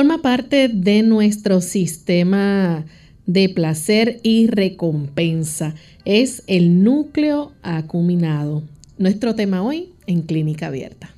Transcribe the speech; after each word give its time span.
Forma 0.00 0.22
parte 0.22 0.68
de 0.68 1.02
nuestro 1.02 1.60
sistema 1.60 2.86
de 3.26 3.50
placer 3.50 4.18
y 4.22 4.46
recompensa. 4.46 5.74
Es 6.06 6.42
el 6.46 6.82
núcleo 6.82 7.52
acuminado. 7.60 8.62
Nuestro 8.96 9.34
tema 9.34 9.62
hoy 9.62 9.90
en 10.06 10.22
Clínica 10.22 10.68
Abierta. 10.68 11.10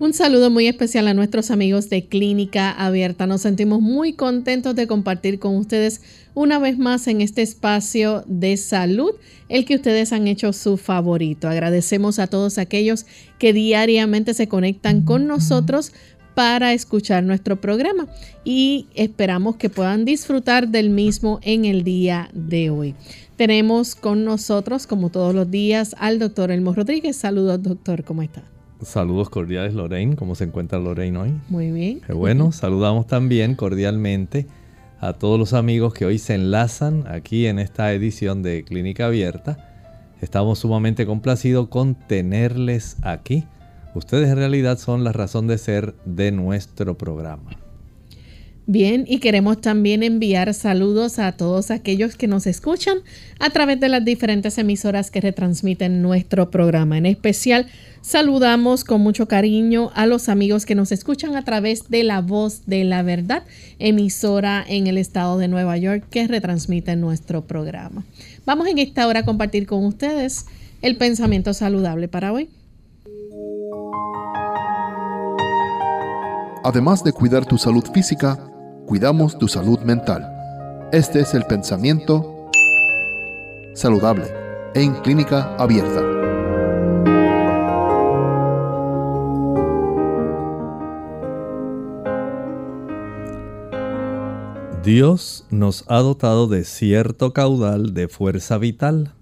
Un 0.00 0.12
saludo 0.12 0.50
muy 0.50 0.66
especial 0.66 1.06
a 1.06 1.14
nuestros 1.14 1.52
amigos 1.52 1.88
de 1.88 2.06
Clínica 2.08 2.72
Abierta. 2.72 3.28
Nos 3.28 3.42
sentimos 3.42 3.80
muy 3.80 4.14
contentos 4.14 4.74
de 4.74 4.88
compartir 4.88 5.38
con 5.38 5.54
ustedes 5.54 6.02
una 6.34 6.58
vez 6.58 6.78
más 6.78 7.06
en 7.06 7.20
este 7.20 7.42
espacio 7.42 8.24
de 8.26 8.56
salud, 8.56 9.12
el 9.48 9.64
que 9.64 9.76
ustedes 9.76 10.12
han 10.12 10.26
hecho 10.26 10.52
su 10.52 10.78
favorito. 10.78 11.48
Agradecemos 11.48 12.18
a 12.18 12.26
todos 12.26 12.58
aquellos 12.58 13.06
que 13.38 13.52
diariamente 13.52 14.34
se 14.34 14.48
conectan 14.48 15.02
con 15.02 15.28
nosotros 15.28 15.92
para 16.34 16.72
escuchar 16.72 17.22
nuestro 17.22 17.60
programa 17.60 18.08
y 18.44 18.88
esperamos 18.96 19.54
que 19.56 19.70
puedan 19.70 20.04
disfrutar 20.04 20.68
del 20.68 20.90
mismo 20.90 21.38
en 21.42 21.66
el 21.66 21.84
día 21.84 22.30
de 22.32 22.68
hoy. 22.68 22.96
Tenemos 23.36 23.94
con 23.94 24.24
nosotros, 24.24 24.88
como 24.88 25.10
todos 25.10 25.36
los 25.36 25.48
días, 25.52 25.94
al 26.00 26.18
doctor 26.18 26.50
Elmo 26.50 26.74
Rodríguez. 26.74 27.14
Saludos, 27.14 27.62
doctor, 27.62 28.02
¿cómo 28.02 28.22
está? 28.22 28.53
Saludos 28.84 29.30
cordiales, 29.30 29.74
Lorraine. 29.74 30.16
¿Cómo 30.16 30.34
se 30.34 30.44
encuentra 30.44 30.78
Lorraine 30.78 31.18
hoy? 31.18 31.34
Muy 31.48 31.70
bien. 31.70 32.00
Qué 32.00 32.12
bueno. 32.12 32.52
Saludamos 32.52 33.06
también 33.06 33.54
cordialmente 33.54 34.46
a 35.00 35.14
todos 35.14 35.38
los 35.38 35.52
amigos 35.52 35.94
que 35.94 36.06
hoy 36.06 36.18
se 36.18 36.34
enlazan 36.34 37.06
aquí 37.06 37.46
en 37.46 37.58
esta 37.58 37.92
edición 37.92 38.42
de 38.42 38.64
Clínica 38.64 39.06
Abierta. 39.06 39.70
Estamos 40.20 40.60
sumamente 40.60 41.06
complacidos 41.06 41.68
con 41.68 41.94
tenerles 41.94 42.96
aquí. 43.02 43.46
Ustedes 43.94 44.28
en 44.28 44.36
realidad 44.36 44.78
son 44.78 45.04
la 45.04 45.12
razón 45.12 45.46
de 45.46 45.58
ser 45.58 45.94
de 46.04 46.32
nuestro 46.32 46.96
programa. 46.96 47.63
Bien, 48.66 49.04
y 49.06 49.18
queremos 49.18 49.60
también 49.60 50.02
enviar 50.02 50.54
saludos 50.54 51.18
a 51.18 51.32
todos 51.32 51.70
aquellos 51.70 52.16
que 52.16 52.26
nos 52.26 52.46
escuchan 52.46 52.98
a 53.38 53.50
través 53.50 53.78
de 53.78 53.90
las 53.90 54.02
diferentes 54.02 54.56
emisoras 54.56 55.10
que 55.10 55.20
retransmiten 55.20 56.00
nuestro 56.00 56.50
programa. 56.50 56.96
En 56.96 57.04
especial, 57.04 57.66
saludamos 58.00 58.82
con 58.84 59.02
mucho 59.02 59.28
cariño 59.28 59.90
a 59.94 60.06
los 60.06 60.30
amigos 60.30 60.64
que 60.64 60.74
nos 60.74 60.92
escuchan 60.92 61.36
a 61.36 61.44
través 61.44 61.90
de 61.90 62.04
La 62.04 62.22
Voz 62.22 62.62
de 62.64 62.84
la 62.84 63.02
Verdad, 63.02 63.42
emisora 63.78 64.64
en 64.66 64.86
el 64.86 64.96
estado 64.96 65.36
de 65.36 65.48
Nueva 65.48 65.76
York 65.76 66.06
que 66.10 66.26
retransmite 66.26 66.96
nuestro 66.96 67.44
programa. 67.44 68.02
Vamos 68.46 68.66
en 68.68 68.78
esta 68.78 69.06
hora 69.06 69.20
a 69.20 69.24
compartir 69.26 69.66
con 69.66 69.84
ustedes 69.84 70.46
el 70.80 70.96
pensamiento 70.96 71.52
saludable 71.52 72.08
para 72.08 72.32
hoy. 72.32 72.48
Además 76.64 77.04
de 77.04 77.12
cuidar 77.12 77.44
tu 77.44 77.58
salud 77.58 77.84
física, 77.92 78.53
cuidamos 78.86 79.38
tu 79.38 79.48
salud 79.48 79.80
mental. 79.80 80.30
Este 80.92 81.20
es 81.20 81.34
el 81.34 81.44
pensamiento 81.44 82.50
saludable 83.74 84.26
en 84.74 84.94
clínica 85.02 85.54
abierta. 85.56 86.02
Dios 94.84 95.46
nos 95.50 95.84
ha 95.88 96.00
dotado 96.00 96.46
de 96.46 96.64
cierto 96.64 97.32
caudal 97.32 97.94
de 97.94 98.08
fuerza 98.08 98.58
vital. 98.58 99.14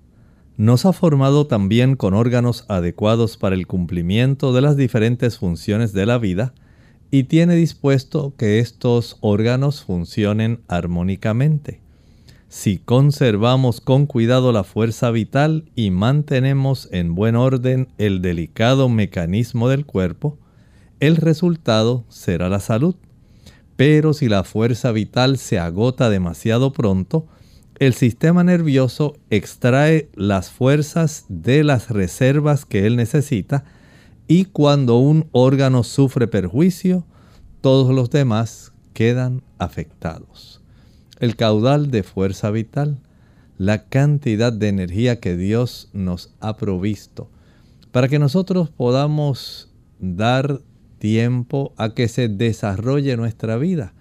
Nos 0.57 0.85
ha 0.87 0.93
formado 0.93 1.47
también 1.47 1.95
con 1.95 2.15
órganos 2.15 2.65
adecuados 2.69 3.37
para 3.37 3.55
el 3.55 3.69
cumplimiento 3.69 4.53
de 4.53 4.61
las 4.61 4.77
diferentes 4.77 5.39
funciones 5.39 5.93
de 5.93 6.05
la 6.05 6.19
vida 6.19 6.53
y 7.13 7.25
tiene 7.25 7.55
dispuesto 7.55 8.33
que 8.39 8.59
estos 8.59 9.19
órganos 9.21 9.85
funcionen 9.85 10.63
armónicamente. 10.67 11.83
Si 12.49 12.79
conservamos 12.79 13.83
con 13.83 14.07
cuidado 14.07 14.51
la 14.51 14.65
fuerza 14.65 15.11
vital 15.11 15.71
y 15.77 15.91
mantenemos 15.91 16.89
en 16.91 17.15
buen 17.15 17.37
orden 17.37 17.89
el 17.99 18.23
delicado 18.23 18.89
mecanismo 18.89 19.69
del 19.69 19.85
cuerpo, 19.85 20.39
el 21.01 21.17
resultado 21.17 22.07
será 22.09 22.49
la 22.49 22.61
salud. 22.61 22.97
Pero 23.77 24.15
si 24.15 24.31
la 24.31 24.43
fuerza 24.43 24.91
vital 24.91 25.37
se 25.37 25.59
agota 25.59 26.09
demasiado 26.09 26.73
pronto, 26.73 27.27
el 27.79 27.93
sistema 27.93 28.43
nervioso 28.43 29.19
extrae 29.29 30.09
las 30.15 30.51
fuerzas 30.51 31.27
de 31.29 31.63
las 31.63 31.91
reservas 31.91 32.65
que 32.65 32.87
él 32.87 32.97
necesita 32.97 33.65
y 34.29 34.47
cuando 34.47 34.99
un 34.99 35.29
órgano 35.33 35.83
sufre 35.83 36.27
perjuicio, 36.27 37.05
todos 37.61 37.95
los 37.95 38.11
demás 38.11 38.73
quedan 38.93 39.43
afectados. 39.59 40.61
El 41.21 41.37
caudal 41.37 41.91
de 41.91 42.03
fuerza 42.03 42.51
vital, 42.51 42.99
la 43.59 43.85
cantidad 43.85 44.53
de 44.53 44.69
energía 44.69 45.21
que 45.21 45.37
Dios 45.37 45.89
nos 45.93 46.35
ha 46.41 46.57
provisto, 46.57 47.31
para 47.91 48.09
que 48.09 48.19
nosotros 48.19 48.71
podamos 48.71 49.71
dar 50.01 50.61
tiempo 50.99 51.73
a 51.77 51.95
que 51.95 52.09
se 52.09 52.29
desarrolle 52.29 53.17
nuestra 53.17 53.57
vida, 53.57 53.93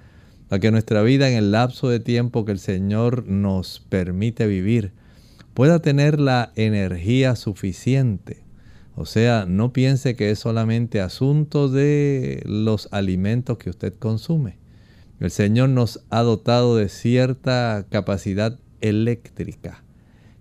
a 0.49 0.59
que 0.59 0.71
nuestra 0.71 1.01
vida 1.01 1.29
en 1.29 1.37
el 1.37 1.51
lapso 1.51 1.89
de 1.89 1.99
tiempo 1.99 2.45
que 2.45 2.51
el 2.51 2.59
Señor 2.59 3.27
nos 3.27 3.79
permite 3.89 4.47
vivir 4.47 4.93
pueda 5.53 5.79
tener 5.79 6.19
la 6.19 6.51
energía 6.55 7.35
suficiente 7.35 8.43
o 8.95 9.05
sea, 9.05 9.45
no 9.47 9.71
piense 9.71 10.15
que 10.15 10.31
es 10.31 10.39
solamente 10.39 10.99
asunto 10.99 11.69
de 11.69 12.43
los 12.45 12.89
alimentos 12.91 13.57
que 13.57 13.69
usted 13.69 13.93
consume. 13.97 14.57
El 15.19 15.31
Señor 15.31 15.69
nos 15.69 16.03
ha 16.09 16.21
dotado 16.21 16.75
de 16.75 16.89
cierta 16.89 17.85
capacidad 17.89 18.59
eléctrica 18.81 19.83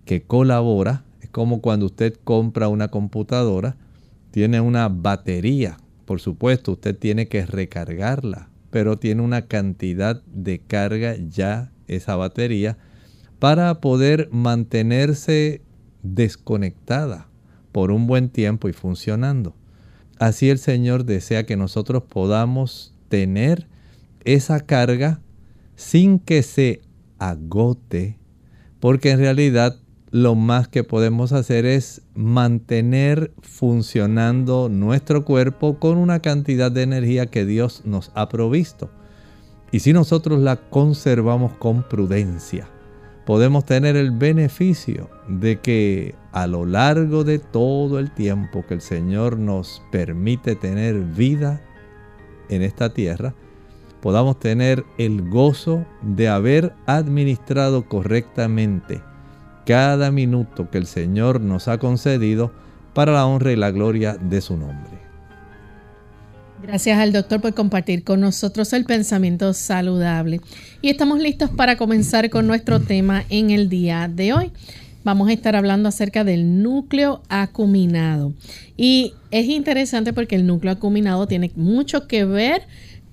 que 0.05 0.23
colabora. 0.23 1.05
Es 1.21 1.29
como 1.29 1.61
cuando 1.61 1.85
usted 1.85 2.15
compra 2.23 2.67
una 2.67 2.89
computadora, 2.89 3.77
tiene 4.31 4.59
una 4.59 4.89
batería. 4.89 5.77
Por 6.05 6.19
supuesto, 6.19 6.73
usted 6.73 6.97
tiene 6.97 7.27
que 7.27 7.45
recargarla, 7.45 8.49
pero 8.69 8.97
tiene 8.97 9.21
una 9.21 9.43
cantidad 9.43 10.21
de 10.25 10.59
carga 10.59 11.15
ya 11.15 11.71
esa 11.87 12.15
batería 12.15 12.77
para 13.39 13.79
poder 13.79 14.29
mantenerse 14.31 15.61
desconectada 16.03 17.30
por 17.71 17.91
un 17.91 18.07
buen 18.07 18.29
tiempo 18.29 18.69
y 18.69 18.73
funcionando. 18.73 19.55
Así 20.19 20.49
el 20.49 20.59
Señor 20.59 21.05
desea 21.05 21.45
que 21.45 21.57
nosotros 21.57 22.03
podamos 22.03 22.93
tener 23.09 23.67
esa 24.23 24.59
carga 24.59 25.21
sin 25.75 26.19
que 26.19 26.43
se 26.43 26.81
agote, 27.17 28.19
porque 28.79 29.11
en 29.11 29.19
realidad 29.19 29.77
lo 30.11 30.35
más 30.35 30.67
que 30.67 30.83
podemos 30.83 31.31
hacer 31.31 31.65
es 31.65 32.01
mantener 32.13 33.33
funcionando 33.41 34.69
nuestro 34.69 35.23
cuerpo 35.23 35.79
con 35.79 35.97
una 35.97 36.19
cantidad 36.19 36.71
de 36.71 36.83
energía 36.83 37.27
que 37.27 37.45
Dios 37.45 37.83
nos 37.85 38.11
ha 38.13 38.27
provisto. 38.27 38.89
Y 39.71 39.79
si 39.79 39.93
nosotros 39.93 40.39
la 40.41 40.57
conservamos 40.57 41.53
con 41.53 41.87
prudencia, 41.87 42.67
podemos 43.25 43.65
tener 43.65 43.95
el 43.95 44.11
beneficio 44.11 45.09
de 45.27 45.59
que 45.59 46.15
a 46.31 46.47
lo 46.47 46.65
largo 46.65 47.23
de 47.23 47.39
todo 47.39 47.99
el 47.99 48.11
tiempo 48.11 48.65
que 48.67 48.73
el 48.73 48.81
Señor 48.81 49.37
nos 49.37 49.81
permite 49.91 50.55
tener 50.55 50.95
vida 50.95 51.61
en 52.49 52.61
esta 52.61 52.93
tierra, 52.93 53.33
podamos 54.01 54.39
tener 54.39 54.83
el 54.97 55.29
gozo 55.29 55.85
de 56.01 56.27
haber 56.27 56.73
administrado 56.85 57.87
correctamente 57.87 59.01
cada 59.65 60.11
minuto 60.11 60.69
que 60.69 60.79
el 60.79 60.87
Señor 60.87 61.39
nos 61.39 61.67
ha 61.67 61.77
concedido 61.77 62.51
para 62.93 63.13
la 63.13 63.25
honra 63.25 63.51
y 63.51 63.55
la 63.55 63.71
gloria 63.71 64.15
de 64.15 64.41
su 64.41 64.57
nombre. 64.57 65.00
Gracias 66.63 66.99
al 66.99 67.11
doctor 67.11 67.41
por 67.41 67.53
compartir 67.53 68.03
con 68.03 68.21
nosotros 68.21 68.71
el 68.73 68.85
pensamiento 68.85 69.53
saludable. 69.53 70.41
Y 70.81 70.89
estamos 70.89 71.19
listos 71.19 71.49
para 71.49 71.75
comenzar 71.75 72.29
con 72.29 72.45
nuestro 72.45 72.79
tema 72.79 73.25
en 73.29 73.49
el 73.49 73.67
día 73.67 74.07
de 74.07 74.33
hoy. 74.33 74.51
Vamos 75.03 75.29
a 75.29 75.33
estar 75.33 75.55
hablando 75.55 75.89
acerca 75.89 76.23
del 76.23 76.61
núcleo 76.61 77.23
acuminado. 77.29 78.33
Y 78.77 79.13
es 79.31 79.47
interesante 79.47 80.13
porque 80.13 80.35
el 80.35 80.45
núcleo 80.45 80.73
acuminado 80.73 81.27
tiene 81.27 81.51
mucho 81.55 82.07
que 82.07 82.25
ver 82.25 82.61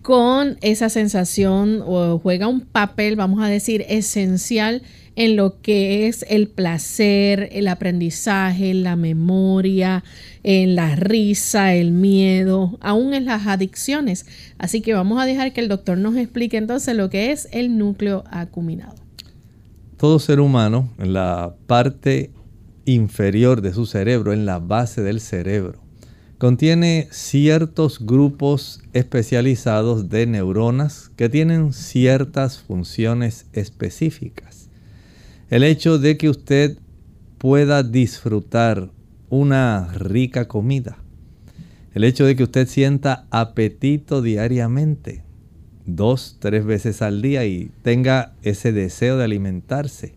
con 0.03 0.59
esa 0.61 0.91
sensación 0.91 1.83
o 1.87 2.19
juega 2.19 2.49
un 2.49 2.61
papel, 2.61 3.17
vamos 3.17 3.43
a 3.43 3.49
decir, 3.49 3.85
esencial 3.89 4.83
en 5.19 5.35
lo 5.35 5.61
que 5.61 6.06
es 6.06 6.25
el 6.29 6.47
placer, 6.47 7.49
el 7.50 7.67
aprendizaje, 7.67 8.73
la 8.73 8.94
memoria, 8.94 10.05
en 10.44 10.76
la 10.76 10.94
risa, 10.94 11.75
el 11.75 11.91
miedo, 11.91 12.79
aún 12.81 13.12
en 13.15 13.25
las 13.25 13.49
adicciones. 13.49 14.26
Así 14.59 14.81
que 14.81 14.94
vamos 14.94 15.20
a 15.20 15.26
dejar 15.26 15.53
que 15.53 15.61
el 15.61 15.67
doctor 15.67 15.99
nos 15.99 16.17
explique 16.17 16.56
entonces 16.56 16.94
lo 16.94 17.11
que 17.11 17.32
es 17.32 17.49
el 17.50 17.79
núcleo 17.79 18.23
acuminado. 18.31 18.94
Todo 19.97 20.20
ser 20.20 20.38
humano, 20.38 20.88
en 21.00 21.12
la 21.15 21.56
parte 21.67 22.31
inferior 22.85 23.61
de 23.61 23.75
su 23.75 23.87
cerebro, 23.87 24.32
en 24.32 24.47
la 24.47 24.61
base 24.61 25.03
del 25.03 25.21
cerebro, 25.21 25.81
contiene 26.38 27.09
ciertos 27.11 28.06
grupos 28.06 28.82
especializados 28.93 30.09
de 30.11 30.26
neuronas 30.29 31.11
que 31.17 31.29
tienen 31.29 31.73
ciertas 31.73 32.61
funciones 32.61 33.47
específicas. 33.53 34.58
El 35.50 35.65
hecho 35.65 35.99
de 35.99 36.19
que 36.19 36.29
usted 36.29 36.77
pueda 37.39 37.83
disfrutar 37.83 38.91
una 39.31 39.91
rica 39.95 40.47
comida. 40.47 40.99
El 41.95 42.05
hecho 42.05 42.27
de 42.27 42.37
que 42.37 42.43
usted 42.43 42.69
sienta 42.69 43.27
apetito 43.31 44.21
diariamente, 44.21 45.25
dos, 45.87 46.37
tres 46.39 46.67
veces 46.67 47.00
al 47.00 47.23
día 47.23 47.47
y 47.47 47.71
tenga 47.81 48.35
ese 48.43 48.73
deseo 48.73 49.17
de 49.17 49.25
alimentarse. 49.25 50.17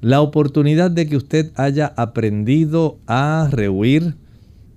La 0.00 0.22
oportunidad 0.22 0.90
de 0.90 1.06
que 1.06 1.18
usted 1.18 1.52
haya 1.56 1.92
aprendido 1.98 2.98
a 3.06 3.48
rehuir 3.50 4.16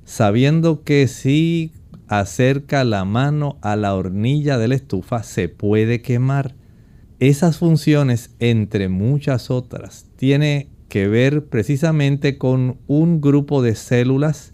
sabiendo 0.04 0.84
que 0.84 1.08
si 1.08 1.72
acerca 2.10 2.84
la 2.84 3.06
mano 3.06 3.58
a 3.62 3.78
la 3.78 3.96
hornilla 3.96 4.58
de 4.58 4.68
la 4.68 4.76
estufa 4.76 5.24
se 5.24 5.48
puede 5.48 6.02
quemar 6.02 6.54
esas 7.20 7.58
funciones, 7.58 8.32
entre 8.40 8.90
muchas 8.90 9.50
otras, 9.50 10.06
tiene 10.18 10.70
que 10.90 11.08
ver 11.08 11.46
precisamente 11.46 12.38
con 12.38 12.78
un 12.88 13.22
grupo 13.22 13.62
de 13.62 13.76
células 13.76 14.54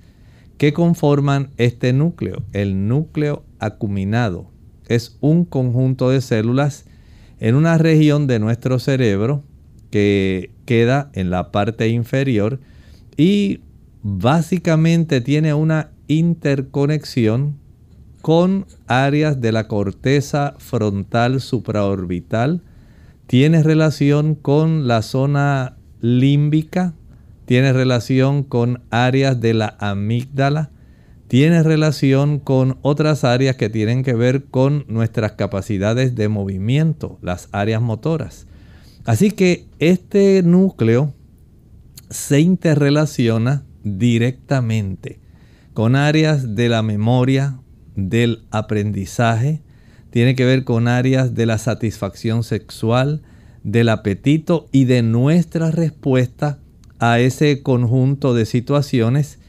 que 0.58 0.74
conforman 0.74 1.50
este 1.58 1.92
núcleo, 1.92 2.44
el 2.54 2.88
núcleo 2.88 3.44
acuminado. 3.60 4.52
Es 4.88 5.18
un 5.22 5.46
conjunto 5.46 6.10
de 6.10 6.22
células 6.22 6.86
en 7.40 7.56
una 7.56 7.78
región 7.78 8.28
de 8.28 8.40
nuestro 8.40 8.78
cerebro 8.78 9.44
que 9.90 10.52
queda 10.66 11.10
en 11.14 11.32
la 11.32 11.52
parte 11.52 11.90
inferior 11.90 12.60
y 13.18 13.62
básicamente 14.04 15.22
tiene 15.22 15.54
una 15.54 15.92
interconexión 16.08 17.58
con 18.22 18.66
áreas 18.88 19.42
de 19.42 19.52
la 19.52 19.68
corteza 19.68 20.56
frontal 20.58 21.42
supraorbital, 21.42 22.62
tiene 23.28 23.64
relación 23.64 24.36
con 24.36 24.88
la 24.88 25.02
zona 25.02 25.78
límbica, 26.02 26.94
tiene 27.46 27.74
relación 27.74 28.44
con 28.44 28.82
áreas 28.90 29.40
de 29.40 29.54
la 29.54 29.76
amígdala, 29.80 30.72
tiene 31.28 31.64
relación 31.64 32.40
con 32.40 32.78
otras 32.82 33.24
áreas 33.24 33.56
que 33.56 33.70
tienen 33.70 34.04
que 34.04 34.14
ver 34.14 34.46
con 34.46 34.84
nuestras 34.90 35.34
capacidades 35.34 36.14
de 36.16 36.28
movimiento, 36.28 37.20
las 37.22 37.48
áreas 37.54 37.82
motoras. 37.82 38.48
Así 39.06 39.32
que 39.32 39.66
este 39.80 40.44
núcleo 40.44 41.14
se 42.10 42.42
interrelaciona 42.42 43.64
directamente 43.84 45.20
con 45.74 45.96
áreas 45.96 46.56
de 46.56 46.68
la 46.68 46.82
memoria, 46.82 47.61
del 48.10 48.44
aprendizaje, 48.52 49.62
tiene 50.10 50.36
que 50.36 50.46
ver 50.46 50.64
con 50.64 50.88
áreas 50.88 51.36
de 51.36 51.46
la 51.46 51.58
satisfacción 51.58 52.44
sexual, 52.44 53.22
del 53.64 53.90
apetito 53.90 54.68
y 54.72 54.86
de 54.86 55.04
nuestra 55.04 55.72
respuesta 55.72 56.60
a 57.00 57.20
ese 57.20 57.64
conjunto 57.64 58.34
de 58.34 58.46
situaciones 58.46 59.40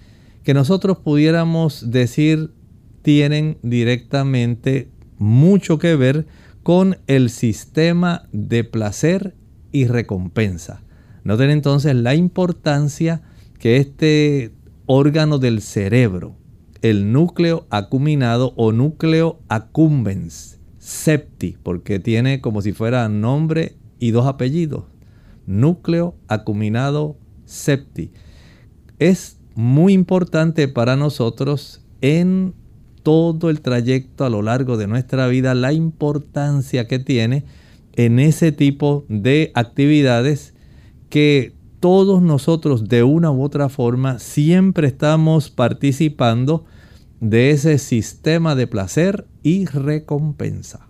que 0.44 0.54
nosotros 0.54 0.98
pudiéramos 0.98 1.90
decir 1.90 2.50
tienen 3.02 3.58
directamente 3.62 4.88
mucho 5.18 5.78
que 5.78 5.96
ver 5.96 6.26
con 6.62 6.98
el 7.06 7.30
sistema 7.30 8.28
de 8.32 8.64
placer 8.64 9.34
y 9.72 9.86
recompensa. 9.86 10.82
Noten 11.24 11.50
entonces 11.50 11.94
la 11.94 12.14
importancia 12.14 13.22
que 13.58 13.76
este 13.76 14.52
órgano 14.86 15.38
del 15.38 15.60
cerebro, 15.62 16.36
el 16.82 17.12
núcleo 17.12 17.66
acuminado 17.70 18.52
o 18.56 18.72
núcleo 18.72 19.38
accumbens 19.48 20.58
septi, 20.78 21.56
porque 21.62 22.00
tiene 22.00 22.40
como 22.40 22.60
si 22.60 22.72
fuera 22.72 23.08
nombre 23.08 23.76
y 24.00 24.10
dos 24.10 24.26
apellidos. 24.26 24.84
Núcleo 25.46 26.16
acuminado 26.26 27.16
septi. 27.44 28.10
Es 28.98 29.38
muy 29.54 29.92
importante 29.92 30.66
para 30.66 30.96
nosotros 30.96 31.84
en 32.00 32.54
todo 33.04 33.48
el 33.48 33.60
trayecto 33.60 34.24
a 34.24 34.30
lo 34.30 34.42
largo 34.42 34.76
de 34.76 34.88
nuestra 34.88 35.28
vida 35.28 35.54
la 35.54 35.72
importancia 35.72 36.88
que 36.88 36.98
tiene 36.98 37.44
en 37.94 38.18
ese 38.18 38.50
tipo 38.52 39.04
de 39.08 39.52
actividades 39.54 40.54
que 41.10 41.52
todos 41.82 42.22
nosotros 42.22 42.88
de 42.88 43.02
una 43.02 43.32
u 43.32 43.42
otra 43.42 43.68
forma 43.68 44.20
siempre 44.20 44.86
estamos 44.86 45.50
participando 45.50 46.64
de 47.18 47.50
ese 47.50 47.76
sistema 47.78 48.54
de 48.54 48.68
placer 48.68 49.26
y 49.42 49.66
recompensa. 49.66 50.86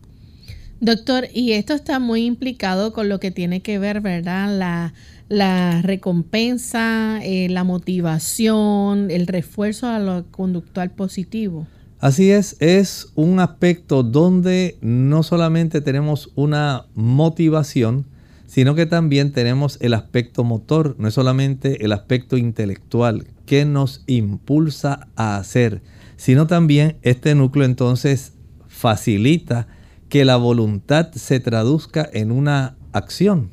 Doctor, 0.81 1.29
y 1.33 1.53
esto 1.53 1.73
está 1.73 1.99
muy 1.99 2.27
implicado 2.27 2.93
con 2.93 3.09
lo 3.09 3.21
que 3.21 3.31
tiene 3.31 3.63
que 3.63 3.79
ver, 3.79 4.03
¿verdad? 4.03 4.93
La, 5.31 5.81
recompensa, 5.81 7.21
eh, 7.25 7.49
la 7.49 7.65
motivación, 7.65 9.11
el 9.11 9.27
refuerzo 9.27 9.87
a 9.87 9.99
lo 9.99 10.27
conductual 10.31 10.91
positivo. 10.91 11.67
Así 12.01 12.31
es, 12.31 12.57
es 12.61 13.13
un 13.15 13.41
aspecto 13.41 14.03
donde 14.03 14.77
no 14.83 15.23
solamente 15.23 15.81
tenemos 15.81 16.31
una 16.35 16.85
motivación, 16.95 18.05
sino 18.53 18.75
que 18.75 18.85
también 18.85 19.33
tenemos 19.33 19.79
el 19.81 19.95
aspecto 19.95 20.45
motor, 20.45 20.95
no 20.99 21.09
es 21.09 21.15
solamente 21.15 21.87
el 21.87 21.93
aspecto 21.93 22.37
intelectual 22.37 23.27
que 23.47 23.65
nos 23.65 24.05
impulsa 24.07 25.09
a 25.17 25.39
hacer, 25.39 25.81
sino 26.17 26.47
también 26.47 26.99
este 27.01 27.35
núcleo 27.35 27.65
entonces 27.65 28.35
facilita 28.69 29.69
que 30.11 30.27
la 30.27 30.37
voluntad 30.37 31.13
se 31.13 31.41
traduzca 31.41 32.07
en 32.13 32.31
una 32.31 32.77
acción. 32.93 33.53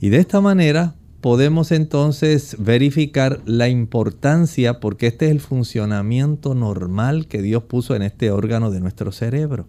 Y 0.00 0.08
de 0.08 0.16
esta 0.16 0.40
manera 0.40 0.96
podemos 1.20 1.70
entonces 1.70 2.56
verificar 2.58 3.42
la 3.44 3.68
importancia, 3.68 4.80
porque 4.80 5.06
este 5.06 5.26
es 5.26 5.30
el 5.30 5.40
funcionamiento 5.40 6.56
normal 6.56 7.28
que 7.28 7.42
Dios 7.42 7.62
puso 7.62 7.94
en 7.94 8.02
este 8.02 8.32
órgano 8.32 8.72
de 8.72 8.80
nuestro 8.80 9.12
cerebro. 9.12 9.68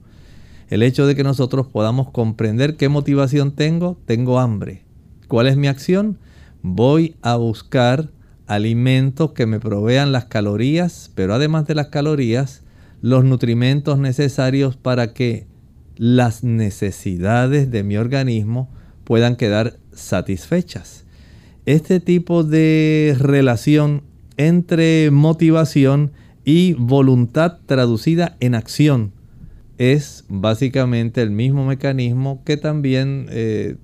El 0.70 0.84
hecho 0.84 1.08
de 1.08 1.16
que 1.16 1.24
nosotros 1.24 1.68
podamos 1.68 2.12
comprender 2.12 2.76
qué 2.76 2.90
motivación 2.90 3.52
tengo, 3.52 3.98
tengo 4.06 4.40
hambre. 4.40 4.82
¿Cuál 5.30 5.48
es 5.48 5.56
mi 5.56 5.68
acción? 5.68 6.18
Voy 6.62 7.16
a 7.22 7.38
buscar 7.38 8.10
alimentos 8.48 9.32
que 9.32 9.46
me 9.46 9.62
provean 9.62 10.12
las 10.12 10.26
calorías, 10.26 11.10
pero 11.16 11.34
además 11.34 11.68
de 11.68 11.76
las 11.76 11.88
calorías, 11.88 12.64
los 13.02 13.24
nutrimentos 13.24 13.98
necesarios 13.98 14.76
para 14.76 15.14
que 15.14 15.48
las 15.96 16.44
necesidades 16.44 17.72
de 17.72 17.84
mi 17.84 17.96
organismo 17.96 18.70
puedan 19.06 19.38
quedar 19.38 19.78
satisfechas. 19.94 21.06
Este 21.66 22.02
tipo 22.02 22.44
de 22.44 23.16
relación 23.18 24.04
entre 24.36 25.12
motivación 25.12 26.12
y 26.44 26.74
voluntad 26.74 27.60
traducida 27.66 28.36
en 28.42 28.56
acción 28.56 29.17
es 29.78 30.26
básicamente 30.28 31.22
el 31.22 31.32
mismo 31.32 31.66
mecanismo 31.66 32.44
que 32.44 32.58
también 32.58 33.28
eh, 33.30 33.78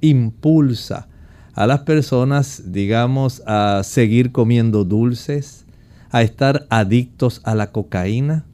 impulsa 0.00 1.08
a 1.54 1.66
las 1.66 1.80
personas, 1.80 2.72
digamos, 2.72 3.42
a 3.46 3.82
seguir 3.84 4.32
comiendo 4.32 4.84
dulces, 4.84 5.66
a 6.10 6.22
estar 6.22 6.66
adictos 6.70 7.40
a 7.44 7.54
la 7.54 7.72
cocaína. 7.72 8.46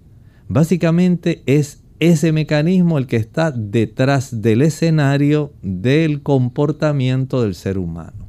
Básicamente 0.48 1.42
es 1.46 1.82
ese 2.00 2.32
mecanismo 2.32 2.98
el 2.98 3.06
que 3.06 3.16
está 3.16 3.50
detrás 3.50 4.42
del 4.42 4.62
escenario 4.62 5.52
del 5.62 6.22
comportamiento 6.22 7.42
del 7.42 7.54
ser 7.54 7.78
humano. 7.78 8.28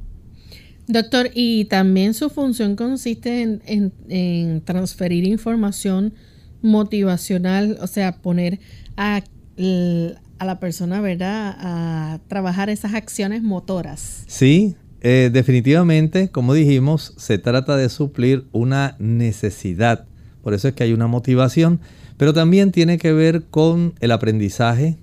Doctor, 0.87 1.29
y 1.35 1.65
también 1.65 2.15
su 2.15 2.31
función 2.31 2.75
consiste 2.75 3.59
en, 3.63 4.61
transferir 4.61 5.23
información 5.23 6.13
motivacional, 6.61 7.77
o 7.81 7.87
sea, 7.87 8.13
poner 8.13 8.59
a, 8.97 9.21
la 9.57 10.59
persona, 10.59 11.01
¿verdad?, 11.01 11.55
a 11.59 12.19
trabajar 12.27 12.69
esas 12.69 12.93
acciones 12.93 13.43
motoras. 13.43 14.23
Sí, 14.27 14.75
eh, 15.01 15.29
definitivamente, 15.31 16.29
como 16.29 16.53
dijimos, 16.53 17.13
se 17.17 17.37
trata 17.37 17.77
de 17.77 17.89
suplir 17.89 18.45
una 18.51 18.95
necesidad. 18.99 20.05
Por 20.43 20.53
eso 20.53 20.67
es 20.67 20.73
que 20.73 20.83
hay 20.83 20.93
una 20.93 21.07
motivación, 21.07 21.79
pero 22.17 22.33
también 22.33 22.71
tiene 22.71 22.97
que 22.97 23.13
ver 23.13 23.43
con 23.49 23.93
el 23.99 24.11
aprendizaje, 24.11 24.97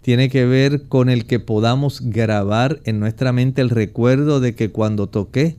tiene 0.00 0.28
que 0.28 0.46
ver 0.46 0.88
con 0.88 1.08
el 1.08 1.26
que 1.26 1.38
podamos 1.38 2.00
grabar 2.00 2.80
en 2.84 2.98
nuestra 2.98 3.32
mente 3.32 3.62
el 3.62 3.70
recuerdo 3.70 4.40
de 4.40 4.54
que 4.54 4.70
cuando 4.70 5.08
toqué 5.08 5.56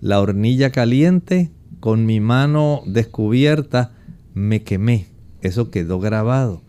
la 0.00 0.20
hornilla 0.20 0.70
caliente 0.70 1.50
con 1.80 2.04
mi 2.04 2.20
mano 2.20 2.82
descubierta, 2.86 3.92
me 4.36 4.62
quemé. 4.62 5.06
Eso 5.40 5.70
quedó 5.70 5.98
grabado. 5.98 6.60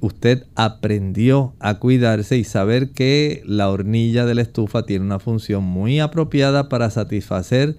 Usted 0.00 0.46
aprendió 0.54 1.54
a 1.58 1.78
cuidarse 1.80 2.38
y 2.38 2.44
saber 2.44 2.92
que 2.92 3.42
la 3.44 3.68
hornilla 3.68 4.24
de 4.24 4.36
la 4.36 4.42
estufa 4.42 4.86
tiene 4.86 5.04
una 5.04 5.18
función 5.18 5.64
muy 5.64 5.98
apropiada 5.98 6.68
para 6.68 6.88
satisfacer 6.88 7.76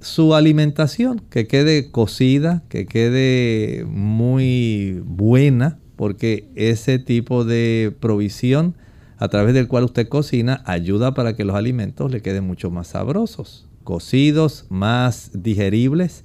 su 0.00 0.34
alimentación, 0.34 1.22
que 1.30 1.46
quede 1.46 1.90
cocida, 1.90 2.62
que 2.68 2.86
quede 2.86 3.86
muy 3.86 5.02
buena, 5.04 5.78
porque 5.96 6.50
ese 6.54 6.98
tipo 6.98 7.44
de 7.44 7.94
provisión 8.00 8.76
a 9.16 9.28
través 9.28 9.54
del 9.54 9.66
cual 9.66 9.84
usted 9.84 10.08
cocina 10.08 10.62
ayuda 10.66 11.14
para 11.14 11.36
que 11.36 11.44
los 11.44 11.56
alimentos 11.56 12.12
le 12.12 12.20
queden 12.20 12.44
mucho 12.46 12.70
más 12.70 12.88
sabrosos, 12.88 13.66
cocidos, 13.82 14.66
más 14.68 15.30
digeribles. 15.32 16.22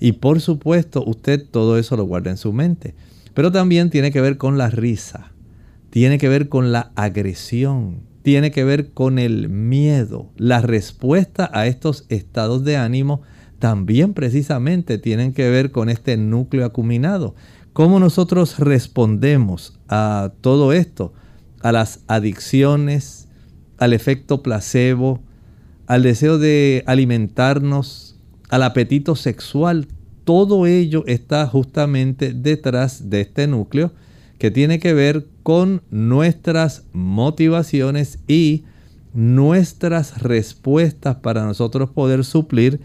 Y 0.00 0.12
por 0.12 0.40
supuesto, 0.40 1.04
usted 1.04 1.44
todo 1.50 1.78
eso 1.78 1.96
lo 1.96 2.04
guarda 2.04 2.30
en 2.30 2.36
su 2.36 2.52
mente. 2.52 2.94
Pero 3.34 3.50
también 3.50 3.90
tiene 3.90 4.12
que 4.12 4.20
ver 4.20 4.38
con 4.38 4.58
la 4.58 4.70
risa, 4.70 5.32
tiene 5.90 6.18
que 6.18 6.28
ver 6.28 6.48
con 6.48 6.72
la 6.72 6.92
agresión, 6.94 8.02
tiene 8.22 8.50
que 8.50 8.64
ver 8.64 8.92
con 8.92 9.18
el 9.18 9.48
miedo. 9.48 10.30
La 10.36 10.60
respuesta 10.60 11.50
a 11.52 11.66
estos 11.66 12.06
estados 12.08 12.64
de 12.64 12.76
ánimo 12.76 13.22
también 13.58 14.14
precisamente 14.14 14.98
tienen 14.98 15.32
que 15.32 15.48
ver 15.50 15.72
con 15.72 15.88
este 15.88 16.16
núcleo 16.16 16.64
acuminado. 16.64 17.34
¿Cómo 17.72 17.98
nosotros 17.98 18.58
respondemos 18.58 19.78
a 19.88 20.32
todo 20.40 20.72
esto? 20.72 21.12
A 21.60 21.72
las 21.72 22.00
adicciones, 22.06 23.28
al 23.78 23.92
efecto 23.92 24.42
placebo, 24.42 25.20
al 25.86 26.02
deseo 26.02 26.38
de 26.38 26.84
alimentarnos, 26.86 28.13
al 28.54 28.62
apetito 28.62 29.16
sexual. 29.16 29.88
Todo 30.22 30.66
ello 30.66 31.02
está 31.08 31.44
justamente 31.48 32.32
detrás 32.32 33.10
de 33.10 33.22
este 33.22 33.48
núcleo 33.48 33.90
que 34.38 34.52
tiene 34.52 34.78
que 34.78 34.94
ver 34.94 35.26
con 35.42 35.82
nuestras 35.90 36.84
motivaciones 36.92 38.20
y 38.28 38.62
nuestras 39.12 40.22
respuestas 40.22 41.16
para 41.16 41.44
nosotros 41.44 41.90
poder 41.90 42.24
suplir 42.24 42.78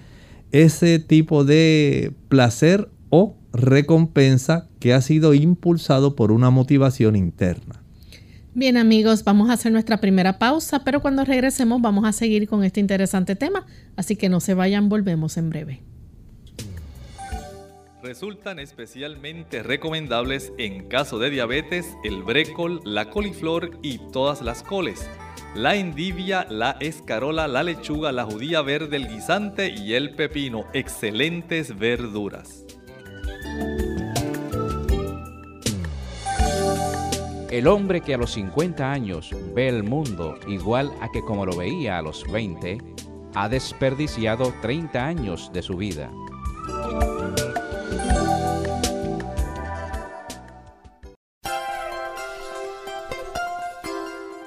ese 0.51 0.97
tipo 0.97 1.45
de 1.45 2.13
placer 2.29 2.89
o 3.11 3.37
recompensa 3.53 4.67
que 4.79 4.95
ha 4.95 5.01
sido 5.01 5.35
impulsado 5.35 6.15
por 6.15 6.31
una 6.31 6.49
motivación 6.49 7.15
interna. 7.15 7.83
Bien 8.53 8.77
amigos, 8.77 9.23
vamos 9.23 9.49
a 9.49 9.53
hacer 9.53 9.71
nuestra 9.71 9.97
primera 9.97 10.39
pausa, 10.39 10.83
pero 10.83 11.01
cuando 11.01 11.23
regresemos 11.23 11.81
vamos 11.81 12.05
a 12.05 12.11
seguir 12.11 12.47
con 12.47 12.63
este 12.63 12.79
interesante 12.79 13.35
tema, 13.35 13.65
así 13.95 14.15
que 14.15 14.29
no 14.29 14.39
se 14.39 14.53
vayan, 14.53 14.89
volvemos 14.89 15.37
en 15.37 15.49
breve 15.49 15.83
resultan 18.01 18.59
especialmente 18.59 19.63
recomendables 19.63 20.53
en 20.57 20.87
caso 20.87 21.19
de 21.19 21.29
diabetes 21.29 21.97
el 22.03 22.23
brécol, 22.23 22.81
la 22.83 23.09
coliflor 23.09 23.77
y 23.81 23.99
todas 24.11 24.41
las 24.41 24.63
coles, 24.63 25.07
la 25.55 25.75
endivia, 25.75 26.45
la 26.49 26.77
escarola, 26.79 27.47
la 27.47 27.63
lechuga, 27.63 28.11
la 28.11 28.25
judía 28.25 28.61
verde, 28.61 28.97
el 28.97 29.07
guisante 29.07 29.69
y 29.69 29.93
el 29.93 30.15
pepino, 30.15 30.65
excelentes 30.73 31.77
verduras. 31.77 32.65
El 37.51 37.65
hombre 37.65 38.01
que 38.01 38.13
a 38.13 38.17
los 38.17 38.33
50 38.33 38.91
años 38.91 39.31
ve 39.55 39.69
el 39.69 39.81
mundo 39.83 40.37
igual 40.47 40.93
a 41.01 41.09
que 41.09 41.23
como 41.23 41.47
lo 41.47 41.57
veía 41.57 41.97
a 41.97 42.01
los 42.03 42.23
20, 42.31 42.77
ha 43.33 43.49
desperdiciado 43.49 44.53
30 44.61 45.03
años 45.03 45.51
de 45.51 45.63
su 45.63 45.75
vida. 45.75 46.11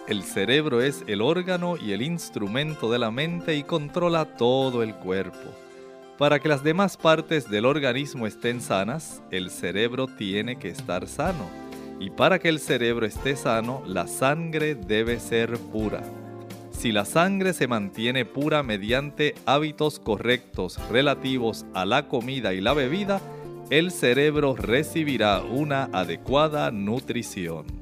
El 0.06 0.22
cerebro 0.22 0.80
es 0.80 1.02
el 1.08 1.22
órgano 1.22 1.76
y 1.76 1.92
el 1.92 2.02
instrumento 2.02 2.88
de 2.88 3.00
la 3.00 3.10
mente 3.10 3.56
y 3.56 3.64
controla 3.64 4.36
todo 4.36 4.84
el 4.84 4.94
cuerpo. 4.94 5.50
Para 6.18 6.38
que 6.38 6.48
las 6.48 6.62
demás 6.62 6.96
partes 6.96 7.50
del 7.50 7.64
organismo 7.64 8.28
estén 8.28 8.60
sanas, 8.60 9.24
el 9.32 9.50
cerebro 9.50 10.06
tiene 10.06 10.56
que 10.56 10.68
estar 10.68 11.08
sano. 11.08 11.71
Y 12.02 12.10
para 12.10 12.40
que 12.40 12.48
el 12.48 12.58
cerebro 12.58 13.06
esté 13.06 13.36
sano, 13.36 13.80
la 13.86 14.08
sangre 14.08 14.74
debe 14.74 15.20
ser 15.20 15.56
pura. 15.56 16.02
Si 16.72 16.90
la 16.90 17.04
sangre 17.04 17.52
se 17.52 17.68
mantiene 17.68 18.24
pura 18.24 18.64
mediante 18.64 19.36
hábitos 19.46 20.00
correctos 20.00 20.80
relativos 20.90 21.64
a 21.74 21.84
la 21.84 22.08
comida 22.08 22.54
y 22.54 22.60
la 22.60 22.74
bebida, 22.74 23.20
el 23.70 23.92
cerebro 23.92 24.56
recibirá 24.56 25.42
una 25.42 25.90
adecuada 25.92 26.72
nutrición. 26.72 27.81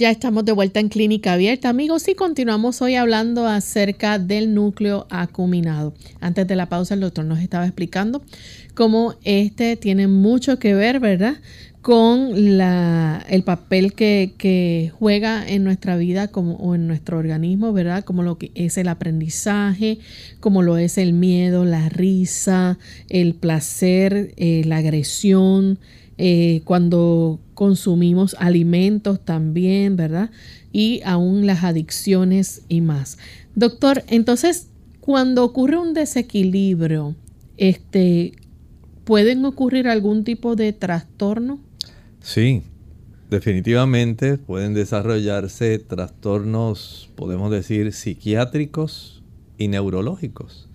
Ya 0.00 0.10
estamos 0.10 0.46
de 0.46 0.52
vuelta 0.52 0.80
en 0.80 0.88
Clínica 0.88 1.34
Abierta, 1.34 1.68
amigos, 1.68 2.08
y 2.08 2.14
continuamos 2.14 2.80
hoy 2.80 2.94
hablando 2.94 3.46
acerca 3.46 4.18
del 4.18 4.54
núcleo 4.54 5.06
acuminado. 5.10 5.92
Antes 6.20 6.46
de 6.46 6.56
la 6.56 6.70
pausa, 6.70 6.94
el 6.94 7.00
doctor 7.00 7.26
nos 7.26 7.40
estaba 7.40 7.66
explicando 7.66 8.22
cómo 8.72 9.16
este 9.24 9.76
tiene 9.76 10.06
mucho 10.06 10.58
que 10.58 10.72
ver, 10.72 11.00
¿verdad? 11.00 11.34
Con 11.82 12.32
el 12.34 13.42
papel 13.44 13.92
que, 13.92 14.90
juega 14.98 15.46
en 15.46 15.64
nuestra 15.64 15.98
vida 15.98 16.28
como, 16.28 16.54
o 16.54 16.74
en 16.74 16.86
nuestro 16.86 17.18
organismo, 17.18 17.74
¿verdad? 17.74 18.02
Como 18.02 18.22
lo 18.22 18.38
que 18.38 18.52
es 18.54 18.78
el 18.78 18.88
aprendizaje, 18.88 19.98
como 20.40 20.62
lo 20.62 20.78
es 20.78 20.96
el 20.96 21.12
miedo, 21.12 21.66
la 21.66 21.90
risa, 21.90 22.78
el 23.10 23.34
placer, 23.34 24.32
eh, 24.38 24.62
la 24.64 24.78
agresión, 24.78 25.78
eh, 26.16 26.60
cuando 26.64 27.38
consumimos 27.60 28.34
alimentos 28.38 29.22
también, 29.22 29.94
¿verdad? 29.94 30.30
Y 30.72 31.02
aún 31.04 31.44
las 31.44 31.62
adicciones 31.62 32.62
y 32.70 32.80
más. 32.80 33.18
Doctor, 33.54 34.02
entonces, 34.06 34.68
cuando 35.02 35.44
ocurre 35.44 35.76
un 35.76 35.92
desequilibrio, 35.92 37.16
este, 37.58 38.32
¿pueden 39.04 39.44
ocurrir 39.44 39.88
algún 39.88 40.24
tipo 40.24 40.56
de 40.56 40.72
trastorno? 40.72 41.60
Sí, 42.22 42.62
definitivamente 43.28 44.38
pueden 44.38 44.72
desarrollarse 44.72 45.78
trastornos, 45.80 47.10
podemos 47.14 47.50
decir, 47.50 47.92
psiquiátricos 47.92 49.22
y 49.58 49.68
neurológicos. 49.68 50.69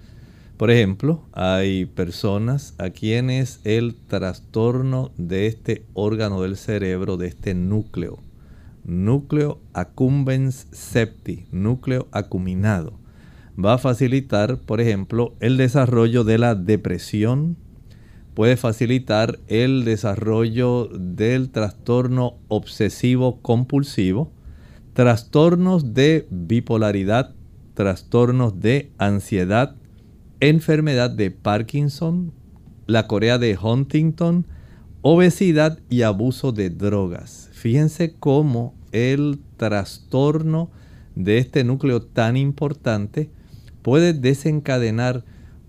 Por 0.57 0.71
ejemplo, 0.71 1.23
hay 1.33 1.85
personas 1.85 2.75
a 2.77 2.89
quienes 2.89 3.59
el 3.65 3.95
trastorno 3.95 5.11
de 5.17 5.47
este 5.47 5.85
órgano 5.93 6.41
del 6.41 6.55
cerebro, 6.55 7.17
de 7.17 7.27
este 7.27 7.53
núcleo 7.53 8.19
núcleo 8.85 9.59
accumbens 9.73 10.67
septi, 10.71 11.45
núcleo 11.51 12.07
acuminado, 12.11 12.93
va 13.63 13.73
a 13.73 13.77
facilitar, 13.77 14.59
por 14.59 14.79
ejemplo, 14.79 15.33
el 15.39 15.57
desarrollo 15.57 16.23
de 16.23 16.37
la 16.37 16.55
depresión, 16.55 17.57
puede 18.33 18.57
facilitar 18.57 19.39
el 19.47 19.85
desarrollo 19.85 20.89
del 20.93 21.49
trastorno 21.49 22.35
obsesivo 22.47 23.41
compulsivo, 23.41 24.31
trastornos 24.93 25.93
de 25.93 26.27
bipolaridad, 26.29 27.33
trastornos 27.73 28.59
de 28.59 28.91
ansiedad, 28.97 29.75
enfermedad 30.39 31.09
de 31.09 31.31
Parkinson, 31.31 32.33
la 32.87 33.07
Corea 33.07 33.37
de 33.37 33.57
Huntington, 33.57 34.45
obesidad 35.01 35.79
y 35.89 36.01
abuso 36.01 36.51
de 36.51 36.69
drogas. 36.69 37.49
Fíjense 37.53 38.15
cómo 38.19 38.75
el 38.91 39.39
trastorno 39.57 40.71
de 41.15 41.37
este 41.37 41.63
núcleo 41.63 42.01
tan 42.01 42.37
importante 42.37 43.29
puede 43.81 44.13
desencadenar 44.13 45.23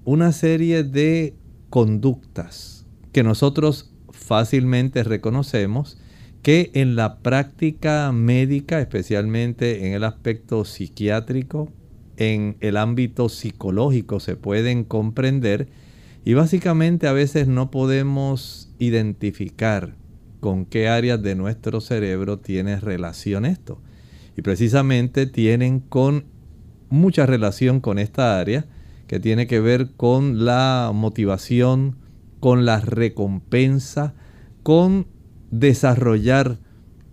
una 0.05 0.33
serie 0.33 0.85
de 0.85 1.35
conductas 1.71 2.87
que 3.13 3.23
nosotros 3.23 3.93
fácilmente 4.11 5.03
reconocemos 5.05 5.99
que 6.43 6.71
en 6.75 6.97
la 6.97 7.19
práctica 7.19 8.13
médica, 8.13 8.81
especialmente 8.81 9.87
en 9.87 9.95
el 9.95 10.05
aspecto 10.05 10.65
psiquiátrico, 10.65 11.73
en 12.17 12.57
el 12.61 12.77
ámbito 12.77 13.29
psicológico 13.29 14.21
se 14.21 14.37
pueden 14.37 14.85
comprender 14.85 15.69
y 16.25 16.35
básicamente 16.35 17.07
a 17.07 17.13
veces 17.13 17.47
no 17.47 17.71
podemos 17.71 18.73
identificar 18.79 19.95
con 20.41 20.65
qué 20.65 20.89
áreas 20.89 21.23
de 21.23 21.35
nuestro 21.35 21.81
cerebro 21.81 22.39
tiene 22.39 22.81
relación 22.81 23.45
esto. 23.45 23.81
Y 24.37 24.43
precisamente 24.43 25.27
tienen 25.27 25.81
con 25.81 26.27
mucha 26.89 27.27
relación 27.27 27.81
con 27.81 27.99
esta 27.99 28.39
área 28.39 28.67
que 29.07 29.21
tiene 29.21 29.47
que 29.47 29.61
ver 29.61 29.93
con 29.97 30.45
la 30.45 30.91
motivación, 30.93 31.97
con 32.41 32.65
la 32.65 32.81
recompensa, 32.81 34.15
con 34.63 35.07
desarrollar 35.51 36.59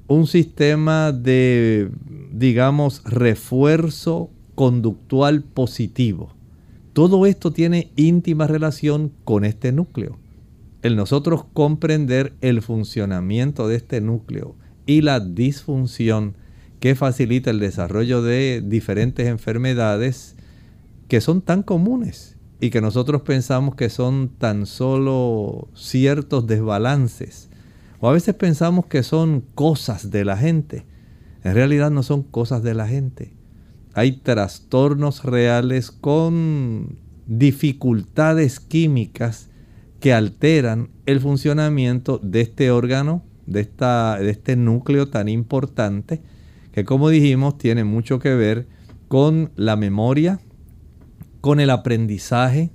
un 0.07 0.27
sistema 0.27 1.11
de, 1.11 1.89
digamos, 2.31 3.03
refuerzo 3.05 4.31
conductual 4.55 5.43
positivo. 5.43 6.33
Todo 6.93 7.25
esto 7.25 7.51
tiene 7.51 7.91
íntima 7.95 8.47
relación 8.47 9.11
con 9.23 9.45
este 9.45 9.71
núcleo. 9.71 10.17
El 10.83 10.95
nosotros 10.95 11.45
comprender 11.53 12.33
el 12.41 12.61
funcionamiento 12.61 13.67
de 13.67 13.77
este 13.77 14.01
núcleo 14.01 14.55
y 14.85 15.01
la 15.01 15.19
disfunción 15.19 16.35
que 16.79 16.95
facilita 16.95 17.49
el 17.49 17.59
desarrollo 17.59 18.21
de 18.21 18.61
diferentes 18.63 19.27
enfermedades 19.27 20.35
que 21.07 21.21
son 21.21 21.41
tan 21.41 21.63
comunes 21.63 22.37
y 22.59 22.69
que 22.69 22.81
nosotros 22.81 23.21
pensamos 23.21 23.75
que 23.75 23.89
son 23.89 24.29
tan 24.37 24.65
solo 24.65 25.69
ciertos 25.73 26.45
desbalances. 26.45 27.49
O 28.01 28.09
a 28.09 28.13
veces 28.13 28.35
pensamos 28.35 28.85
que 28.85 29.01
son 29.01 29.43
cosas 29.55 30.11
de 30.11 30.25
la 30.25 30.37
gente. 30.37 30.85
En 31.43 31.55
realidad 31.55 31.89
no 31.89 32.03
son 32.03 32.21
cosas 32.23 32.61
de 32.61 32.73
la 32.73 32.87
gente 32.87 33.33
hay 33.93 34.13
trastornos 34.13 35.23
reales 35.23 35.91
con 35.91 36.97
dificultades 37.27 38.59
químicas 38.59 39.49
que 39.99 40.13
alteran 40.13 40.89
el 41.05 41.19
funcionamiento 41.19 42.19
de 42.21 42.41
este 42.41 42.71
órgano, 42.71 43.23
de, 43.45 43.61
esta, 43.61 44.17
de 44.17 44.31
este 44.31 44.55
núcleo 44.55 45.07
tan 45.07 45.29
importante, 45.29 46.21
que 46.71 46.83
como 46.85 47.09
dijimos 47.09 47.57
tiene 47.57 47.83
mucho 47.83 48.19
que 48.19 48.33
ver 48.33 48.67
con 49.07 49.51
la 49.55 49.75
memoria, 49.75 50.39
con 51.39 51.59
el 51.59 51.69
aprendizaje, 51.69 52.71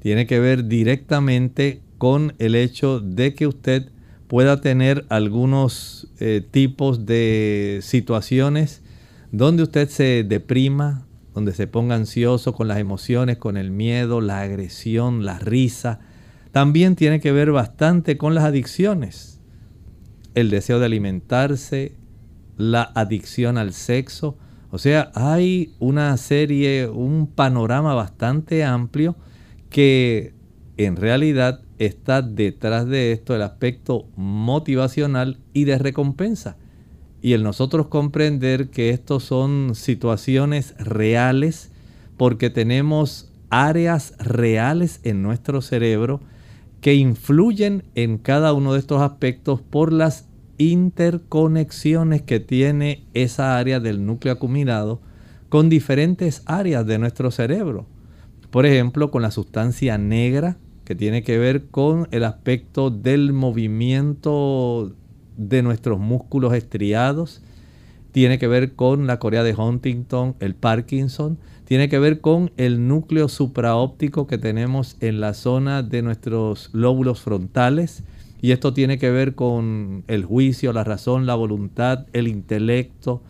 tiene 0.00 0.26
que 0.26 0.40
ver 0.40 0.66
directamente 0.66 1.82
con 1.98 2.34
el 2.38 2.54
hecho 2.54 3.00
de 3.00 3.34
que 3.34 3.46
usted 3.46 3.90
pueda 4.26 4.60
tener 4.60 5.04
algunos 5.08 6.08
eh, 6.18 6.42
tipos 6.50 7.06
de 7.06 7.80
situaciones 7.82 8.82
donde 9.32 9.62
usted 9.62 9.88
se 9.88 10.24
deprima, 10.24 11.06
donde 11.34 11.52
se 11.52 11.66
ponga 11.66 11.94
ansioso 11.94 12.54
con 12.54 12.68
las 12.68 12.78
emociones, 12.78 13.38
con 13.38 13.56
el 13.56 13.70
miedo, 13.70 14.20
la 14.20 14.40
agresión, 14.40 15.24
la 15.24 15.38
risa. 15.38 16.00
También 16.52 16.96
tiene 16.96 17.20
que 17.20 17.32
ver 17.32 17.52
bastante 17.52 18.16
con 18.16 18.34
las 18.34 18.44
adicciones. 18.44 19.40
El 20.34 20.50
deseo 20.50 20.78
de 20.78 20.86
alimentarse, 20.86 21.92
la 22.56 22.82
adicción 22.94 23.58
al 23.58 23.72
sexo. 23.72 24.38
O 24.70 24.78
sea, 24.78 25.10
hay 25.14 25.74
una 25.78 26.16
serie, 26.16 26.88
un 26.88 27.26
panorama 27.26 27.94
bastante 27.94 28.64
amplio 28.64 29.16
que 29.70 30.34
en 30.76 30.96
realidad 30.96 31.60
está 31.78 32.22
detrás 32.22 32.86
de 32.86 33.12
esto 33.12 33.34
el 33.34 33.42
aspecto 33.42 34.06
motivacional 34.16 35.38
y 35.52 35.64
de 35.64 35.78
recompensa 35.78 36.56
y 37.26 37.32
el 37.32 37.42
nosotros 37.42 37.88
comprender 37.88 38.68
que 38.68 38.90
estos 38.90 39.24
son 39.24 39.74
situaciones 39.74 40.76
reales 40.78 41.72
porque 42.16 42.50
tenemos 42.50 43.32
áreas 43.50 44.14
reales 44.20 45.00
en 45.02 45.24
nuestro 45.24 45.60
cerebro 45.60 46.20
que 46.80 46.94
influyen 46.94 47.82
en 47.96 48.18
cada 48.18 48.52
uno 48.52 48.74
de 48.74 48.78
estos 48.78 49.02
aspectos 49.02 49.60
por 49.60 49.92
las 49.92 50.28
interconexiones 50.58 52.22
que 52.22 52.38
tiene 52.38 53.02
esa 53.12 53.58
área 53.58 53.80
del 53.80 54.06
núcleo 54.06 54.32
acuminado 54.32 55.00
con 55.48 55.68
diferentes 55.68 56.44
áreas 56.46 56.86
de 56.86 57.00
nuestro 57.00 57.32
cerebro. 57.32 57.86
Por 58.52 58.66
ejemplo, 58.66 59.10
con 59.10 59.22
la 59.22 59.32
sustancia 59.32 59.98
negra 59.98 60.58
que 60.84 60.94
tiene 60.94 61.24
que 61.24 61.38
ver 61.38 61.66
con 61.72 62.06
el 62.12 62.22
aspecto 62.22 62.90
del 62.90 63.32
movimiento 63.32 64.94
de 65.36 65.62
nuestros 65.62 65.98
músculos 65.98 66.54
estriados, 66.54 67.42
tiene 68.16 68.38
que 68.38 68.48
ver 68.48 68.72
con 68.72 69.06
la 69.06 69.18
Corea 69.18 69.42
de 69.42 69.54
Huntington, 69.54 70.36
el 70.40 70.54
Parkinson, 70.54 71.38
tiene 71.66 71.88
que 71.90 71.98
ver 71.98 72.22
con 72.22 72.50
el 72.56 72.88
núcleo 72.88 73.28
supraóptico 73.28 74.26
que 74.26 74.38
tenemos 74.38 74.96
en 75.00 75.20
la 75.20 75.34
zona 75.34 75.82
de 75.82 76.00
nuestros 76.00 76.70
lóbulos 76.72 77.20
frontales. 77.20 78.04
Y 78.40 78.52
esto 78.52 78.72
tiene 78.72 78.96
que 78.98 79.10
ver 79.10 79.34
con 79.34 80.04
el 80.06 80.24
juicio, 80.24 80.72
la 80.72 80.82
razón, 80.82 81.26
la 81.26 81.34
voluntad, 81.34 82.06
el 82.14 82.28
intelecto. 82.28 83.22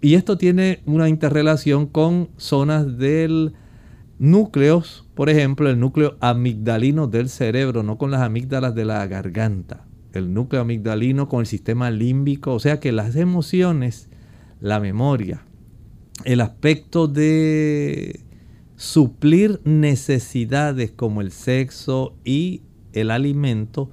Y 0.00 0.14
esto 0.14 0.38
tiene 0.38 0.80
una 0.86 1.08
interrelación 1.08 1.86
con 1.86 2.30
zonas 2.36 2.98
del 2.98 3.52
núcleos, 4.18 5.06
por 5.14 5.30
ejemplo, 5.30 5.68
el 5.68 5.78
núcleo 5.78 6.16
amigdalino 6.18 7.06
del 7.06 7.28
cerebro, 7.28 7.82
no 7.82 7.98
con 7.98 8.10
las 8.10 8.22
amígdalas 8.22 8.74
de 8.74 8.86
la 8.86 9.06
garganta 9.06 9.84
el 10.12 10.34
núcleo 10.34 10.62
amigdalino 10.62 11.28
con 11.28 11.40
el 11.40 11.46
sistema 11.46 11.90
límbico, 11.90 12.54
o 12.54 12.60
sea 12.60 12.80
que 12.80 12.92
las 12.92 13.16
emociones, 13.16 14.08
la 14.60 14.80
memoria, 14.80 15.44
el 16.24 16.40
aspecto 16.40 17.08
de 17.08 18.20
suplir 18.76 19.60
necesidades 19.64 20.90
como 20.90 21.20
el 21.20 21.32
sexo 21.32 22.14
y 22.24 22.62
el 22.92 23.10
alimento, 23.10 23.90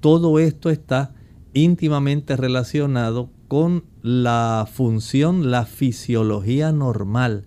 todo 0.00 0.38
esto 0.38 0.70
está 0.70 1.14
íntimamente 1.52 2.36
relacionado 2.36 3.30
con 3.48 3.84
la 4.02 4.68
función, 4.72 5.50
la 5.50 5.66
fisiología 5.66 6.72
normal 6.72 7.46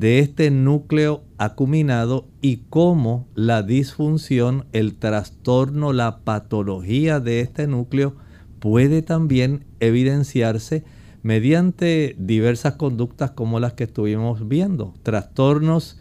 de 0.00 0.18
este 0.18 0.50
núcleo 0.50 1.22
acuminado 1.38 2.26
y 2.42 2.62
cómo 2.68 3.28
la 3.36 3.62
disfunción, 3.62 4.64
el 4.72 4.96
trastorno, 4.96 5.92
la 5.92 6.18
patología 6.18 7.20
de 7.20 7.38
este 7.40 7.68
núcleo 7.68 8.16
puede 8.58 9.02
también 9.02 9.64
evidenciarse 9.78 10.82
mediante 11.22 12.16
diversas 12.18 12.74
conductas 12.74 13.30
como 13.30 13.60
las 13.60 13.74
que 13.74 13.84
estuvimos 13.84 14.48
viendo, 14.48 14.94
trastornos 15.04 16.00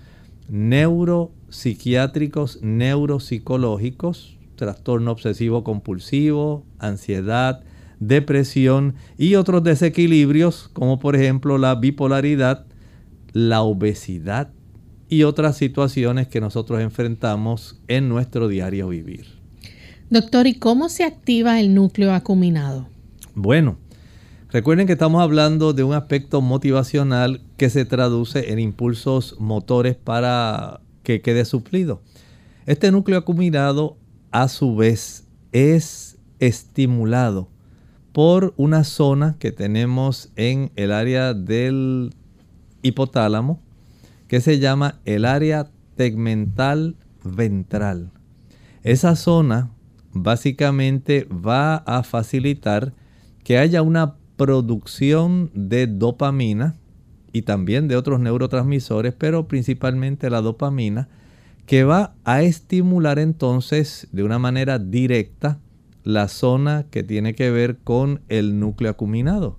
neuropsiquiátricos, 0.50 2.64
neuropsicológicos, 2.64 4.40
trastorno 4.56 5.12
obsesivo 5.12 5.64
compulsivo, 5.64 6.66
ansiedad, 6.80 7.62
depresión 8.00 8.96
y 9.18 9.36
otros 9.36 9.64
desequilibrios 9.64 10.72
como 10.74 10.98
por 11.00 11.16
ejemplo 11.16 11.60
la 11.60 11.76
bipolaridad, 11.76 12.66
la 13.34 13.62
obesidad 13.62 14.54
y 15.10 15.24
otras 15.24 15.58
situaciones 15.58 16.28
que 16.28 16.42
nosotros 16.42 16.80
enfrentamos 16.82 17.80
en 17.88 18.10
nuestro 18.10 18.48
diario 18.48 18.88
vivir. 18.88 19.26
Doctor, 20.10 20.48
¿y 20.48 20.56
cómo 20.56 20.90
se 20.90 21.04
activa 21.04 21.60
el 21.60 21.74
núcleo 21.74 22.14
acuminado? 22.14 22.88
Bueno, 23.36 23.78
recuerden 24.50 24.88
que 24.88 24.94
estamos 24.94 25.22
hablando 25.22 25.74
de 25.74 25.84
un 25.84 25.94
aspecto 25.94 26.42
motivacional 26.42 27.42
que 27.58 27.70
se 27.70 27.86
traduce 27.86 28.52
en 28.52 28.60
impulsos 28.60 29.36
motores 29.40 29.96
para 29.96 30.82
que 31.04 31.22
quede 31.22 31.46
suplido. 31.46 32.02
Este 32.66 32.92
núcleo 32.92 33.18
acuminado 33.18 33.98
a 34.32 34.48
su 34.48 34.76
vez 34.76 35.28
es 35.52 36.18
estimulado 36.40 37.50
por 38.12 38.54
una 38.58 38.84
zona 38.84 39.36
que 39.40 39.52
tenemos 39.52 40.32
en 40.36 40.72
el 40.76 40.92
área 40.92 41.34
del 41.34 42.14
hipotálamo 42.84 43.60
que 44.28 44.42
se 44.42 44.60
llama 44.60 45.00
el 45.06 45.26
área 45.26 45.70
tegmental 45.96 46.96
ventral. 47.24 48.12
Esa 48.84 49.16
zona 49.16 49.72
básicamente 50.12 51.26
va 51.26 51.78
a 51.78 52.04
facilitar 52.04 52.94
que 53.44 53.58
haya 53.58 53.82
una 53.82 54.16
producción 54.38 55.52
de 55.54 55.88
dopamina 55.88 56.76
y 57.32 57.44
también 57.44 57.88
de 57.88 57.96
otros 57.96 58.20
neurotransmisores, 58.20 59.14
pero 59.14 59.48
principalmente 59.48 60.30
la 60.30 60.42
dopamina, 60.42 61.10
que 61.66 61.84
va 61.84 62.14
a 62.24 62.44
estimular 62.44 63.20
entonces 63.20 64.08
de 64.12 64.24
una 64.24 64.38
manera 64.38 64.80
directa 64.80 65.60
la 66.04 66.28
zona 66.28 66.86
que 66.92 67.04
tiene 67.04 67.34
que 67.34 67.50
ver 67.50 67.78
con 67.78 68.22
el 68.28 68.60
núcleo 68.60 68.92
acuminado. 68.92 69.58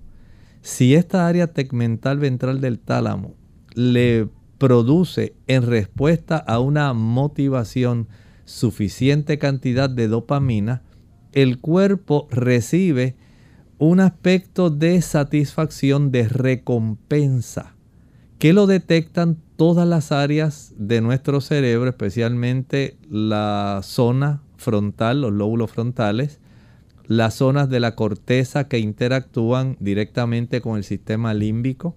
Si 0.65 0.95
esta 0.95 1.27
área 1.27 1.53
tegmental 1.53 2.17
ventral 2.17 2.59
del 2.59 2.79
tálamo 2.79 3.35
le 3.75 4.27
produce 4.57 5.35
en 5.45 5.61
respuesta 5.61 6.37
a 6.37 6.57
una 6.57 6.91
motivación 6.93 8.07
suficiente 8.45 9.37
cantidad 9.37 9.91
de 9.91 10.07
dopamina, 10.07 10.81
el 11.33 11.59
cuerpo 11.59 12.27
recibe 12.31 13.15
un 13.77 13.99
aspecto 13.99 14.71
de 14.71 15.03
satisfacción, 15.03 16.11
de 16.11 16.27
recompensa, 16.27 17.75
que 18.39 18.51
lo 18.51 18.65
detectan 18.65 19.37
todas 19.57 19.87
las 19.87 20.11
áreas 20.11 20.73
de 20.79 20.99
nuestro 20.99 21.41
cerebro, 21.41 21.87
especialmente 21.91 22.97
la 23.07 23.81
zona 23.83 24.41
frontal, 24.57 25.21
los 25.21 25.31
lóbulos 25.31 25.69
frontales, 25.69 26.39
las 27.07 27.35
zonas 27.35 27.69
de 27.69 27.79
la 27.79 27.95
corteza 27.95 28.67
que 28.67 28.79
interactúan 28.79 29.77
directamente 29.79 30.61
con 30.61 30.77
el 30.77 30.83
sistema 30.83 31.33
límbico, 31.33 31.95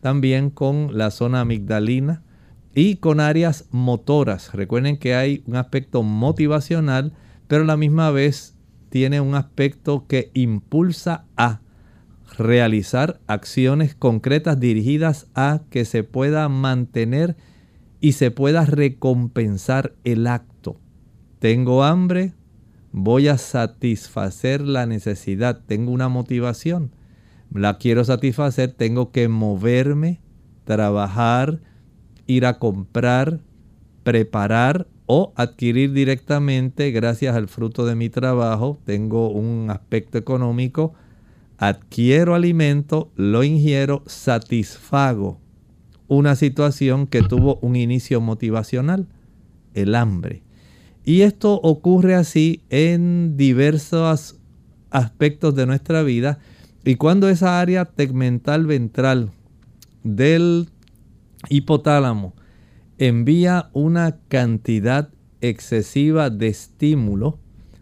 también 0.00 0.50
con 0.50 0.96
la 0.96 1.10
zona 1.10 1.40
amigdalina 1.40 2.22
y 2.74 2.96
con 2.96 3.20
áreas 3.20 3.66
motoras. 3.70 4.52
Recuerden 4.52 4.96
que 4.96 5.14
hay 5.14 5.42
un 5.46 5.56
aspecto 5.56 6.02
motivacional, 6.02 7.12
pero 7.46 7.62
a 7.62 7.66
la 7.66 7.76
misma 7.76 8.10
vez 8.10 8.56
tiene 8.90 9.20
un 9.20 9.34
aspecto 9.34 10.06
que 10.06 10.30
impulsa 10.34 11.24
a 11.36 11.60
realizar 12.38 13.20
acciones 13.26 13.94
concretas 13.94 14.58
dirigidas 14.58 15.26
a 15.34 15.62
que 15.70 15.84
se 15.84 16.04
pueda 16.04 16.48
mantener 16.48 17.36
y 18.00 18.12
se 18.12 18.30
pueda 18.30 18.64
recompensar 18.64 19.94
el 20.04 20.26
acto. 20.26 20.80
Tengo 21.38 21.84
hambre, 21.84 22.34
voy 22.96 23.26
a 23.26 23.38
satisfacer 23.38 24.60
la 24.60 24.86
necesidad, 24.86 25.60
tengo 25.66 25.90
una 25.90 26.08
motivación, 26.08 26.92
la 27.52 27.76
quiero 27.78 28.04
satisfacer, 28.04 28.70
tengo 28.72 29.10
que 29.10 29.26
moverme, 29.26 30.20
trabajar, 30.62 31.58
ir 32.28 32.46
a 32.46 32.60
comprar, 32.60 33.40
preparar 34.04 34.86
o 35.06 35.32
adquirir 35.34 35.92
directamente 35.92 36.92
gracias 36.92 37.34
al 37.34 37.48
fruto 37.48 37.84
de 37.84 37.96
mi 37.96 38.10
trabajo, 38.10 38.78
tengo 38.84 39.28
un 39.28 39.70
aspecto 39.70 40.16
económico, 40.16 40.94
adquiero 41.58 42.36
alimento, 42.36 43.10
lo 43.16 43.42
ingiero, 43.42 44.04
satisfago 44.06 45.40
una 46.06 46.36
situación 46.36 47.08
que 47.08 47.22
tuvo 47.22 47.58
un 47.60 47.74
inicio 47.74 48.20
motivacional, 48.20 49.08
el 49.74 49.96
hambre. 49.96 50.42
Y 51.04 51.22
esto 51.22 51.60
ocurre 51.62 52.14
así 52.14 52.62
en 52.70 53.36
diversos 53.36 54.36
aspectos 54.90 55.54
de 55.54 55.66
nuestra 55.66 56.02
vida. 56.02 56.38
Y 56.84 56.96
cuando 56.96 57.28
esa 57.28 57.60
área 57.60 57.84
tegmental 57.84 58.66
ventral 58.66 59.30
del 60.02 60.68
hipotálamo 61.48 62.34
envía 62.98 63.70
una 63.72 64.18
cantidad 64.28 65.10
excesiva 65.40 66.30
de 66.30 66.48
estímulo, 66.48 67.38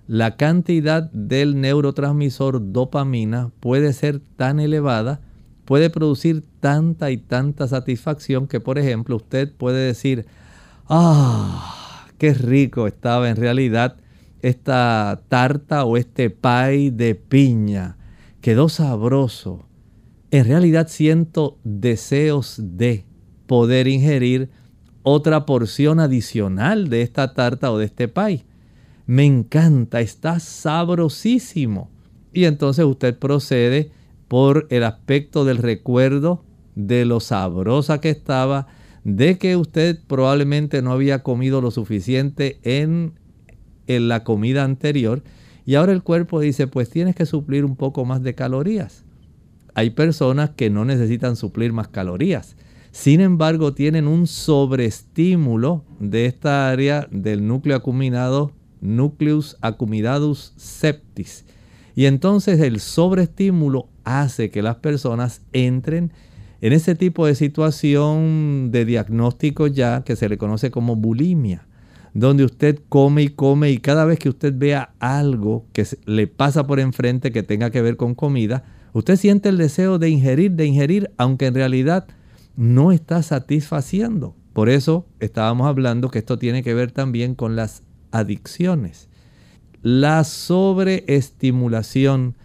la 0.08 0.36
cantidad 0.36 1.04
del 1.12 1.60
neurotransmisor 1.60 2.72
dopamina 2.72 3.52
puede 3.60 3.92
ser 3.92 4.20
tan 4.36 4.58
elevada, 4.58 5.20
puede 5.64 5.90
producir 5.90 6.44
tanta 6.60 7.12
y 7.12 7.18
tanta 7.18 7.68
satisfacción 7.68 8.48
que, 8.48 8.58
por 8.58 8.78
ejemplo, 8.78 9.16
usted 9.16 9.52
puede 9.54 9.86
decir, 9.86 10.26
ah, 10.88 11.81
qué 12.22 12.34
rico 12.34 12.86
estaba 12.86 13.30
en 13.30 13.34
realidad 13.34 13.96
esta 14.42 15.24
tarta 15.26 15.84
o 15.84 15.96
este 15.96 16.30
pie 16.30 16.92
de 16.92 17.16
piña. 17.16 17.96
Quedó 18.40 18.68
sabroso. 18.68 19.66
En 20.30 20.44
realidad 20.44 20.86
siento 20.86 21.58
deseos 21.64 22.60
de 22.62 23.04
poder 23.48 23.88
ingerir 23.88 24.50
otra 25.02 25.46
porción 25.46 25.98
adicional 25.98 26.90
de 26.90 27.02
esta 27.02 27.34
tarta 27.34 27.72
o 27.72 27.78
de 27.78 27.86
este 27.86 28.06
pie. 28.06 28.44
Me 29.04 29.24
encanta, 29.24 30.00
está 30.00 30.38
sabrosísimo. 30.38 31.90
Y 32.32 32.44
entonces 32.44 32.84
usted 32.84 33.18
procede 33.18 33.90
por 34.28 34.68
el 34.70 34.84
aspecto 34.84 35.44
del 35.44 35.58
recuerdo 35.58 36.44
de 36.76 37.04
lo 37.04 37.18
sabrosa 37.18 38.00
que 38.00 38.10
estaba, 38.10 38.68
de 39.04 39.38
que 39.38 39.56
usted 39.56 39.98
probablemente 40.06 40.82
no 40.82 40.92
había 40.92 41.22
comido 41.22 41.60
lo 41.60 41.70
suficiente 41.70 42.58
en, 42.62 43.12
en 43.86 44.08
la 44.08 44.24
comida 44.24 44.64
anterior 44.64 45.22
y 45.64 45.76
ahora 45.76 45.92
el 45.92 46.02
cuerpo 46.02 46.40
dice, 46.40 46.66
pues 46.66 46.90
tienes 46.90 47.14
que 47.14 47.26
suplir 47.26 47.64
un 47.64 47.76
poco 47.76 48.04
más 48.04 48.22
de 48.22 48.34
calorías. 48.34 49.04
Hay 49.74 49.90
personas 49.90 50.50
que 50.50 50.70
no 50.70 50.84
necesitan 50.84 51.36
suplir 51.36 51.72
más 51.72 51.88
calorías. 51.88 52.56
Sin 52.90 53.20
embargo, 53.20 53.72
tienen 53.72 54.06
un 54.06 54.26
sobreestímulo 54.26 55.84
de 55.98 56.26
esta 56.26 56.68
área 56.68 57.08
del 57.10 57.46
núcleo 57.46 57.76
acuminado, 57.76 58.52
nucleus 58.80 59.56
acuminatus 59.62 60.52
septis. 60.56 61.44
Y 61.94 62.06
entonces 62.06 62.60
el 62.60 62.80
sobreestímulo 62.80 63.88
hace 64.04 64.50
que 64.50 64.62
las 64.62 64.76
personas 64.76 65.40
entren 65.52 66.04
en 66.04 66.12
ese 66.62 66.94
tipo 66.94 67.26
de 67.26 67.34
situación 67.34 68.70
de 68.70 68.84
diagnóstico 68.84 69.66
ya 69.66 70.04
que 70.04 70.14
se 70.14 70.28
le 70.28 70.38
conoce 70.38 70.70
como 70.70 70.94
bulimia, 70.94 71.66
donde 72.14 72.44
usted 72.44 72.78
come 72.88 73.22
y 73.22 73.30
come 73.30 73.72
y 73.72 73.78
cada 73.78 74.04
vez 74.04 74.20
que 74.20 74.28
usted 74.28 74.54
vea 74.56 74.94
algo 75.00 75.66
que 75.72 75.84
le 76.06 76.28
pasa 76.28 76.64
por 76.64 76.78
enfrente 76.78 77.32
que 77.32 77.42
tenga 77.42 77.70
que 77.70 77.82
ver 77.82 77.96
con 77.96 78.14
comida, 78.14 78.62
usted 78.92 79.16
siente 79.16 79.48
el 79.48 79.58
deseo 79.58 79.98
de 79.98 80.08
ingerir, 80.08 80.52
de 80.52 80.66
ingerir, 80.66 81.10
aunque 81.16 81.46
en 81.46 81.54
realidad 81.54 82.06
no 82.54 82.92
está 82.92 83.24
satisfaciendo. 83.24 84.36
Por 84.52 84.68
eso 84.68 85.08
estábamos 85.18 85.66
hablando 85.66 86.10
que 86.10 86.20
esto 86.20 86.38
tiene 86.38 86.62
que 86.62 86.74
ver 86.74 86.92
también 86.92 87.34
con 87.34 87.56
las 87.56 87.82
adicciones. 88.12 89.08
La 89.82 90.22
sobreestimulación 90.22 92.36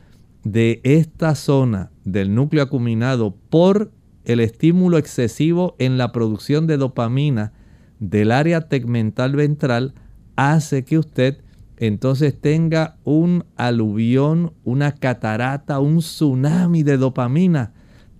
de 0.43 0.81
esta 0.83 1.35
zona 1.35 1.91
del 2.03 2.33
núcleo 2.33 2.63
acuminado 2.63 3.35
por 3.49 3.91
el 4.27 4.41
estímulo 4.41 4.97
excesivo 4.97 5.77
en 5.79 5.97
la 5.97 6.11
producción 6.11 6.67
de 6.67 6.75
dopamina 6.75 7.53
del 7.99 8.33
área 8.33 8.67
tegmental 8.67 9.37
ventral 9.37 9.93
hace 10.35 10.83
que 10.83 10.97
usted 10.97 11.37
entonces 11.77 12.37
tenga 12.37 12.97
un 13.05 13.45
aluvión, 13.55 14.51
una 14.65 14.91
catarata, 14.91 15.79
un 15.79 15.99
tsunami 15.99 16.83
de 16.83 16.97
dopamina 16.97 17.71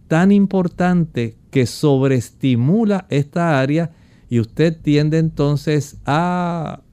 tan 0.08 0.32
importante 0.32 1.36
que 1.52 1.66
sobreestimula 1.66 3.06
esta 3.10 3.60
área 3.60 3.92
y 4.30 4.40
usted 4.40 4.80
tiende 4.82 5.18
entonces 5.18 5.98
a 6.06 6.84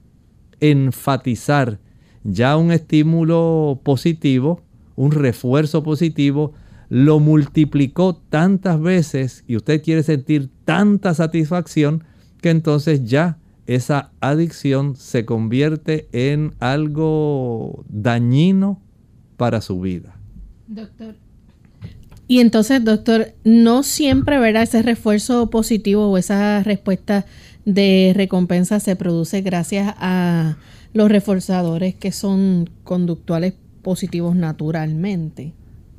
enfatizar 0.58 1.78
ya 2.24 2.56
un 2.56 2.72
estímulo 2.72 3.80
positivo, 3.84 4.62
un 4.96 5.12
refuerzo 5.12 5.84
positivo 5.84 6.52
lo 6.94 7.18
multiplicó 7.18 8.14
tantas 8.14 8.80
veces 8.80 9.42
y 9.48 9.56
usted 9.56 9.82
quiere 9.82 10.04
sentir 10.04 10.48
tanta 10.64 11.12
satisfacción 11.12 12.04
que 12.40 12.50
entonces 12.50 13.02
ya 13.02 13.38
esa 13.66 14.12
adicción 14.20 14.94
se 14.94 15.24
convierte 15.24 16.06
en 16.12 16.54
algo 16.60 17.84
dañino 17.88 18.80
para 19.36 19.60
su 19.60 19.80
vida. 19.80 20.20
Doctor. 20.68 21.16
Y 22.28 22.38
entonces, 22.38 22.84
doctor, 22.84 23.34
no 23.42 23.82
siempre 23.82 24.38
verá 24.38 24.62
ese 24.62 24.80
refuerzo 24.80 25.50
positivo 25.50 26.08
o 26.08 26.16
esa 26.16 26.62
respuesta 26.62 27.26
de 27.64 28.12
recompensa 28.14 28.78
se 28.78 28.94
produce 28.94 29.40
gracias 29.40 29.96
a 29.98 30.58
los 30.92 31.08
reforzadores 31.08 31.96
que 31.96 32.12
son 32.12 32.70
conductuales 32.84 33.54
positivos 33.82 34.36
naturalmente. 34.36 35.54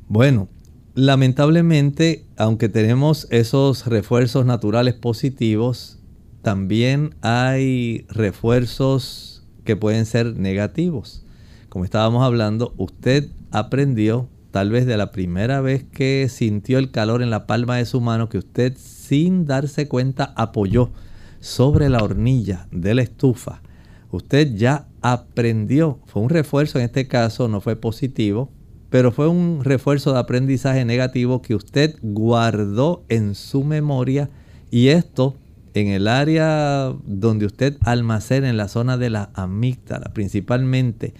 Bueno, 0.08 0.48
Lamentablemente, 0.96 2.24
aunque 2.38 2.70
tenemos 2.70 3.26
esos 3.30 3.86
refuerzos 3.86 4.46
naturales 4.46 4.94
positivos, 4.94 5.98
también 6.40 7.14
hay 7.20 8.06
refuerzos 8.08 9.46
que 9.64 9.76
pueden 9.76 10.06
ser 10.06 10.38
negativos. 10.38 11.22
Como 11.68 11.84
estábamos 11.84 12.24
hablando, 12.24 12.72
usted 12.78 13.28
aprendió 13.50 14.30
tal 14.52 14.70
vez 14.70 14.86
de 14.86 14.96
la 14.96 15.10
primera 15.10 15.60
vez 15.60 15.84
que 15.84 16.30
sintió 16.30 16.78
el 16.78 16.90
calor 16.90 17.22
en 17.22 17.28
la 17.28 17.46
palma 17.46 17.76
de 17.76 17.84
su 17.84 18.00
mano 18.00 18.30
que 18.30 18.38
usted 18.38 18.72
sin 18.78 19.44
darse 19.44 19.88
cuenta 19.88 20.32
apoyó 20.34 20.92
sobre 21.40 21.90
la 21.90 22.02
hornilla 22.02 22.68
de 22.70 22.94
la 22.94 23.02
estufa. 23.02 23.60
Usted 24.12 24.54
ya 24.54 24.88
aprendió, 25.02 25.98
fue 26.06 26.22
un 26.22 26.30
refuerzo 26.30 26.78
en 26.78 26.86
este 26.86 27.06
caso, 27.06 27.48
no 27.48 27.60
fue 27.60 27.76
positivo, 27.76 28.50
pero 28.90 29.12
fue 29.12 29.28
un 29.28 29.64
refuerzo 29.64 30.12
de 30.12 30.20
aprendizaje 30.20 30.84
negativo 30.84 31.42
que 31.42 31.54
usted 31.54 31.96
guardó 32.02 33.04
en 33.08 33.34
su 33.34 33.64
memoria 33.64 34.30
y 34.70 34.88
esto 34.88 35.36
en 35.74 35.88
el 35.88 36.08
área 36.08 36.94
donde 37.04 37.46
usted 37.46 37.76
almacena 37.82 38.48
en 38.48 38.56
la 38.56 38.68
zona 38.68 38.96
de 38.96 39.10
la 39.10 39.30
amígdala 39.34 40.12
principalmente 40.14 41.14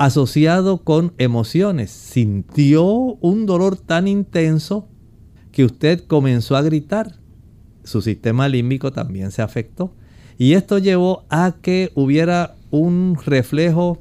asociado 0.00 0.78
con 0.78 1.12
emociones. 1.18 1.90
Sintió 1.90 2.86
un 2.86 3.44
dolor 3.44 3.76
tan 3.76 4.08
intenso 4.08 4.88
que 5.52 5.62
usted 5.62 6.06
comenzó 6.06 6.56
a 6.56 6.62
gritar. 6.62 7.16
Su 7.84 8.00
sistema 8.00 8.48
límbico 8.48 8.92
también 8.92 9.30
se 9.30 9.42
afectó. 9.42 9.92
Y 10.38 10.54
esto 10.54 10.78
llevó 10.78 11.26
a 11.28 11.56
que 11.60 11.92
hubiera 11.94 12.54
un 12.70 13.18
reflejo 13.22 14.00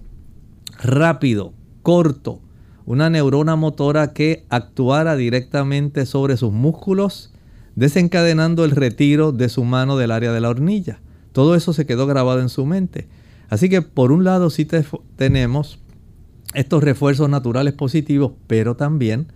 rápido, 0.82 1.54
corto, 1.82 2.40
una 2.90 3.12
neurona 3.12 3.56
motora 3.56 4.14
que 4.14 4.48
actuara 4.50 5.16
directamente 5.16 6.08
sobre 6.08 6.38
sus 6.38 6.52
músculos, 6.52 7.32
desencadenando 7.76 8.66
el 8.66 8.72
retiro 8.72 9.32
de 9.32 9.48
su 9.48 9.64
mano 9.64 9.96
del 9.96 10.10
área 10.10 10.32
de 10.32 10.42
la 10.42 10.50
hornilla. 10.50 11.00
Todo 11.32 11.54
eso 11.54 11.72
se 11.72 11.86
quedó 11.86 12.08
grabado 12.08 12.42
en 12.42 12.50
su 12.50 12.66
mente. 12.66 13.08
Así 13.48 13.70
que 13.70 13.84
por 13.84 14.12
un 14.12 14.24
lado 14.24 14.50
sí 14.50 14.68
tenemos 15.18 15.78
estos 16.56 16.84
refuerzos 16.84 17.30
naturales 17.30 17.76
positivos, 17.76 18.32
pero 18.48 18.76
también 18.76 19.28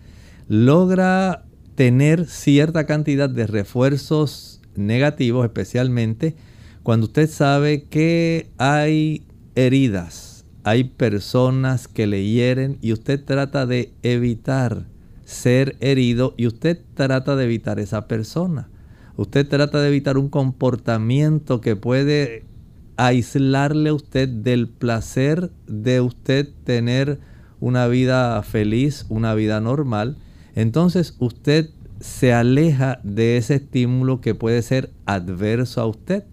logra 0.47 1.45
tener 1.75 2.25
cierta 2.25 2.87
cantidad 2.87 3.29
de 3.29 3.45
refuerzos 3.45 4.61
negativos, 4.75 5.45
especialmente 5.45 6.35
cuando 6.81 7.05
usted 7.05 7.29
sabe 7.29 7.83
que 7.83 8.49
hay 8.57 9.27
heridas, 9.53 10.22
hay 10.63 10.85
personas 10.85 11.87
que 11.87 12.07
le 12.07 12.23
hieren 12.23 12.77
y 12.81 12.93
usted 12.93 13.23
trata 13.23 13.65
de 13.65 13.93
evitar 14.01 14.85
ser 15.25 15.75
herido 15.79 16.33
y 16.37 16.47
usted 16.47 16.79
trata 16.93 17.35
de 17.35 17.45
evitar 17.45 17.79
esa 17.79 18.07
persona. 18.07 18.69
Usted 19.15 19.47
trata 19.47 19.79
de 19.81 19.89
evitar 19.89 20.17
un 20.17 20.29
comportamiento 20.29 21.61
que 21.61 21.75
puede 21.75 22.45
aislarle 22.97 23.89
a 23.89 23.93
usted 23.93 24.29
del 24.29 24.67
placer 24.67 25.51
de 25.67 26.01
usted 26.01 26.49
tener 26.63 27.19
una 27.59 27.87
vida 27.87 28.41
feliz, 28.43 29.05
una 29.09 29.33
vida 29.35 29.59
normal, 29.59 30.17
entonces 30.55 31.15
usted 31.19 31.69
se 31.99 32.33
aleja 32.33 32.99
de 33.03 33.37
ese 33.37 33.55
estímulo 33.55 34.19
que 34.19 34.35
puede 34.35 34.61
ser 34.61 34.91
adverso 35.05 35.81
a 35.81 35.85
usted. 35.85 36.25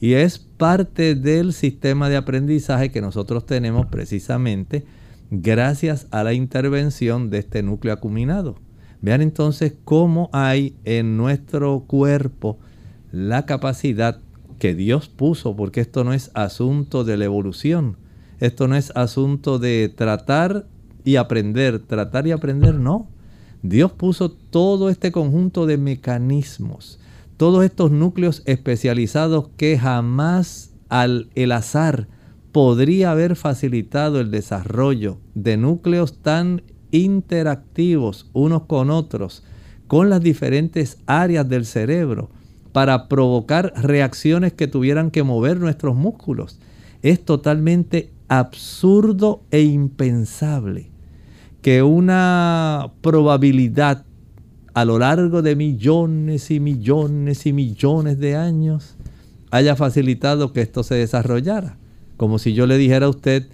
Y 0.00 0.14
es 0.14 0.38
parte 0.38 1.14
del 1.14 1.52
sistema 1.52 2.08
de 2.08 2.16
aprendizaje 2.16 2.90
que 2.90 3.00
nosotros 3.00 3.46
tenemos 3.46 3.86
precisamente 3.86 4.84
gracias 5.30 6.06
a 6.10 6.22
la 6.22 6.32
intervención 6.34 7.30
de 7.30 7.38
este 7.38 7.62
núcleo 7.62 7.94
acuminado. 7.94 8.56
Vean 9.00 9.22
entonces 9.22 9.74
cómo 9.84 10.30
hay 10.32 10.74
en 10.84 11.16
nuestro 11.16 11.84
cuerpo 11.86 12.58
la 13.12 13.46
capacidad 13.46 14.20
que 14.58 14.74
Dios 14.74 15.08
puso, 15.08 15.54
porque 15.56 15.80
esto 15.80 16.04
no 16.04 16.12
es 16.12 16.30
asunto 16.34 17.04
de 17.04 17.16
la 17.16 17.26
evolución, 17.26 17.96
esto 18.40 18.68
no 18.68 18.76
es 18.76 18.90
asunto 18.94 19.58
de 19.58 19.92
tratar 19.94 20.66
y 21.04 21.16
aprender, 21.16 21.78
tratar 21.78 22.26
y 22.26 22.32
aprender, 22.32 22.74
no. 22.74 23.08
Dios 23.62 23.92
puso 23.92 24.30
todo 24.30 24.90
este 24.90 25.12
conjunto 25.12 25.66
de 25.66 25.78
mecanismos, 25.78 26.98
todos 27.36 27.64
estos 27.64 27.90
núcleos 27.90 28.42
especializados 28.46 29.48
que 29.56 29.78
jamás 29.78 30.72
al 30.88 31.28
el 31.34 31.52
azar 31.52 32.08
podría 32.52 33.10
haber 33.10 33.36
facilitado 33.36 34.20
el 34.20 34.30
desarrollo 34.30 35.18
de 35.34 35.56
núcleos 35.56 36.22
tan 36.22 36.62
interactivos 36.90 38.30
unos 38.32 38.62
con 38.62 38.90
otros, 38.90 39.44
con 39.86 40.08
las 40.08 40.20
diferentes 40.20 40.98
áreas 41.06 41.48
del 41.48 41.66
cerebro, 41.66 42.30
para 42.72 43.08
provocar 43.08 43.72
reacciones 43.76 44.52
que 44.52 44.68
tuvieran 44.68 45.10
que 45.10 45.22
mover 45.22 45.60
nuestros 45.60 45.94
músculos. 45.96 46.58
Es 47.02 47.24
totalmente 47.24 48.12
absurdo 48.28 49.42
e 49.50 49.62
impensable 49.62 50.90
que 51.62 51.82
una 51.82 52.92
probabilidad 53.00 54.04
a 54.76 54.84
lo 54.84 54.98
largo 54.98 55.40
de 55.40 55.56
millones 55.56 56.50
y 56.50 56.60
millones 56.60 57.46
y 57.46 57.54
millones 57.54 58.18
de 58.18 58.36
años 58.36 58.96
haya 59.50 59.74
facilitado 59.74 60.52
que 60.52 60.60
esto 60.60 60.82
se 60.82 60.96
desarrollara. 60.96 61.78
Como 62.18 62.38
si 62.38 62.52
yo 62.52 62.66
le 62.66 62.76
dijera 62.76 63.06
a 63.06 63.08
usted, 63.08 63.48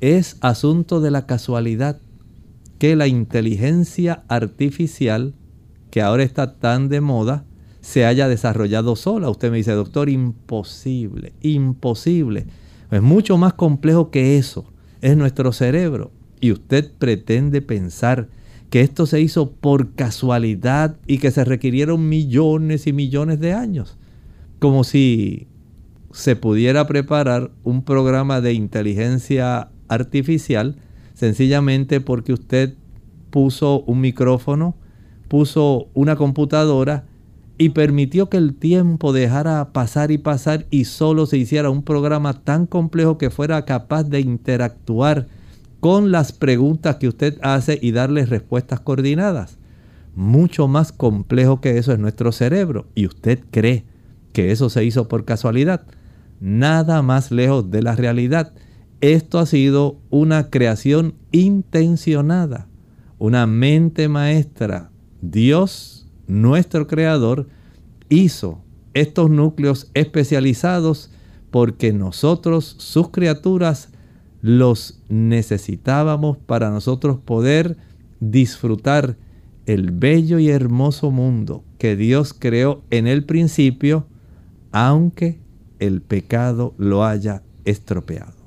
es 0.00 0.36
asunto 0.40 1.00
de 1.00 1.10
la 1.10 1.26
casualidad 1.26 1.98
que 2.78 2.94
la 2.94 3.08
inteligencia 3.08 4.22
artificial, 4.28 5.34
que 5.90 6.00
ahora 6.00 6.22
está 6.22 6.54
tan 6.54 6.88
de 6.88 7.00
moda, 7.00 7.44
se 7.80 8.04
haya 8.04 8.28
desarrollado 8.28 8.94
sola. 8.94 9.30
Usted 9.30 9.50
me 9.50 9.56
dice, 9.56 9.72
doctor, 9.72 10.08
imposible, 10.08 11.32
imposible. 11.40 12.46
Es 12.92 13.02
mucho 13.02 13.36
más 13.36 13.54
complejo 13.54 14.12
que 14.12 14.38
eso. 14.38 14.66
Es 15.00 15.16
nuestro 15.16 15.50
cerebro. 15.52 16.12
Y 16.40 16.52
usted 16.52 16.88
pretende 17.00 17.62
pensar 17.62 18.28
que 18.72 18.80
esto 18.80 19.04
se 19.04 19.20
hizo 19.20 19.50
por 19.50 19.92
casualidad 19.92 20.96
y 21.06 21.18
que 21.18 21.30
se 21.30 21.44
requirieron 21.44 22.08
millones 22.08 22.86
y 22.86 22.94
millones 22.94 23.38
de 23.38 23.52
años. 23.52 23.98
Como 24.60 24.82
si 24.82 25.46
se 26.10 26.36
pudiera 26.36 26.86
preparar 26.86 27.50
un 27.64 27.84
programa 27.84 28.40
de 28.40 28.54
inteligencia 28.54 29.68
artificial 29.88 30.76
sencillamente 31.12 32.00
porque 32.00 32.32
usted 32.32 32.72
puso 33.28 33.82
un 33.82 34.00
micrófono, 34.00 34.74
puso 35.28 35.88
una 35.92 36.16
computadora 36.16 37.04
y 37.58 37.68
permitió 37.68 38.30
que 38.30 38.38
el 38.38 38.54
tiempo 38.54 39.12
dejara 39.12 39.74
pasar 39.74 40.10
y 40.10 40.16
pasar 40.16 40.64
y 40.70 40.86
solo 40.86 41.26
se 41.26 41.36
hiciera 41.36 41.68
un 41.68 41.82
programa 41.82 42.42
tan 42.42 42.64
complejo 42.64 43.18
que 43.18 43.28
fuera 43.28 43.66
capaz 43.66 44.04
de 44.04 44.20
interactuar 44.20 45.28
con 45.82 46.12
las 46.12 46.30
preguntas 46.30 46.98
que 46.98 47.08
usted 47.08 47.40
hace 47.42 47.76
y 47.82 47.90
darle 47.90 48.24
respuestas 48.24 48.78
coordinadas. 48.78 49.58
Mucho 50.14 50.68
más 50.68 50.92
complejo 50.92 51.60
que 51.60 51.76
eso 51.76 51.92
es 51.92 51.98
nuestro 51.98 52.30
cerebro 52.30 52.86
y 52.94 53.06
usted 53.06 53.40
cree 53.50 53.84
que 54.32 54.52
eso 54.52 54.70
se 54.70 54.84
hizo 54.84 55.08
por 55.08 55.24
casualidad. 55.24 55.84
Nada 56.38 57.02
más 57.02 57.32
lejos 57.32 57.72
de 57.72 57.82
la 57.82 57.96
realidad. 57.96 58.52
Esto 59.00 59.40
ha 59.40 59.46
sido 59.46 59.98
una 60.08 60.50
creación 60.50 61.14
intencionada, 61.32 62.68
una 63.18 63.48
mente 63.48 64.08
maestra. 64.08 64.92
Dios 65.20 66.06
nuestro 66.28 66.86
creador 66.86 67.48
hizo 68.08 68.62
estos 68.94 69.30
núcleos 69.30 69.90
especializados 69.94 71.10
porque 71.50 71.92
nosotros, 71.92 72.76
sus 72.78 73.08
criaturas, 73.08 73.91
los 74.42 75.00
necesitábamos 75.08 76.36
para 76.36 76.70
nosotros 76.70 77.18
poder 77.24 77.76
disfrutar 78.20 79.16
el 79.66 79.92
bello 79.92 80.38
y 80.38 80.50
hermoso 80.50 81.10
mundo 81.10 81.64
que 81.78 81.96
Dios 81.96 82.34
creó 82.34 82.82
en 82.90 83.06
el 83.06 83.24
principio, 83.24 84.06
aunque 84.72 85.38
el 85.78 86.02
pecado 86.02 86.74
lo 86.76 87.04
haya 87.04 87.42
estropeado. 87.64 88.42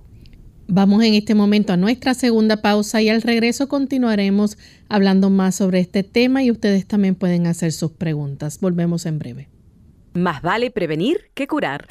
Vamos 0.67 1.03
en 1.03 1.13
este 1.13 1.35
momento 1.35 1.73
a 1.73 1.77
nuestra 1.77 2.13
segunda 2.13 2.61
pausa 2.61 3.01
y 3.01 3.09
al 3.09 3.21
regreso 3.21 3.67
continuaremos 3.67 4.57
hablando 4.89 5.29
más 5.29 5.55
sobre 5.55 5.79
este 5.79 6.03
tema 6.03 6.43
y 6.43 6.51
ustedes 6.51 6.87
también 6.87 7.15
pueden 7.15 7.47
hacer 7.47 7.71
sus 7.71 7.91
preguntas. 7.91 8.59
Volvemos 8.59 9.05
en 9.05 9.19
breve. 9.19 9.47
Más 10.13 10.41
vale 10.41 10.71
prevenir 10.71 11.17
que 11.33 11.47
curar. 11.47 11.85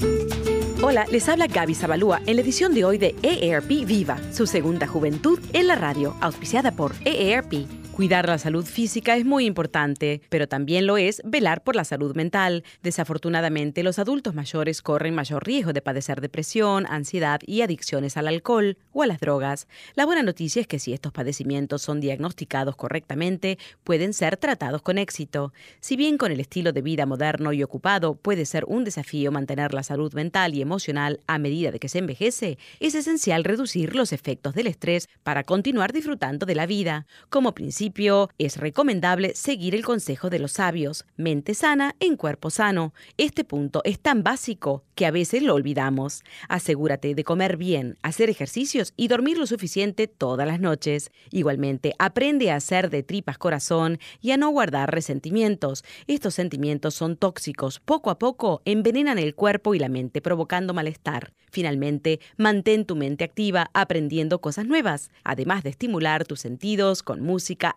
Hola, 0.87 1.07
les 1.09 1.27
habla 1.29 1.47
Gaby 1.47 1.73
Zabalúa 1.73 2.21
en 2.27 2.35
la 2.35 2.43
edición 2.43 2.75
de 2.75 2.85
hoy 2.85 2.99
de 2.99 3.15
EARP 3.23 3.87
Viva, 3.87 4.19
su 4.31 4.45
segunda 4.45 4.85
juventud 4.85 5.39
en 5.51 5.65
la 5.65 5.73
radio, 5.73 6.15
auspiciada 6.21 6.73
por 6.73 6.93
EARP. 7.05 7.84
Cuidar 7.95 8.27
la 8.27 8.37
salud 8.37 8.65
física 8.65 9.15
es 9.15 9.23
muy 9.23 9.45
importante, 9.45 10.19
pero 10.27 10.49
también 10.49 10.85
lo 10.85 10.97
es 10.97 11.21
velar 11.23 11.63
por 11.63 11.77
la 11.77 11.85
salud 11.85 12.13
mental. 12.13 12.65
Desafortunadamente, 12.83 13.83
los 13.83 13.99
adultos 13.99 14.35
mayores 14.35 14.81
corren 14.81 15.15
mayor 15.15 15.45
riesgo 15.45 15.71
de 15.71 15.81
padecer 15.81 16.19
depresión, 16.19 16.85
ansiedad 16.89 17.39
y 17.47 17.61
adicciones 17.61 18.17
al 18.17 18.27
alcohol. 18.27 18.77
o 18.91 19.03
a 19.03 19.07
las 19.07 19.19
drogas. 19.21 19.67
La 19.95 20.05
buena 20.05 20.23
noticia 20.23 20.61
es 20.61 20.67
que 20.67 20.79
si 20.79 20.91
estos 20.91 21.13
padecimientos 21.13 21.81
son 21.81 22.01
diagnosticados 22.01 22.75
correctamente, 22.75 23.57
pueden 23.85 24.13
ser 24.13 24.35
tratados 24.35 24.81
con 24.81 24.97
éxito. 24.97 25.53
Si 25.79 25.95
bien 25.95 26.17
con 26.17 26.33
el 26.33 26.41
estilo 26.41 26.73
de 26.73 26.81
vida 26.81 27.05
moderno 27.05 27.53
y 27.53 27.63
ocupado 27.63 28.15
puede 28.15 28.45
ser 28.45 28.65
un 28.67 28.83
desafío 28.83 29.31
mantener 29.31 29.73
la 29.73 29.83
salud 29.83 30.13
mental 30.13 30.53
y 30.53 30.61
emocional 30.61 31.21
a 31.27 31.37
medida 31.37 31.71
de 31.71 31.79
que 31.79 31.89
se 31.89 31.99
envejece, 31.99 32.57
es 32.81 32.95
esencial 32.95 33.45
reducir 33.45 33.95
los 33.95 34.11
efectos 34.11 34.53
del 34.53 34.67
estrés 34.67 35.07
para 35.23 35.45
continuar 35.45 35.93
disfrutando 35.93 36.45
de 36.45 36.55
la 36.55 36.65
vida. 36.65 37.05
Como 37.29 37.53
principio, 37.53 37.84
es 38.37 38.57
recomendable 38.57 39.33
seguir 39.35 39.75
el 39.75 39.85
consejo 39.85 40.29
de 40.29 40.39
los 40.39 40.53
sabios, 40.53 41.05
mente 41.17 41.53
sana 41.53 41.95
en 41.99 42.15
cuerpo 42.15 42.49
sano. 42.49 42.93
Este 43.17 43.43
punto 43.43 43.81
es 43.83 43.99
tan 43.99 44.23
básico 44.23 44.83
que 44.95 45.05
a 45.05 45.11
veces 45.11 45.43
lo 45.43 45.53
olvidamos. 45.53 46.23
Asegúrate 46.49 47.13
de 47.13 47.23
comer 47.23 47.57
bien, 47.57 47.97
hacer 48.01 48.29
ejercicios 48.29 48.93
y 48.97 49.07
dormir 49.07 49.37
lo 49.37 49.45
suficiente 49.45 50.07
todas 50.07 50.47
las 50.47 50.59
noches. 50.59 51.11
Igualmente, 51.31 51.93
aprende 51.99 52.51
a 52.51 52.55
hacer 52.55 52.89
de 52.89 53.03
tripas 53.03 53.37
corazón 53.37 53.99
y 54.21 54.31
a 54.31 54.37
no 54.37 54.49
guardar 54.49 54.91
resentimientos. 54.91 55.83
Estos 56.07 56.33
sentimientos 56.33 56.95
son 56.95 57.17
tóxicos. 57.17 57.79
Poco 57.79 58.09
a 58.09 58.17
poco 58.17 58.61
envenenan 58.65 59.19
el 59.19 59.35
cuerpo 59.35 59.75
y 59.75 59.79
la 59.79 59.89
mente, 59.89 60.21
provocando 60.21 60.73
malestar. 60.73 61.33
Finalmente, 61.51 62.19
mantén 62.37 62.85
tu 62.85 62.95
mente 62.95 63.23
activa 63.23 63.69
aprendiendo 63.73 64.41
cosas 64.41 64.65
nuevas, 64.65 65.11
además 65.23 65.63
de 65.63 65.69
estimular 65.69 66.25
tus 66.25 66.41
sentidos 66.41 67.03
con 67.03 67.21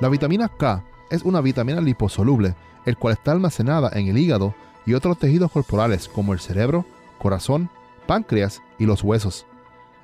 La 0.00 0.08
vitamina 0.08 0.48
K 0.48 0.84
es 1.10 1.24
una 1.24 1.40
vitamina 1.40 1.80
liposoluble, 1.80 2.54
el 2.88 2.96
cual 2.96 3.12
está 3.12 3.32
almacenada 3.32 3.90
en 3.92 4.08
el 4.08 4.16
hígado 4.16 4.54
y 4.86 4.94
otros 4.94 5.18
tejidos 5.18 5.52
corporales 5.52 6.08
como 6.08 6.32
el 6.32 6.40
cerebro, 6.40 6.86
corazón, 7.18 7.68
páncreas 8.06 8.62
y 8.78 8.86
los 8.86 9.04
huesos. 9.04 9.44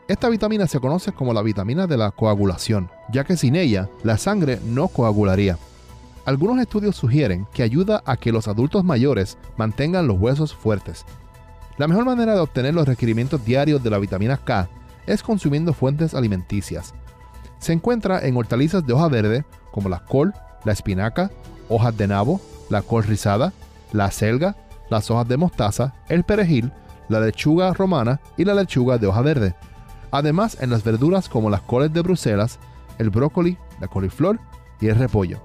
Esta 0.07 0.29
vitamina 0.29 0.67
se 0.67 0.81
conoce 0.81 1.13
como 1.13 1.33
la 1.33 1.41
vitamina 1.41 1.87
de 1.87 1.97
la 1.97 2.11
coagulación, 2.11 2.91
ya 3.11 3.25
que 3.25 3.39
sin 3.39 3.57
ella 3.57 3.89
la 4.03 4.19
sangre 4.19 4.61
no 4.67 4.89
coagularía. 4.89 5.57
Algunos 6.27 6.59
estudios 6.59 6.97
sugieren 6.97 7.47
que 7.55 7.63
ayuda 7.63 8.03
a 8.05 8.19
que 8.19 8.31
los 8.31 8.47
adultos 8.47 8.85
mayores 8.85 9.39
mantengan 9.57 10.07
los 10.07 10.21
huesos 10.21 10.55
fuertes. 10.55 11.07
La 11.79 11.89
mejor 11.89 12.05
manera 12.05 12.35
de 12.35 12.41
obtener 12.41 12.75
los 12.75 12.87
requerimientos 12.87 13.43
diarios 13.47 13.83
de 13.83 13.91
la 13.91 13.99
vitamina 13.99 14.37
K 14.37 14.69
es 15.07 15.23
consumiendo 15.23 15.73
fuentes 15.73 16.15
alimenticias. 16.15 16.93
Se 17.59 17.73
encuentra 17.73 18.27
en 18.27 18.37
hortalizas 18.37 18.87
de 18.87 18.93
hoja 18.93 19.09
verde 19.09 19.47
como 19.71 19.89
la 19.89 20.05
col, 20.05 20.35
la 20.65 20.73
espinaca, 20.73 21.31
hojas 21.71 21.97
de 21.97 22.09
nabo, 22.09 22.41
la 22.71 22.83
col 22.83 23.05
rizada, 23.05 23.53
la 23.93 24.11
selga, 24.11 24.57
las 24.91 25.11
hojas 25.11 25.29
de 25.29 25.37
mostaza, 25.37 25.95
el 26.09 26.25
perejil, 26.25 26.73
la 27.09 27.21
lechuga 27.21 27.73
romana 27.73 28.21
y 28.37 28.45
la 28.45 28.55
lechuga 28.55 28.99
de 28.99 29.07
hoja 29.07 29.23
verde 29.23 29.55
además 30.15 30.57
en 30.61 30.71
las 30.71 30.85
verduras 30.85 31.29
como 31.29 31.51
las 31.51 31.63
coles 31.63 31.93
de 31.93 32.01
Bruselas, 32.01 32.61
el 32.99 33.11
brócoli, 33.11 33.59
la 33.81 33.89
coliflor 33.89 34.39
y 34.81 34.87
el 34.87 34.95
repollo. 34.95 35.43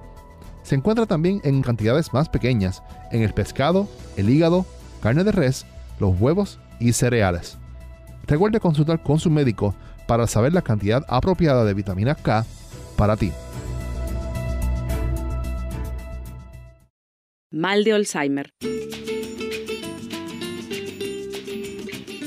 Se 0.62 0.76
encuentra 0.76 1.08
también 1.08 1.42
en 1.44 1.64
cantidades 1.64 2.14
más 2.14 2.30
pequeñas 2.30 2.84
en 3.12 3.24
el 3.24 3.34
pescado, 3.34 3.88
el 4.16 4.30
hígado, 4.30 4.68
carne 5.02 5.24
de 5.24 5.32
res, 5.32 5.66
los 6.00 6.22
huevos 6.22 6.60
y 6.80 6.94
cereales. 6.94 7.58
Recuerde 8.28 8.60
consultar 8.60 9.02
con 9.02 9.20
su 9.20 9.32
médico 9.32 9.74
para 10.08 10.28
saber 10.28 10.54
la 10.54 10.62
cantidad 10.62 11.04
apropiada 11.08 11.66
de 11.66 11.74
vitamina 11.74 12.14
K 12.14 12.46
para 12.96 13.18
ti. 13.18 13.32
Mal 17.52 17.84
de 17.84 17.94
Alzheimer. 17.94 18.54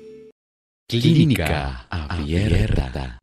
Clínica 0.88 1.86
Abierta. 1.90 3.18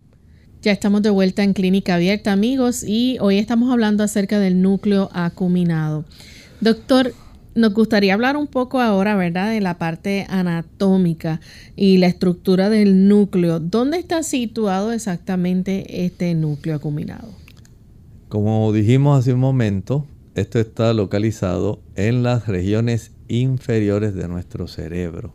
Ya 0.61 0.71
estamos 0.71 1.01
de 1.01 1.09
vuelta 1.09 1.43
en 1.43 1.53
Clínica 1.53 1.95
Abierta, 1.95 2.31
amigos, 2.31 2.83
y 2.83 3.17
hoy 3.19 3.39
estamos 3.39 3.71
hablando 3.71 4.03
acerca 4.03 4.37
del 4.37 4.61
núcleo 4.61 5.09
acuminado. 5.13 6.05
Doctor, 6.59 7.15
nos 7.55 7.73
gustaría 7.73 8.13
hablar 8.13 8.37
un 8.37 8.47
poco 8.47 8.79
ahora, 8.79 9.15
¿verdad?, 9.15 9.51
de 9.51 9.61
la 9.61 9.77
parte 9.77 10.25
anatómica 10.29 11.41
y 11.75 11.97
la 11.97 12.07
estructura 12.07 12.69
del 12.69 13.07
núcleo. 13.07 13.59
¿Dónde 13.59 13.97
está 13.97 14.23
situado 14.23 14.91
exactamente 14.91 16.05
este 16.05 16.33
núcleo 16.33 16.75
acuminado? 16.75 17.29
Como 18.29 18.71
dijimos 18.71 19.19
hace 19.19 19.33
un 19.33 19.41
momento, 19.41 20.05
esto 20.35 20.59
está 20.59 20.93
localizado 20.93 21.81
en 21.95 22.23
las 22.23 22.47
regiones 22.47 23.11
inferiores 23.27 24.15
de 24.15 24.27
nuestro 24.27 24.67
cerebro. 24.67 25.33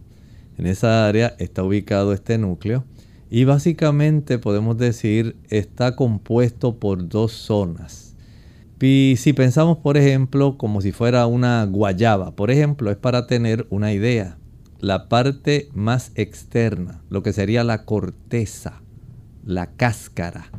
En 0.57 0.67
esa 0.67 1.07
área 1.07 1.35
está 1.39 1.63
ubicado 1.63 2.15
este 2.15 2.39
núcleo 2.39 2.85
y 3.29 3.45
básicamente 3.45 4.39
podemos 4.39 4.79
decir 4.79 5.37
está 5.51 5.97
compuesto 5.97 6.77
por 6.77 7.09
dos 7.09 7.33
zonas 7.33 8.06
y 8.81 9.15
si 9.17 9.33
pensamos, 9.33 9.79
por 9.79 9.97
ejemplo, 9.97 10.59
como 10.59 10.81
si 10.83 10.93
fuera 10.93 11.27
una 11.27 11.65
guayaba, 11.65 12.37
por 12.37 12.51
ejemplo, 12.51 12.91
es 12.91 12.97
para 12.97 13.27
tener 13.27 13.67
una 13.71 13.93
idea. 13.93 14.37
La 14.81 15.09
parte 15.09 15.71
más 15.73 16.13
externa, 16.15 17.01
lo 17.09 17.23
que 17.23 17.33
sería 17.33 17.65
la 17.65 17.85
corteza, 17.85 18.83
la 19.45 19.67
cáscara, 19.73 20.51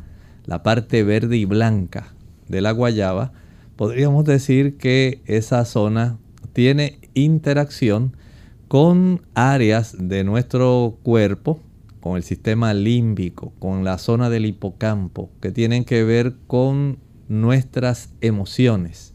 la 0.44 0.64
parte 0.64 1.04
verde 1.04 1.36
y 1.36 1.44
blanca 1.44 2.14
de 2.48 2.60
la 2.60 2.72
guayaba, 2.72 3.32
podríamos 3.76 4.24
decir 4.24 4.76
que 4.76 5.22
esa 5.26 5.64
zona 5.64 6.18
tiene 6.52 6.98
interacción 7.14 8.16
con 8.66 9.22
áreas 9.34 9.96
de 9.98 10.24
nuestro 10.24 10.98
cuerpo, 11.04 11.60
con 12.00 12.16
el 12.16 12.24
sistema 12.24 12.74
límbico, 12.74 13.52
con 13.60 13.84
la 13.84 13.98
zona 13.98 14.28
del 14.30 14.46
hipocampo, 14.46 15.30
que 15.40 15.52
tienen 15.52 15.84
que 15.84 16.02
ver 16.02 16.34
con 16.48 16.98
nuestras 17.28 18.10
emociones. 18.20 19.14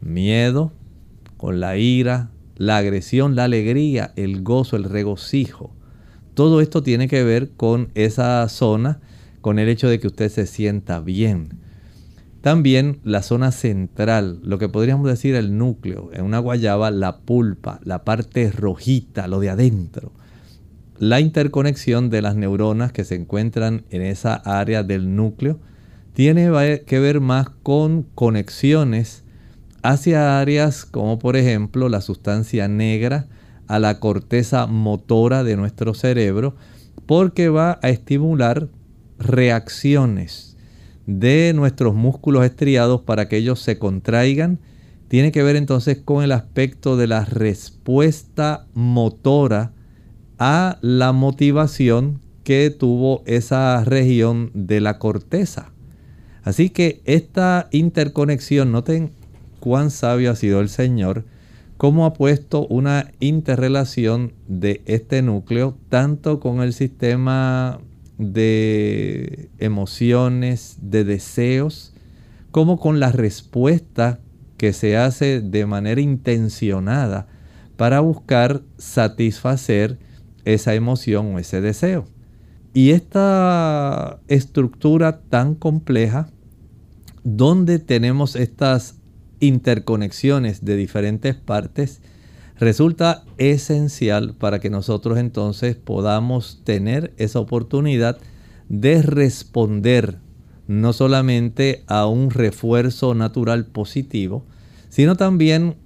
Miedo, 0.00 0.72
con 1.36 1.60
la 1.60 1.76
ira, 1.76 2.30
la 2.56 2.76
agresión, 2.78 3.36
la 3.36 3.44
alegría, 3.44 4.12
el 4.16 4.42
gozo, 4.42 4.76
el 4.76 4.84
regocijo. 4.84 5.74
Todo 6.34 6.60
esto 6.60 6.82
tiene 6.82 7.08
que 7.08 7.24
ver 7.24 7.50
con 7.50 7.90
esa 7.94 8.48
zona, 8.48 9.00
con 9.40 9.58
el 9.58 9.68
hecho 9.68 9.88
de 9.88 9.98
que 10.00 10.06
usted 10.06 10.28
se 10.28 10.46
sienta 10.46 11.00
bien. 11.00 11.60
También 12.40 13.00
la 13.02 13.22
zona 13.22 13.50
central, 13.50 14.40
lo 14.42 14.58
que 14.58 14.68
podríamos 14.68 15.08
decir 15.08 15.34
el 15.34 15.58
núcleo, 15.58 16.10
en 16.12 16.24
una 16.24 16.38
guayaba 16.38 16.90
la 16.90 17.18
pulpa, 17.18 17.80
la 17.82 18.04
parte 18.04 18.50
rojita, 18.52 19.26
lo 19.26 19.40
de 19.40 19.50
adentro. 19.50 20.12
La 20.98 21.20
interconexión 21.20 22.10
de 22.10 22.22
las 22.22 22.36
neuronas 22.36 22.92
que 22.92 23.04
se 23.04 23.16
encuentran 23.16 23.84
en 23.90 24.02
esa 24.02 24.34
área 24.34 24.82
del 24.82 25.14
núcleo 25.14 25.60
tiene 26.18 26.82
que 26.84 26.98
ver 26.98 27.20
más 27.20 27.48
con 27.62 28.02
conexiones 28.02 29.22
hacia 29.84 30.40
áreas 30.40 30.84
como 30.84 31.20
por 31.20 31.36
ejemplo 31.36 31.88
la 31.88 32.00
sustancia 32.00 32.66
negra 32.66 33.28
a 33.68 33.78
la 33.78 34.00
corteza 34.00 34.66
motora 34.66 35.44
de 35.44 35.56
nuestro 35.56 35.94
cerebro 35.94 36.56
porque 37.06 37.50
va 37.50 37.78
a 37.84 37.90
estimular 37.90 38.66
reacciones 39.20 40.56
de 41.06 41.52
nuestros 41.54 41.94
músculos 41.94 42.44
estriados 42.44 43.02
para 43.02 43.28
que 43.28 43.36
ellos 43.36 43.60
se 43.60 43.78
contraigan. 43.78 44.58
Tiene 45.06 45.30
que 45.30 45.44
ver 45.44 45.54
entonces 45.54 45.98
con 46.04 46.24
el 46.24 46.32
aspecto 46.32 46.96
de 46.96 47.06
la 47.06 47.26
respuesta 47.26 48.66
motora 48.74 49.70
a 50.36 50.78
la 50.80 51.12
motivación 51.12 52.18
que 52.42 52.70
tuvo 52.70 53.22
esa 53.24 53.84
región 53.84 54.50
de 54.52 54.80
la 54.80 54.98
corteza. 54.98 55.70
Así 56.48 56.70
que 56.70 57.02
esta 57.04 57.68
interconexión, 57.72 58.72
noten 58.72 59.10
cuán 59.60 59.90
sabio 59.90 60.30
ha 60.30 60.34
sido 60.34 60.60
el 60.62 60.70
Señor, 60.70 61.26
cómo 61.76 62.06
ha 62.06 62.14
puesto 62.14 62.66
una 62.68 63.12
interrelación 63.20 64.32
de 64.46 64.80
este 64.86 65.20
núcleo 65.20 65.76
tanto 65.90 66.40
con 66.40 66.62
el 66.62 66.72
sistema 66.72 67.80
de 68.16 69.50
emociones, 69.58 70.78
de 70.80 71.04
deseos, 71.04 71.92
como 72.50 72.80
con 72.80 72.98
la 72.98 73.12
respuesta 73.12 74.20
que 74.56 74.72
se 74.72 74.96
hace 74.96 75.42
de 75.42 75.66
manera 75.66 76.00
intencionada 76.00 77.26
para 77.76 78.00
buscar 78.00 78.62
satisfacer 78.78 79.98
esa 80.46 80.72
emoción 80.72 81.34
o 81.34 81.38
ese 81.38 81.60
deseo. 81.60 82.06
Y 82.72 82.92
esta 82.92 84.20
estructura 84.28 85.20
tan 85.28 85.54
compleja, 85.54 86.30
donde 87.36 87.78
tenemos 87.78 88.36
estas 88.36 88.96
interconexiones 89.40 90.64
de 90.64 90.76
diferentes 90.76 91.34
partes, 91.34 92.00
resulta 92.58 93.24
esencial 93.36 94.34
para 94.34 94.60
que 94.60 94.70
nosotros 94.70 95.18
entonces 95.18 95.76
podamos 95.76 96.62
tener 96.64 97.12
esa 97.18 97.40
oportunidad 97.40 98.18
de 98.68 99.02
responder 99.02 100.18
no 100.66 100.92
solamente 100.92 101.84
a 101.86 102.06
un 102.06 102.30
refuerzo 102.30 103.14
natural 103.14 103.66
positivo, 103.66 104.44
sino 104.88 105.16
también 105.16 105.76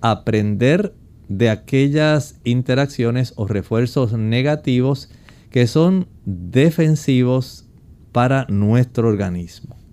aprender 0.00 0.94
de 1.28 1.50
aquellas 1.50 2.36
interacciones 2.44 3.32
o 3.36 3.46
refuerzos 3.46 4.12
negativos 4.12 5.10
que 5.50 5.66
son 5.66 6.06
defensivos 6.24 7.66
para 8.12 8.46
nuestro 8.48 9.08
organismo. 9.08 9.85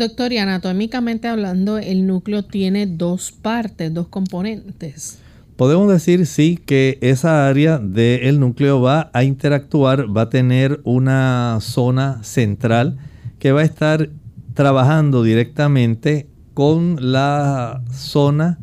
Doctor, 0.00 0.32
y 0.32 0.38
anatómicamente 0.38 1.28
hablando, 1.28 1.76
el 1.76 2.06
núcleo 2.06 2.42
tiene 2.42 2.86
dos 2.86 3.32
partes, 3.32 3.92
dos 3.92 4.08
componentes. 4.08 5.18
Podemos 5.56 5.92
decir 5.92 6.24
sí 6.24 6.56
que 6.56 6.96
esa 7.02 7.46
área 7.46 7.76
del 7.76 8.40
núcleo 8.40 8.80
va 8.80 9.10
a 9.12 9.24
interactuar, 9.24 10.06
va 10.16 10.22
a 10.22 10.30
tener 10.30 10.80
una 10.84 11.58
zona 11.60 12.24
central 12.24 12.96
que 13.38 13.52
va 13.52 13.60
a 13.60 13.64
estar 13.64 14.08
trabajando 14.54 15.22
directamente 15.22 16.28
con 16.54 17.12
la 17.12 17.82
zona 17.92 18.58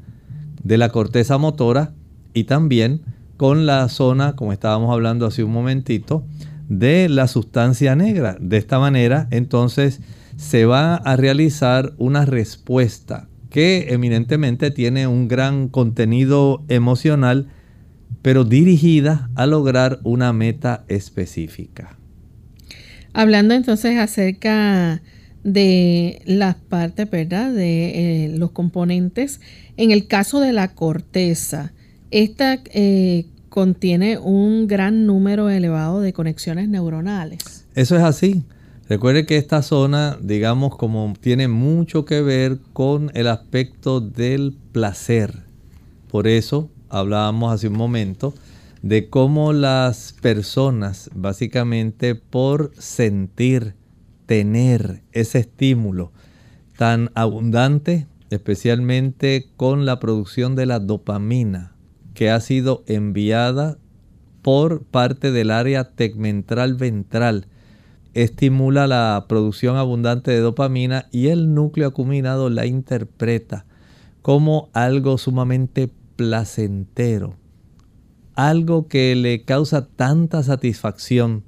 de 0.64 0.80
la 0.80 0.90
corteza 0.90 1.38
motora 1.38 1.94
y 2.34 2.46
también 2.46 3.02
con 3.38 3.68
la 3.68 3.90
zona, 3.90 4.36
como 4.36 4.54
estábamos 4.54 4.92
hablando 4.92 5.28
hace 5.28 5.44
un 5.44 5.52
momentito, 5.52 6.26
de 6.68 7.10
la 7.10 7.28
sustancia 7.28 7.96
negra. 7.96 8.38
De 8.40 8.58
esta 8.58 8.80
manera, 8.80 9.28
entonces, 9.30 10.02
se 10.38 10.66
va 10.66 10.96
a 10.96 11.16
realizar 11.16 11.94
una 11.98 12.26
respuesta 12.26 13.28
que 13.50 13.88
eminentemente 13.90 14.72
tiene 14.72 15.08
un 15.08 15.28
gran 15.28 15.68
contenido 15.68 16.64
emocional, 16.68 17.48
pero 18.22 18.44
dirigida 18.44 19.30
a 19.36 19.46
lograr 19.46 20.00
una 20.04 20.32
meta 20.34 20.86
específica. 20.88 21.98
Hablando 23.14 23.56
entonces 23.56 23.98
acerca 23.98 25.02
de 25.44 26.22
las 26.26 26.56
partes, 26.56 27.10
¿verdad? 27.10 27.52
De 27.52 28.26
eh, 28.26 28.38
los 28.38 28.52
componentes. 28.52 29.40
En 29.76 29.92
el 29.92 30.08
caso 30.08 30.40
de 30.40 30.54
la 30.54 30.76
corteza, 30.76 31.74
esta 32.12 32.60
eh, 32.74 33.26
contiene 33.50 34.18
un 34.18 34.68
gran 34.68 35.06
número 35.06 35.50
elevado 35.50 36.02
de 36.02 36.14
conexiones 36.14 36.70
neuronales. 36.70 37.66
Eso 37.76 37.96
es 37.96 38.04
así. 38.04 38.44
Recuerde 38.90 39.26
que 39.26 39.36
esta 39.36 39.62
zona, 39.64 40.18
digamos, 40.22 40.78
como 40.78 41.14
tiene 41.20 41.50
mucho 41.50 42.06
que 42.06 42.22
ver 42.22 42.60
con 42.72 43.12
el 43.16 43.28
aspecto 43.28 44.00
del 44.00 44.56
placer. 44.72 45.44
Por 46.10 46.26
eso 46.26 46.70
hablábamos 46.88 47.54
hace 47.54 47.68
un 47.68 47.78
momento 47.78 48.34
de 48.82 49.10
cómo 49.10 49.52
las 49.52 50.16
personas, 50.22 51.10
básicamente 51.14 52.16
por 52.16 52.72
sentir, 52.78 53.76
tener 54.26 55.04
ese 55.12 55.40
estímulo 55.40 56.14
tan 56.78 57.12
abundante, 57.14 58.08
especialmente 58.30 59.50
con 59.58 59.86
la 59.86 60.00
producción 60.00 60.56
de 60.56 60.66
la 60.66 60.80
dopamina, 60.80 61.74
que 62.14 62.30
ha 62.30 62.40
sido 62.40 62.84
enviada 62.88 63.78
por 64.42 64.84
parte 64.84 65.32
del 65.32 65.52
área 65.52 65.92
tegmentral 65.92 66.76
ventral, 66.76 67.48
estimula 68.14 68.88
la 68.88 69.26
producción 69.28 69.78
abundante 69.78 70.32
de 70.32 70.40
dopamina 70.40 71.08
y 71.12 71.28
el 71.28 71.54
núcleo 71.54 71.88
acuminado 71.88 72.50
la 72.50 72.66
interpreta 72.66 73.66
como 74.22 74.70
algo 74.74 75.18
sumamente 75.18 75.90
placentero, 76.18 77.36
algo 78.36 78.88
que 78.88 79.16
le 79.16 79.44
causa 79.44 79.88
tanta 79.88 80.44
satisfacción, 80.44 81.44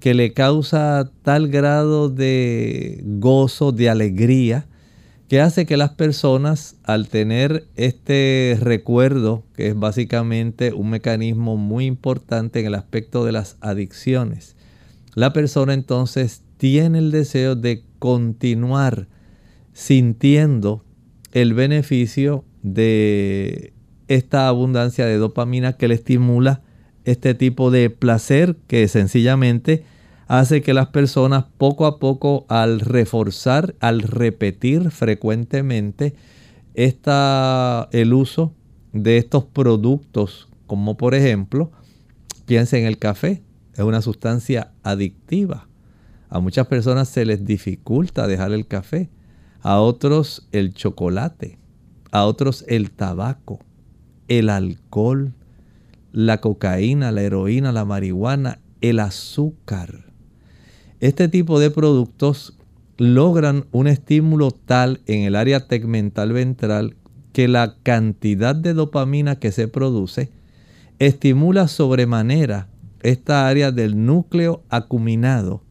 que 0.00 0.12
le 0.14 0.34
causa 0.34 1.10
tal 1.22 1.48
grado 1.48 2.10
de 2.10 3.02
gozo, 3.04 3.72
de 3.72 3.88
alegría, 3.88 4.66
que 5.28 5.40
hace 5.40 5.64
que 5.64 5.76
las 5.76 5.90
personas 5.90 6.76
al 6.82 7.08
tener 7.08 7.68
este 7.76 8.58
recuerdo, 8.60 9.44
que 9.54 9.68
es 9.68 9.78
básicamente 9.78 10.74
un 10.74 10.90
mecanismo 10.90 11.56
muy 11.56 11.86
importante 11.86 12.60
en 12.60 12.66
el 12.66 12.74
aspecto 12.74 13.24
de 13.24 13.32
las 13.32 13.56
adicciones, 13.60 14.56
la 15.14 15.32
persona 15.32 15.74
entonces 15.74 16.42
tiene 16.56 16.98
el 16.98 17.10
deseo 17.10 17.56
de 17.56 17.84
continuar 17.98 19.08
sintiendo 19.72 20.84
el 21.32 21.54
beneficio 21.54 22.44
de 22.62 23.72
esta 24.08 24.48
abundancia 24.48 25.06
de 25.06 25.16
dopamina 25.16 25.74
que 25.74 25.88
le 25.88 25.94
estimula 25.94 26.62
este 27.04 27.34
tipo 27.34 27.70
de 27.70 27.90
placer 27.90 28.56
que 28.66 28.86
sencillamente 28.88 29.84
hace 30.26 30.62
que 30.62 30.74
las 30.74 30.88
personas 30.88 31.44
poco 31.58 31.86
a 31.86 31.98
poco 31.98 32.44
al 32.48 32.80
reforzar, 32.80 33.74
al 33.80 34.02
repetir 34.02 34.90
frecuentemente 34.90 36.14
el 36.74 38.12
uso 38.12 38.54
de 38.92 39.18
estos 39.18 39.44
productos, 39.44 40.48
como 40.66 40.96
por 40.96 41.14
ejemplo, 41.14 41.72
piensa 42.46 42.78
en 42.78 42.86
el 42.86 42.98
café, 42.98 43.42
es 43.74 43.80
una 43.80 44.02
sustancia 44.02 44.72
adictiva. 44.82 45.68
A 46.28 46.40
muchas 46.40 46.66
personas 46.66 47.08
se 47.08 47.24
les 47.24 47.44
dificulta 47.44 48.26
dejar 48.26 48.52
el 48.52 48.66
café, 48.66 49.10
a 49.62 49.80
otros 49.80 50.48
el 50.52 50.74
chocolate, 50.74 51.58
a 52.12 52.24
otros 52.24 52.64
el 52.68 52.90
tabaco, 52.90 53.60
el 54.28 54.48
alcohol, 54.48 55.34
la 56.12 56.40
cocaína, 56.40 57.12
la 57.12 57.22
heroína, 57.22 57.72
la 57.72 57.84
marihuana, 57.84 58.60
el 58.80 59.00
azúcar. 59.00 60.12
Este 61.00 61.28
tipo 61.28 61.58
de 61.58 61.70
productos 61.70 62.56
logran 62.96 63.66
un 63.72 63.86
estímulo 63.86 64.50
tal 64.50 65.00
en 65.06 65.22
el 65.22 65.34
área 65.34 65.66
tegmental 65.66 66.32
ventral 66.32 66.96
que 67.32 67.48
la 67.48 67.76
cantidad 67.82 68.54
de 68.54 68.74
dopamina 68.74 69.36
que 69.38 69.52
se 69.52 69.68
produce 69.68 70.30
estimula 70.98 71.68
sobremanera 71.68 72.68
esta 73.02 73.48
área 73.48 73.72
del 73.72 74.04
núcleo 74.04 74.62
acuminado, 74.68 75.62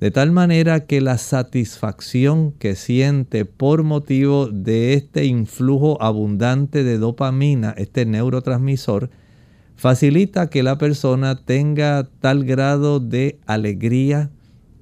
De 0.00 0.10
tal 0.10 0.32
manera 0.32 0.80
que 0.86 1.00
la 1.00 1.16
satisfacción 1.16 2.52
que 2.52 2.74
siente 2.74 3.46
por 3.46 3.84
motivo 3.84 4.48
de 4.48 4.92
este 4.92 5.24
influjo 5.24 6.02
abundante 6.02 6.84
de 6.84 6.98
dopamina, 6.98 7.74
este 7.78 8.04
neurotransmisor, 8.04 9.08
facilita 9.76 10.50
que 10.50 10.62
la 10.62 10.76
persona 10.76 11.36
tenga 11.44 12.06
tal 12.20 12.44
grado 12.44 13.00
de 13.00 13.38
alegría, 13.46 14.30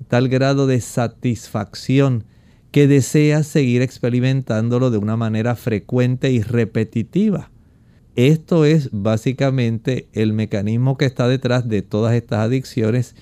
tal 0.08 0.28
grado 0.28 0.66
de 0.66 0.80
satisfacción, 0.80 2.24
que 2.72 2.88
desea 2.88 3.42
seguir 3.42 3.82
experimentándolo 3.82 4.90
de 4.90 4.98
una 4.98 5.16
manera 5.16 5.54
frecuente 5.54 6.32
y 6.32 6.42
repetitiva. 6.42 7.50
Esto 8.14 8.64
es 8.64 8.90
básicamente 8.92 10.08
el 10.12 10.32
mecanismo 10.32 10.98
que 10.98 11.06
está 11.06 11.28
detrás 11.28 11.68
de 11.68 11.82
todas 11.82 12.14
estas 12.14 12.40
adicciones 12.40 13.14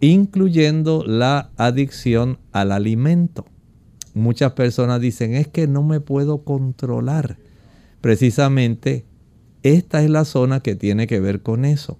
incluyendo 0.00 1.04
la 1.04 1.50
adicción 1.56 2.38
al 2.52 2.72
alimento. 2.72 3.46
Muchas 4.14 4.52
personas 4.52 5.00
dicen, 5.00 5.34
es 5.34 5.48
que 5.48 5.66
no 5.66 5.82
me 5.82 6.00
puedo 6.00 6.44
controlar. 6.44 7.38
Precisamente 8.00 9.04
esta 9.62 10.02
es 10.02 10.10
la 10.10 10.24
zona 10.24 10.60
que 10.60 10.76
tiene 10.76 11.06
que 11.06 11.20
ver 11.20 11.42
con 11.42 11.64
eso. 11.64 11.98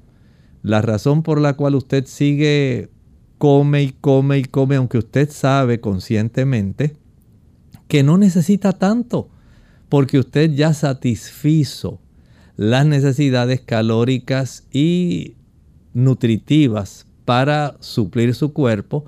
La 0.62 0.82
razón 0.82 1.22
por 1.22 1.40
la 1.40 1.54
cual 1.54 1.74
usted 1.74 2.06
sigue 2.06 2.90
come 3.38 3.82
y 3.82 3.92
come 3.92 4.38
y 4.38 4.44
come, 4.44 4.76
aunque 4.76 4.98
usted 4.98 5.30
sabe 5.30 5.80
conscientemente 5.80 6.96
que 7.86 8.02
no 8.02 8.18
necesita 8.18 8.72
tanto, 8.72 9.30
porque 9.88 10.18
usted 10.18 10.52
ya 10.52 10.74
satisfizo 10.74 12.00
las 12.58 12.84
necesidades 12.84 13.60
calóricas 13.60 14.66
y 14.72 15.36
nutritivas 15.94 17.06
para 17.24 17.76
suplir 17.78 18.34
su 18.34 18.52
cuerpo, 18.52 19.04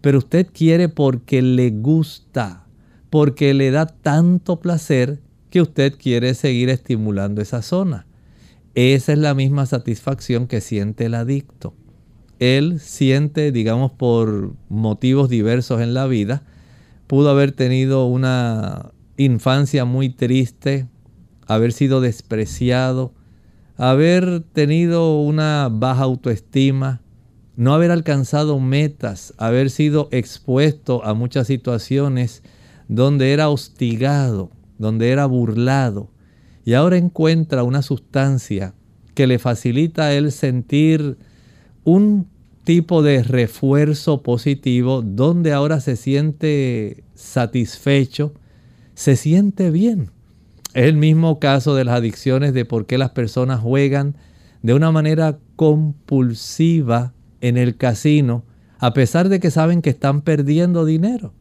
pero 0.00 0.18
usted 0.18 0.46
quiere 0.52 0.88
porque 0.88 1.42
le 1.42 1.70
gusta, 1.70 2.64
porque 3.10 3.54
le 3.54 3.72
da 3.72 3.86
tanto 3.86 4.60
placer 4.60 5.20
que 5.50 5.60
usted 5.60 5.94
quiere 5.98 6.32
seguir 6.34 6.68
estimulando 6.68 7.42
esa 7.42 7.60
zona. 7.60 8.06
Esa 8.76 9.12
es 9.12 9.18
la 9.18 9.34
misma 9.34 9.66
satisfacción 9.66 10.46
que 10.46 10.60
siente 10.60 11.06
el 11.06 11.14
adicto. 11.14 11.74
Él 12.38 12.78
siente, 12.78 13.50
digamos, 13.50 13.90
por 13.90 14.54
motivos 14.68 15.28
diversos 15.28 15.80
en 15.80 15.92
la 15.92 16.06
vida, 16.06 16.44
pudo 17.08 17.30
haber 17.30 17.50
tenido 17.50 18.06
una 18.06 18.92
infancia 19.16 19.84
muy 19.84 20.08
triste, 20.08 20.86
haber 21.54 21.72
sido 21.72 22.00
despreciado, 22.00 23.12
haber 23.76 24.40
tenido 24.40 25.20
una 25.20 25.68
baja 25.70 26.02
autoestima, 26.02 27.00
no 27.56 27.74
haber 27.74 27.90
alcanzado 27.90 28.58
metas, 28.60 29.34
haber 29.38 29.70
sido 29.70 30.08
expuesto 30.10 31.04
a 31.04 31.14
muchas 31.14 31.46
situaciones 31.46 32.42
donde 32.88 33.32
era 33.32 33.48
hostigado, 33.48 34.50
donde 34.78 35.10
era 35.10 35.26
burlado, 35.26 36.10
y 36.64 36.74
ahora 36.74 36.96
encuentra 36.96 37.62
una 37.62 37.82
sustancia 37.82 38.74
que 39.14 39.26
le 39.26 39.38
facilita 39.38 40.04
a 40.04 40.12
él 40.12 40.32
sentir 40.32 41.18
un 41.84 42.28
tipo 42.64 43.02
de 43.02 43.22
refuerzo 43.22 44.22
positivo 44.22 45.02
donde 45.02 45.52
ahora 45.52 45.80
se 45.80 45.96
siente 45.96 47.04
satisfecho, 47.14 48.32
se 48.94 49.16
siente 49.16 49.70
bien. 49.70 50.10
Es 50.74 50.86
el 50.86 50.96
mismo 50.96 51.38
caso 51.38 51.74
de 51.74 51.84
las 51.84 51.96
adicciones 51.96 52.54
de 52.54 52.64
por 52.64 52.86
qué 52.86 52.96
las 52.96 53.10
personas 53.10 53.60
juegan 53.60 54.16
de 54.62 54.72
una 54.72 54.90
manera 54.90 55.38
compulsiva 55.56 57.12
en 57.40 57.58
el 57.58 57.76
casino, 57.76 58.44
a 58.78 58.94
pesar 58.94 59.28
de 59.28 59.38
que 59.38 59.50
saben 59.50 59.82
que 59.82 59.90
están 59.90 60.22
perdiendo 60.22 60.84
dinero. 60.84 61.34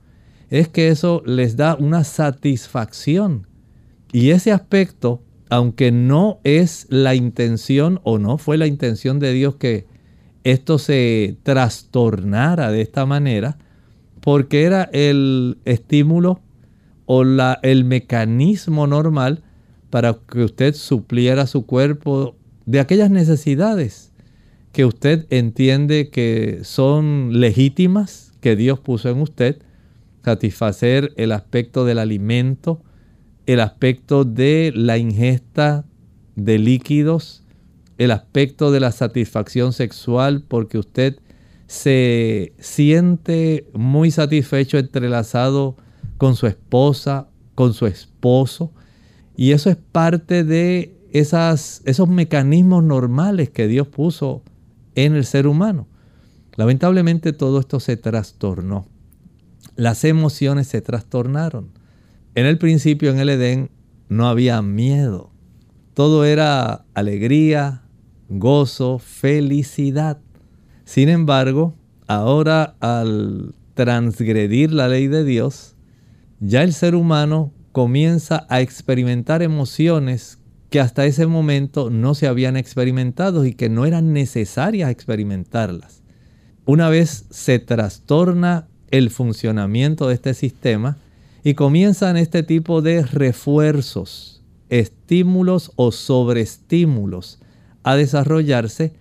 Es 0.50 0.68
que 0.68 0.90
eso 0.90 1.24
les 1.26 1.56
da 1.56 1.76
una 1.76 2.04
satisfacción. 2.04 3.48
Y 4.12 4.32
ese 4.32 4.52
aspecto, 4.52 5.24
aunque 5.50 5.92
no 5.92 6.40
es 6.44 6.88
la 6.90 7.16
intención 7.16 8.02
o 8.04 8.20
no 8.20 8.38
fue 8.38 8.58
la 8.58 8.68
intención 8.68 9.20
de 9.20 9.32
Dios 9.32 9.56
que 9.56 9.86
esto 10.44 10.78
se 10.78 11.38
trastornara 11.44 12.72
de 12.72 12.82
esta 12.82 13.06
manera, 13.06 13.58
porque 14.20 14.64
era 14.64 14.90
el 14.92 15.58
estímulo 15.64 16.42
o 17.14 17.24
el 17.62 17.84
mecanismo 17.84 18.88
normal 18.88 19.44
para 19.90 20.14
que 20.14 20.46
usted 20.46 20.74
supliera 20.74 21.46
su 21.46 21.66
cuerpo 21.66 22.38
de 22.66 22.80
aquellas 22.80 23.12
necesidades 23.12 24.14
que 24.72 24.86
usted 24.86 25.28
entiende 25.30 26.10
que 26.10 26.62
son 26.64 27.42
legítimas, 27.42 28.32
que 28.40 28.56
Dios 28.56 28.80
puso 28.80 29.10
en 29.10 29.20
usted, 29.20 29.62
satisfacer 30.24 31.12
el 31.18 31.34
aspecto 31.34 31.84
del 31.84 32.00
alimento, 32.00 32.82
el 33.46 33.60
aspecto 33.60 34.24
de 34.24 34.72
la 34.74 34.98
ingesta 34.98 35.84
de 36.38 36.60
líquidos, 36.60 37.44
el 37.98 38.12
aspecto 38.12 38.72
de 38.72 38.80
la 38.80 38.94
satisfacción 38.94 39.74
sexual, 39.74 40.46
porque 40.48 40.78
usted 40.78 41.18
se 41.68 42.54
siente 42.58 43.66
muy 43.74 44.12
satisfecho 44.12 44.78
entrelazado 44.78 45.76
con 46.22 46.36
su 46.36 46.46
esposa, 46.46 47.30
con 47.56 47.74
su 47.74 47.88
esposo, 47.88 48.72
y 49.36 49.54
eso 49.54 49.72
es 49.72 49.76
parte 49.76 50.44
de 50.44 50.96
esas, 51.12 51.82
esos 51.86 52.10
mecanismos 52.10 52.84
normales 52.84 53.50
que 53.50 53.68
Dios 53.68 53.88
puso 53.88 54.44
en 54.94 55.16
el 55.16 55.26
ser 55.26 55.48
humano. 55.48 55.88
Lamentablemente 56.58 57.34
todo 57.34 57.60
esto 57.60 57.80
se 57.80 57.98
trastornó. 57.98 58.86
Las 59.76 60.04
emociones 60.04 60.68
se 60.68 60.80
trastornaron. 60.82 61.72
En 62.36 62.46
el 62.46 62.60
principio 62.60 63.10
en 63.10 63.20
el 63.20 63.30
Edén 63.30 63.72
no 64.08 64.28
había 64.28 64.62
miedo. 64.62 65.32
Todo 65.96 66.24
era 66.24 66.86
alegría, 66.94 67.82
gozo, 68.30 69.00
felicidad. 69.00 70.20
Sin 70.86 71.10
embargo, 71.10 71.74
ahora 72.06 72.76
al 72.80 73.56
transgredir 73.74 74.72
la 74.72 74.88
ley 74.88 75.08
de 75.08 75.24
Dios, 75.24 75.71
ya 76.42 76.64
el 76.64 76.74
ser 76.74 76.96
humano 76.96 77.54
comienza 77.72 78.46
a 78.50 78.62
experimentar 78.62 79.44
emociones 79.44 80.40
que 80.72 80.80
hasta 80.80 81.06
ese 81.06 81.28
momento 81.28 81.90
no 81.90 82.16
se 82.16 82.28
habían 82.28 82.58
experimentado 82.58 83.46
y 83.46 83.54
que 83.54 83.70
no 83.70 83.86
eran 83.86 84.12
necesarias 84.12 84.90
experimentarlas. 84.90 86.02
Una 86.66 86.90
vez 86.90 87.26
se 87.30 87.60
trastorna 87.60 88.68
el 88.90 89.12
funcionamiento 89.12 90.08
de 90.08 90.16
este 90.16 90.34
sistema 90.34 90.98
y 91.44 91.54
comienzan 91.54 92.18
este 92.18 92.42
tipo 92.42 92.82
de 92.82 93.04
refuerzos, 93.04 94.42
estímulos 94.70 95.72
o 95.76 95.92
sobreestímulos 95.92 97.40
a 97.84 97.96
desarrollarse, 97.96 98.94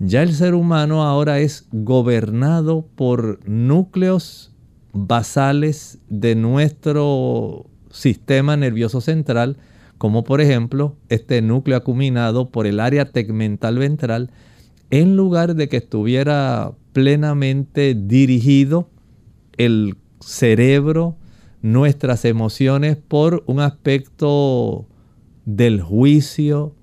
ya 0.00 0.22
el 0.22 0.34
ser 0.34 0.54
humano 0.54 1.04
ahora 1.04 1.38
es 1.38 1.66
gobernado 1.70 2.86
por 2.96 3.46
núcleos 3.48 4.49
basales 4.92 5.98
de 6.08 6.34
nuestro 6.34 7.66
sistema 7.90 8.56
nervioso 8.56 9.00
central, 9.00 9.56
como 9.98 10.24
por 10.24 10.40
ejemplo 10.40 10.96
este 11.08 11.42
núcleo 11.42 11.76
acuminado 11.76 12.50
por 12.50 12.66
el 12.66 12.80
área 12.80 13.10
tegmental 13.10 13.78
ventral, 13.78 14.30
en 14.90 15.16
lugar 15.16 15.54
de 15.54 15.68
que 15.68 15.76
estuviera 15.76 16.72
plenamente 16.92 17.94
dirigido 17.94 18.88
el 19.56 19.96
cerebro, 20.20 21.16
nuestras 21.62 22.24
emociones 22.24 22.96
por 22.96 23.44
un 23.46 23.60
aspecto 23.60 24.86
del 25.44 25.80
juicio, 25.80 26.74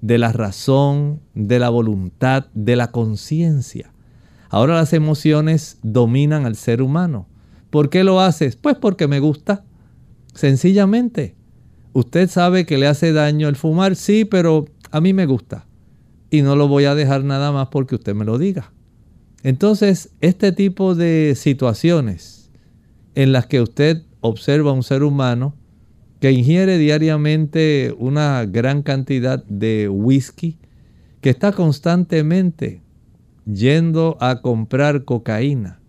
de 0.00 0.18
la 0.18 0.32
razón, 0.32 1.20
de 1.34 1.58
la 1.58 1.70
voluntad, 1.70 2.46
de 2.54 2.76
la 2.76 2.90
conciencia. 2.90 3.92
Ahora 4.48 4.74
las 4.74 4.92
emociones 4.92 5.78
dominan 5.82 6.46
al 6.46 6.56
ser 6.56 6.82
humano. 6.82 7.26
¿Por 7.76 7.90
qué 7.90 8.04
lo 8.04 8.22
haces? 8.22 8.56
Pues 8.56 8.76
porque 8.76 9.06
me 9.06 9.20
gusta. 9.20 9.62
Sencillamente. 10.32 11.34
Usted 11.92 12.30
sabe 12.30 12.64
que 12.64 12.78
le 12.78 12.86
hace 12.86 13.12
daño 13.12 13.50
el 13.50 13.56
fumar, 13.56 13.96
sí, 13.96 14.24
pero 14.24 14.64
a 14.92 15.02
mí 15.02 15.12
me 15.12 15.26
gusta. 15.26 15.66
Y 16.30 16.40
no 16.40 16.56
lo 16.56 16.68
voy 16.68 16.86
a 16.86 16.94
dejar 16.94 17.22
nada 17.24 17.52
más 17.52 17.68
porque 17.68 17.96
usted 17.96 18.14
me 18.14 18.24
lo 18.24 18.38
diga. 18.38 18.72
Entonces, 19.42 20.08
este 20.22 20.52
tipo 20.52 20.94
de 20.94 21.34
situaciones 21.36 22.50
en 23.14 23.32
las 23.32 23.44
que 23.44 23.60
usted 23.60 24.04
observa 24.22 24.70
a 24.70 24.72
un 24.72 24.82
ser 24.82 25.02
humano 25.02 25.54
que 26.18 26.32
ingiere 26.32 26.78
diariamente 26.78 27.94
una 27.98 28.46
gran 28.46 28.80
cantidad 28.80 29.44
de 29.44 29.90
whisky, 29.90 30.56
que 31.20 31.28
está 31.28 31.52
constantemente 31.52 32.80
yendo 33.44 34.16
a 34.18 34.40
comprar 34.40 35.04
cocaína, 35.04 35.82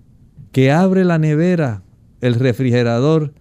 que 0.57 0.71
abre 0.71 1.05
la 1.05 1.19
nevera, 1.19 1.83
el 2.19 2.33
refrigerador, 2.33 3.31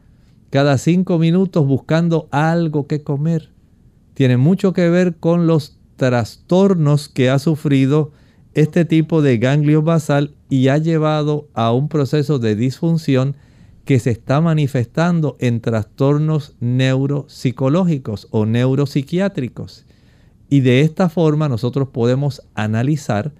cada 0.51 0.77
cinco 0.77 1.19
minutos 1.19 1.67
buscando 1.67 2.29
algo 2.31 2.87
que 2.87 3.03
comer. 3.03 3.49
Tiene 4.13 4.37
mucho 4.37 4.75
que 4.75 4.91
ver 4.91 5.17
con 5.17 5.47
los 5.47 5.79
trastornos 5.97 7.09
que 7.09 7.31
ha 7.31 7.39
sufrido 7.39 8.13
este 8.53 8.85
tipo 8.85 9.23
de 9.23 9.39
ganglio 9.39 9.81
basal 9.81 10.35
y 10.51 10.69
ha 10.69 10.77
llevado 10.77 11.49
a 11.55 11.73
un 11.73 11.89
proceso 11.89 12.39
de 12.39 12.55
disfunción 12.55 13.35
que 13.87 13.99
se 13.99 14.11
está 14.11 14.43
manifestando 14.43 15.39
en 15.41 15.63
trastornos 15.63 16.55
neuropsicológicos 16.61 18.29
o 18.31 18.45
neuropsiquiátricos. 18.45 19.87
Y 20.51 20.61
de 20.61 20.83
esta 20.83 21.09
forma 21.09 21.49
nosotros 21.49 21.89
podemos 21.89 22.43
analizar 22.55 23.33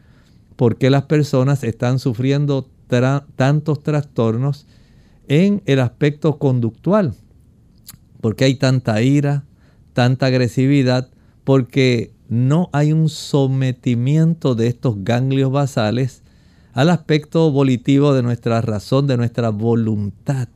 por 0.57 0.79
qué 0.79 0.89
las 0.89 1.03
personas 1.03 1.63
están 1.63 1.99
sufriendo 1.99 2.71
tantos 2.87 3.83
trastornos 3.83 4.67
en 5.29 5.63
el 5.67 5.81
aspecto 5.81 6.39
conductual. 6.39 7.15
¿Por 8.21 8.37
qué 8.37 8.45
hay 8.45 8.55
tanta 8.57 9.03
ira, 9.03 9.45
tanta 9.93 10.27
agresividad? 10.27 11.11
Porque 11.45 12.13
no 12.29 12.71
hay 12.73 12.93
un 12.93 13.09
sometimiento 13.09 14.55
de 14.55 14.69
estos 14.69 14.97
ganglios 15.05 15.51
basales 15.53 16.23
al 16.73 16.91
aspecto 16.91 17.51
volitivo 17.51 18.13
de 18.13 18.23
nuestra 18.23 18.61
razón, 18.61 19.07
de 19.07 19.17
nuestra 19.17 19.51
voluntad, 19.51 20.49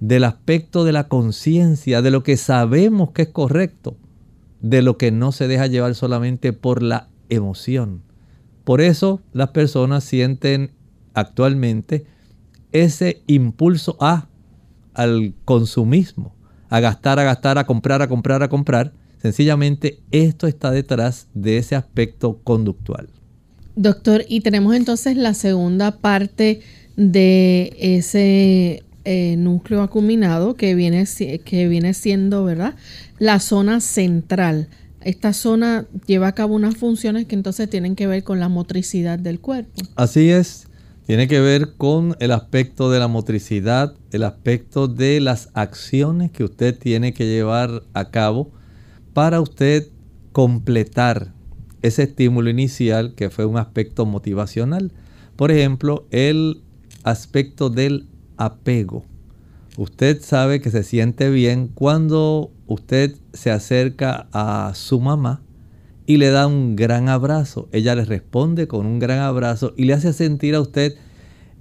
del 0.00 0.24
aspecto 0.24 0.84
de 0.84 0.92
la 0.92 1.08
conciencia, 1.08 2.02
de 2.02 2.10
lo 2.10 2.22
que 2.22 2.36
sabemos 2.36 3.12
que 3.12 3.22
es 3.22 3.28
correcto, 3.28 3.96
de 4.60 4.82
lo 4.82 4.96
que 4.98 5.12
no 5.12 5.32
se 5.32 5.48
deja 5.48 5.66
llevar 5.66 5.94
solamente 5.94 6.52
por 6.52 6.82
la 6.82 7.08
emoción. 7.28 8.02
Por 8.64 8.80
eso 8.80 9.20
las 9.32 9.50
personas 9.50 10.02
sienten 10.02 10.72
actualmente 11.14 12.06
ese 12.72 13.22
impulso 13.26 13.96
a 14.00 14.28
al 14.94 15.34
consumismo, 15.44 16.34
a 16.68 16.80
gastar, 16.80 17.18
a 17.18 17.24
gastar, 17.24 17.58
a 17.58 17.64
comprar, 17.64 18.02
a 18.02 18.08
comprar, 18.08 18.42
a 18.42 18.48
comprar. 18.48 18.92
Sencillamente 19.20 20.00
esto 20.10 20.46
está 20.46 20.70
detrás 20.70 21.28
de 21.34 21.58
ese 21.58 21.76
aspecto 21.76 22.40
conductual. 22.42 23.08
Doctor, 23.76 24.24
y 24.28 24.40
tenemos 24.40 24.74
entonces 24.74 25.16
la 25.16 25.32
segunda 25.32 25.98
parte 25.98 26.60
de 26.96 27.74
ese 27.78 28.82
eh, 29.04 29.36
núcleo 29.36 29.82
acuminado 29.82 30.54
que 30.54 30.74
viene, 30.74 31.06
que 31.44 31.68
viene 31.68 31.94
siendo, 31.94 32.44
¿verdad? 32.44 32.74
La 33.18 33.40
zona 33.40 33.80
central. 33.80 34.68
Esta 35.00 35.32
zona 35.32 35.86
lleva 36.06 36.28
a 36.28 36.32
cabo 36.32 36.54
unas 36.54 36.76
funciones 36.76 37.26
que 37.26 37.34
entonces 37.34 37.68
tienen 37.68 37.96
que 37.96 38.06
ver 38.06 38.22
con 38.24 38.40
la 38.40 38.48
motricidad 38.48 39.18
del 39.18 39.40
cuerpo. 39.40 39.82
Así 39.96 40.30
es. 40.30 40.68
Tiene 41.06 41.26
que 41.26 41.40
ver 41.40 41.74
con 41.76 42.16
el 42.20 42.30
aspecto 42.30 42.90
de 42.90 43.00
la 43.00 43.08
motricidad, 43.08 43.94
el 44.12 44.22
aspecto 44.22 44.86
de 44.86 45.20
las 45.20 45.50
acciones 45.54 46.30
que 46.30 46.44
usted 46.44 46.78
tiene 46.78 47.12
que 47.12 47.26
llevar 47.26 47.82
a 47.92 48.10
cabo 48.10 48.52
para 49.12 49.40
usted 49.40 49.88
completar 50.30 51.32
ese 51.82 52.04
estímulo 52.04 52.50
inicial 52.50 53.14
que 53.14 53.30
fue 53.30 53.46
un 53.46 53.58
aspecto 53.58 54.06
motivacional. 54.06 54.92
Por 55.34 55.50
ejemplo, 55.50 56.06
el 56.12 56.62
aspecto 57.02 57.68
del 57.68 58.06
apego. 58.36 59.04
Usted 59.76 60.22
sabe 60.22 60.60
que 60.60 60.70
se 60.70 60.84
siente 60.84 61.30
bien 61.30 61.66
cuando 61.66 62.52
usted 62.68 63.16
se 63.32 63.50
acerca 63.50 64.28
a 64.32 64.72
su 64.74 65.00
mamá 65.00 65.42
y 66.06 66.16
le 66.16 66.30
da 66.30 66.46
un 66.46 66.76
gran 66.76 67.08
abrazo. 67.08 67.68
Ella 67.72 67.94
le 67.94 68.04
responde 68.04 68.66
con 68.66 68.86
un 68.86 68.98
gran 68.98 69.20
abrazo 69.20 69.74
y 69.76 69.84
le 69.84 69.94
hace 69.94 70.12
sentir 70.12 70.54
a 70.54 70.60
usted 70.60 70.96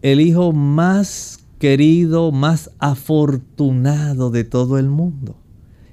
el 0.01 0.19
hijo 0.19 0.51
más 0.51 1.45
querido, 1.59 2.31
más 2.31 2.71
afortunado 2.79 4.31
de 4.31 4.43
todo 4.43 4.79
el 4.79 4.89
mundo. 4.89 5.35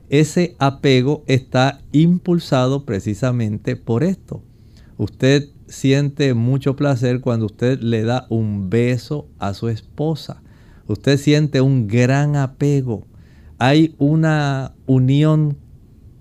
Ese 0.08 0.56
apego 0.58 1.24
está 1.26 1.82
impulsado 1.92 2.86
precisamente 2.86 3.76
por 3.76 4.02
esto. 4.02 4.42
Usted 4.96 5.50
siente 5.66 6.32
mucho 6.32 6.74
placer 6.74 7.20
cuando 7.20 7.46
usted 7.46 7.80
le 7.80 8.02
da 8.02 8.26
un 8.30 8.70
beso 8.70 9.28
a 9.38 9.52
su 9.52 9.68
esposa. 9.68 10.42
Usted 10.86 11.18
siente 11.18 11.60
un 11.60 11.86
gran 11.86 12.36
apego. 12.36 13.06
Hay 13.58 13.94
una 13.98 14.74
unión 14.86 15.58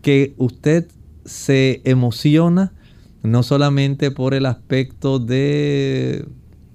que 0.02 0.36
usted 0.38 0.88
se 1.28 1.82
emociona 1.84 2.74
no 3.22 3.44
solamente 3.44 4.10
por 4.10 4.34
el 4.34 4.46
aspecto 4.46 5.20
de 5.20 6.26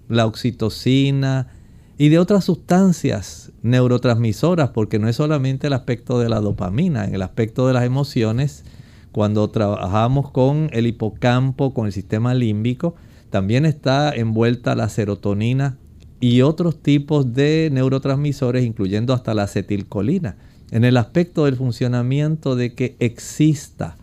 la 0.09 0.27
oxitocina 0.27 1.49
y 1.97 2.11
de 2.11 2.19
otras 2.19 2.45
sustancias 2.45 3.53
neurotransmisoras, 3.63 4.71
porque 4.71 4.99
no 4.99 5.09
es 5.09 5.17
solamente 5.17 5.69
el 5.69 5.73
aspecto 5.73 6.19
de 6.19 6.29
la 6.29 6.41
dopamina, 6.41 7.05
en 7.05 7.15
el 7.15 7.23
aspecto 7.23 7.67
de 7.67 7.73
las 7.73 7.85
emociones, 7.85 8.65
cuando 9.13 9.49
trabajamos 9.51 10.31
con 10.31 10.69
el 10.73 10.87
hipocampo, 10.87 11.73
con 11.75 11.87
el 11.87 11.93
sistema 11.93 12.35
límbico, 12.35 12.95
también 13.31 13.65
está 13.65 14.13
envuelta 14.15 14.75
la 14.75 14.89
serotonina 14.89 15.79
y 16.21 16.43
otros 16.43 16.83
tipos 16.83 17.33
de 17.33 17.71
neurotransmisores, 17.73 18.65
incluyendo 18.65 19.15
hasta 19.15 19.33
la 19.35 19.45
acetilcolina, 19.45 20.37
en 20.71 20.85
el 20.85 20.97
aspecto 20.97 21.47
del 21.47 21.57
funcionamiento 21.57 22.57
de 22.57 22.75
que 22.75 22.97
exista 22.99 23.97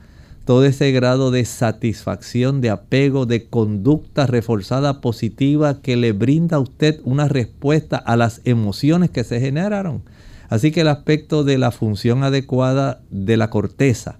todo 0.49 0.65
ese 0.65 0.91
grado 0.91 1.29
de 1.29 1.45
satisfacción, 1.45 2.59
de 2.59 2.71
apego, 2.71 3.27
de 3.27 3.45
conducta 3.45 4.25
reforzada 4.25 4.99
positiva 4.99 5.79
que 5.79 5.95
le 5.95 6.11
brinda 6.11 6.57
a 6.57 6.59
usted 6.59 7.01
una 7.03 7.27
respuesta 7.27 7.97
a 7.97 8.17
las 8.17 8.41
emociones 8.45 9.11
que 9.11 9.23
se 9.23 9.39
generaron. 9.39 10.01
Así 10.49 10.71
que 10.71 10.81
el 10.81 10.87
aspecto 10.87 11.43
de 11.43 11.59
la 11.59 11.69
función 11.69 12.23
adecuada 12.23 13.03
de 13.11 13.37
la 13.37 13.51
corteza 13.51 14.17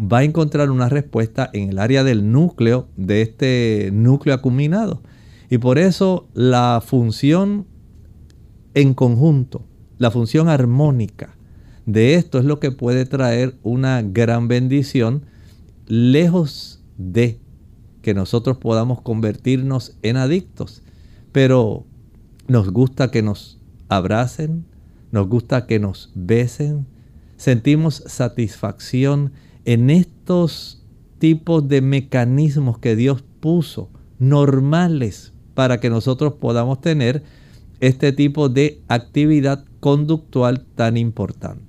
va 0.00 0.18
a 0.18 0.22
encontrar 0.22 0.70
una 0.70 0.88
respuesta 0.88 1.50
en 1.52 1.70
el 1.70 1.80
área 1.80 2.04
del 2.04 2.30
núcleo, 2.30 2.86
de 2.96 3.22
este 3.22 3.90
núcleo 3.92 4.36
acuminado. 4.36 5.02
Y 5.50 5.58
por 5.58 5.78
eso 5.78 6.28
la 6.32 6.80
función 6.80 7.66
en 8.74 8.94
conjunto, 8.94 9.64
la 9.98 10.12
función 10.12 10.48
armónica 10.48 11.34
de 11.86 12.14
esto 12.14 12.38
es 12.38 12.44
lo 12.44 12.60
que 12.60 12.70
puede 12.70 13.04
traer 13.04 13.56
una 13.64 14.00
gran 14.02 14.46
bendición 14.46 15.22
lejos 15.86 16.82
de 16.96 17.40
que 18.02 18.14
nosotros 18.14 18.58
podamos 18.58 19.00
convertirnos 19.00 19.96
en 20.02 20.16
adictos, 20.16 20.82
pero 21.32 21.84
nos 22.48 22.70
gusta 22.70 23.10
que 23.10 23.22
nos 23.22 23.58
abracen, 23.88 24.64
nos 25.10 25.28
gusta 25.28 25.66
que 25.66 25.78
nos 25.78 26.12
besen, 26.14 26.86
sentimos 27.36 28.02
satisfacción 28.06 29.32
en 29.64 29.90
estos 29.90 30.84
tipos 31.18 31.66
de 31.68 31.80
mecanismos 31.80 32.78
que 32.78 32.96
Dios 32.96 33.24
puso 33.40 33.90
normales 34.18 35.32
para 35.54 35.80
que 35.80 35.90
nosotros 35.90 36.34
podamos 36.34 36.80
tener 36.80 37.22
este 37.80 38.12
tipo 38.12 38.48
de 38.48 38.80
actividad 38.88 39.64
conductual 39.80 40.64
tan 40.74 40.96
importante. 40.96 41.65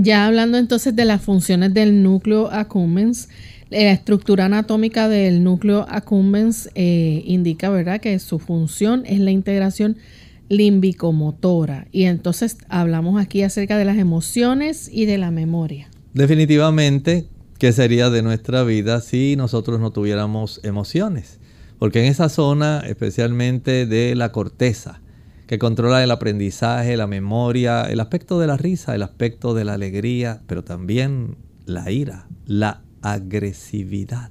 Ya 0.00 0.26
hablando 0.26 0.58
entonces 0.58 0.94
de 0.94 1.04
las 1.04 1.22
funciones 1.22 1.74
del 1.74 2.04
núcleo 2.04 2.48
accumbens, 2.52 3.28
la 3.68 3.90
estructura 3.90 4.44
anatómica 4.44 5.08
del 5.08 5.42
núcleo 5.42 5.86
accumbens 5.88 6.70
eh, 6.76 7.24
indica, 7.26 7.68
¿verdad?, 7.68 8.00
que 8.00 8.16
su 8.20 8.38
función 8.38 9.02
es 9.06 9.18
la 9.18 9.32
integración 9.32 9.96
límbico-motora. 10.48 11.88
Y 11.90 12.04
entonces 12.04 12.58
hablamos 12.68 13.20
aquí 13.20 13.42
acerca 13.42 13.76
de 13.76 13.84
las 13.84 13.98
emociones 13.98 14.88
y 14.90 15.06
de 15.06 15.18
la 15.18 15.32
memoria. 15.32 15.90
Definitivamente, 16.14 17.26
¿qué 17.58 17.72
sería 17.72 18.08
de 18.08 18.22
nuestra 18.22 18.62
vida 18.62 19.00
si 19.00 19.34
nosotros 19.34 19.80
no 19.80 19.90
tuviéramos 19.90 20.60
emociones? 20.62 21.40
Porque 21.80 21.98
en 21.98 22.04
esa 22.04 22.28
zona, 22.28 22.84
especialmente 22.86 23.84
de 23.84 24.14
la 24.14 24.30
corteza, 24.30 25.00
que 25.48 25.58
controla 25.58 26.04
el 26.04 26.10
aprendizaje, 26.10 26.98
la 26.98 27.06
memoria, 27.06 27.84
el 27.84 28.00
aspecto 28.00 28.38
de 28.38 28.46
la 28.46 28.58
risa, 28.58 28.94
el 28.94 29.02
aspecto 29.02 29.54
de 29.54 29.64
la 29.64 29.72
alegría, 29.72 30.42
pero 30.46 30.62
también 30.62 31.38
la 31.64 31.90
ira, 31.90 32.28
la 32.44 32.82
agresividad. 33.00 34.30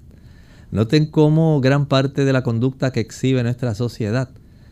Noten 0.70 1.08
cómo 1.08 1.60
gran 1.60 1.88
parte 1.88 2.24
de 2.24 2.34
la 2.34 2.44
conducta 2.44 2.92
que 2.92 3.00
exhibe 3.00 3.42
nuestra 3.42 3.74
sociedad 3.74 4.30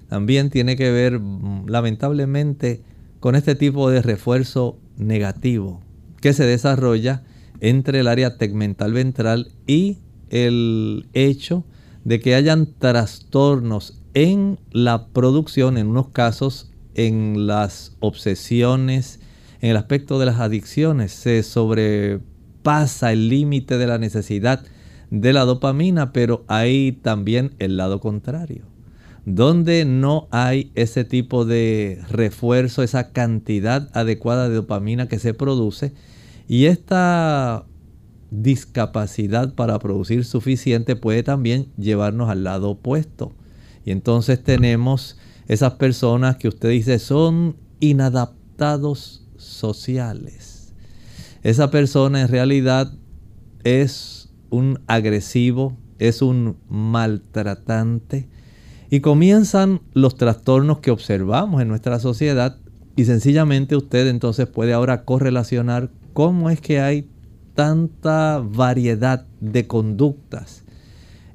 también 0.07 0.51
tiene 0.51 0.75
que 0.75 0.91
ver 0.91 1.19
mm, 1.19 1.65
lamentablemente 1.67 2.83
con 3.19 3.33
este 3.35 3.55
tipo 3.55 3.89
de 3.89 4.03
refuerzo 4.03 4.77
negativo 4.97 5.81
que 6.21 6.33
se 6.33 6.45
desarrolla 6.45 7.23
entre 7.59 8.01
el 8.01 8.07
área 8.07 8.37
tegmental 8.37 8.93
ventral 8.93 9.51
y 9.65 9.97
el 10.29 11.07
hecho 11.13 11.65
de 12.03 12.19
que 12.19 12.35
hayan 12.35 12.67
trastornos 12.77 13.99
en 14.15 14.59
la 14.71 15.07
producción, 15.09 15.77
en 15.77 15.87
unos 15.87 16.07
casos, 16.07 16.71
en 16.95 17.47
las 17.47 17.97
obsesiones, 17.99 19.19
en 19.59 19.71
el 19.71 19.77
aspecto 19.77 20.17
de 20.17 20.25
las 20.25 20.39
adicciones, 20.39 21.11
se 21.11 21.43
sobrepasa 21.43 23.11
el 23.11 23.27
límite 23.27 23.77
de 23.77 23.87
la 23.87 23.97
necesidad 23.97 24.63
de 25.11 25.33
la 25.33 25.43
dopamina, 25.43 26.13
pero 26.13 26.45
hay 26.47 26.93
también 26.93 27.55
el 27.59 27.75
lado 27.75 27.99
contrario, 27.99 28.63
donde 29.25 29.83
no 29.83 30.29
hay 30.31 30.71
ese 30.75 31.03
tipo 31.03 31.43
de 31.43 32.01
refuerzo, 32.09 32.83
esa 32.83 33.11
cantidad 33.11 33.89
adecuada 33.93 34.47
de 34.47 34.55
dopamina 34.55 35.09
que 35.09 35.19
se 35.19 35.33
produce, 35.33 35.93
y 36.47 36.65
esta 36.65 37.65
discapacidad 38.31 39.55
para 39.55 39.77
producir 39.79 40.23
suficiente 40.23 40.95
puede 40.95 41.21
también 41.21 41.67
llevarnos 41.77 42.29
al 42.29 42.45
lado 42.45 42.71
opuesto 42.71 43.33
Y 43.85 43.91
entonces 43.91 44.43
tenemos 44.43 45.15
esas 45.47 45.73
personas 45.73 46.37
que 46.37 46.47
usted 46.47 46.69
dice 46.69 46.97
son 46.97 47.55
inadaptados 47.79 49.23
sociales. 49.37 50.73
Esa 51.43 51.69
persona 51.69 52.21
en 52.21 52.27
realidad 52.27 52.91
es 53.63 54.33
un 54.49 54.79
agresivo, 54.87 55.77
es 55.99 56.23
un 56.23 56.57
maltratante. 56.67 58.27
Y 58.89 59.01
comienzan 59.01 59.81
los 59.93 60.15
trastornos 60.15 60.79
que 60.79 60.89
observamos 60.89 61.61
en 61.61 61.67
nuestra 61.67 61.99
sociedad 61.99 62.57
y 62.95 63.05
sencillamente 63.05 63.75
usted 63.75 64.07
entonces 64.07 64.47
puede 64.47 64.73
ahora 64.73 65.03
correlacionar 65.05 65.91
cómo 66.13 66.49
es 66.49 66.59
que 66.59 66.79
hay 66.79 67.07
tanta 67.53 68.41
variedad 68.43 69.27
de 69.41 69.67
conductas 69.67 70.64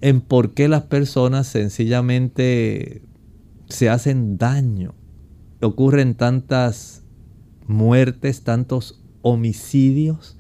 en 0.01 0.21
por 0.21 0.55
qué 0.55 0.69
las 0.69 0.83
personas 0.83 1.47
sencillamente 1.47 3.03
se 3.69 3.89
hacen 3.89 4.39
daño. 4.39 4.95
Ocurren 5.61 6.15
tantas 6.15 7.05
muertes, 7.67 8.43
tantos 8.43 9.01
homicidios, 9.23 10.37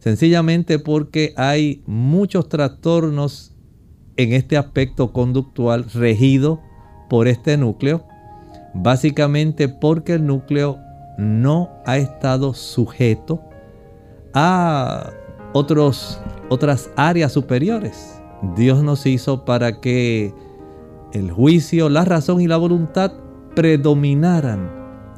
sencillamente 0.00 0.78
porque 0.78 1.32
hay 1.36 1.82
muchos 1.86 2.48
trastornos 2.48 3.54
en 4.16 4.32
este 4.32 4.56
aspecto 4.56 5.12
conductual 5.12 5.88
regido 5.94 6.60
por 7.08 7.28
este 7.28 7.56
núcleo, 7.56 8.04
básicamente 8.74 9.68
porque 9.68 10.14
el 10.14 10.26
núcleo 10.26 10.78
no 11.18 11.70
ha 11.86 11.98
estado 11.98 12.52
sujeto 12.52 13.40
a 14.34 15.10
otros, 15.52 16.20
otras 16.48 16.90
áreas 16.96 17.32
superiores. 17.32 18.17
Dios 18.54 18.82
nos 18.82 19.06
hizo 19.06 19.44
para 19.44 19.80
que 19.80 20.34
el 21.12 21.30
juicio, 21.30 21.88
la 21.88 22.04
razón 22.04 22.40
y 22.40 22.46
la 22.46 22.56
voluntad 22.56 23.12
predominaran 23.54 24.70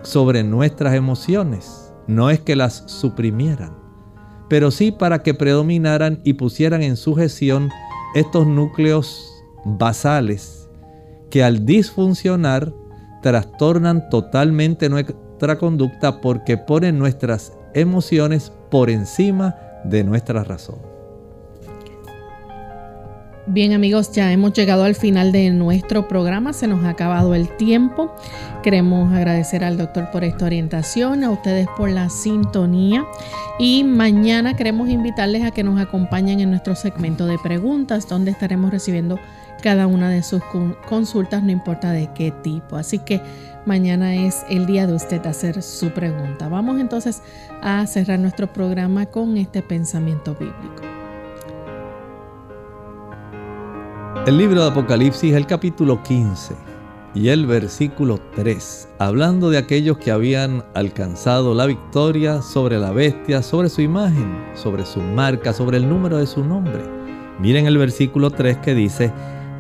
sobre 0.03 0.43
nuestras 0.43 0.95
emociones. 0.95 1.93
No 2.07 2.31
es 2.31 2.41
que 2.41 2.57
las 2.57 2.85
suprimieran, 2.87 3.77
pero 4.49 4.71
sí 4.71 4.91
para 4.93 5.23
que 5.23 5.35
predominaran 5.35 6.21
y 6.25 6.35
pusieran 6.35 6.83
en 6.83 6.97
sujeción 6.97 7.69
estos 8.15 8.47
núcleos 8.47 9.31
basales 9.65 10.69
que 11.31 11.45
al 11.45 11.65
disfuncionar 11.65 12.73
trastornan 13.23 14.09
totalmente 14.09 14.89
nuestra 14.89 15.59
conducta 15.59 16.21
porque 16.21 16.57
ponen 16.57 16.99
nuestras 16.99 17.53
emociones 17.75 18.53
por 18.71 18.91
encima 18.91 19.55
de 19.85 20.03
nuestra 20.03 20.43
razón. 20.43 20.90
Bien 23.53 23.73
amigos, 23.73 24.13
ya 24.13 24.31
hemos 24.31 24.53
llegado 24.53 24.85
al 24.85 24.95
final 24.95 25.33
de 25.33 25.51
nuestro 25.51 26.07
programa, 26.07 26.53
se 26.53 26.69
nos 26.69 26.85
ha 26.85 26.91
acabado 26.91 27.35
el 27.35 27.49
tiempo. 27.57 28.15
Queremos 28.63 29.13
agradecer 29.13 29.65
al 29.65 29.77
doctor 29.77 30.09
por 30.13 30.23
esta 30.23 30.45
orientación, 30.45 31.25
a 31.25 31.33
ustedes 31.33 31.67
por 31.77 31.91
la 31.91 32.11
sintonía 32.11 33.05
y 33.59 33.83
mañana 33.83 34.55
queremos 34.55 34.89
invitarles 34.89 35.43
a 35.43 35.51
que 35.51 35.65
nos 35.65 35.81
acompañen 35.81 36.39
en 36.39 36.51
nuestro 36.51 36.77
segmento 36.77 37.27
de 37.27 37.41
preguntas 37.41 38.09
donde 38.09 38.31
estaremos 38.31 38.71
recibiendo 38.71 39.19
cada 39.61 39.89
una 39.89 40.11
de 40.11 40.23
sus 40.23 40.43
consultas, 40.89 41.43
no 41.43 41.51
importa 41.51 41.91
de 41.91 42.09
qué 42.15 42.31
tipo. 42.31 42.77
Así 42.77 43.01
que 43.01 43.21
mañana 43.67 44.15
es 44.15 44.45
el 44.49 44.67
día 44.67 44.87
de 44.87 44.95
usted 44.95 45.27
hacer 45.27 45.61
su 45.65 45.91
pregunta. 45.91 46.49
Vamos 46.49 46.79
entonces 46.81 47.21
a 47.63 47.85
cerrar 47.89 48.21
nuestro 48.21 48.53
programa 48.53 49.07
con 49.07 49.37
este 49.37 49.61
pensamiento 49.61 50.37
bíblico. 50.37 51.00
El 54.27 54.37
libro 54.37 54.63
de 54.63 54.69
Apocalipsis, 54.69 55.33
el 55.33 55.47
capítulo 55.47 56.03
15 56.03 56.55
y 57.15 57.29
el 57.29 57.47
versículo 57.47 58.21
3, 58.37 58.91
hablando 58.99 59.49
de 59.49 59.57
aquellos 59.57 59.97
que 59.97 60.11
habían 60.11 60.63
alcanzado 60.75 61.55
la 61.55 61.65
victoria 61.65 62.43
sobre 62.43 62.79
la 62.79 62.93
bestia, 62.93 63.43
sobre 63.43 63.71
su 63.71 63.81
imagen, 63.81 64.45
sobre 64.55 64.85
su 64.85 65.01
marca, 65.01 65.55
sobre 65.55 65.79
el 65.79 65.89
número 65.89 66.19
de 66.19 66.27
su 66.27 66.45
nombre. 66.45 66.83
Miren 67.41 67.67
el 67.67 67.79
versículo 67.79 68.31
3 68.31 68.59
que 68.59 68.75
dice, 68.75 69.11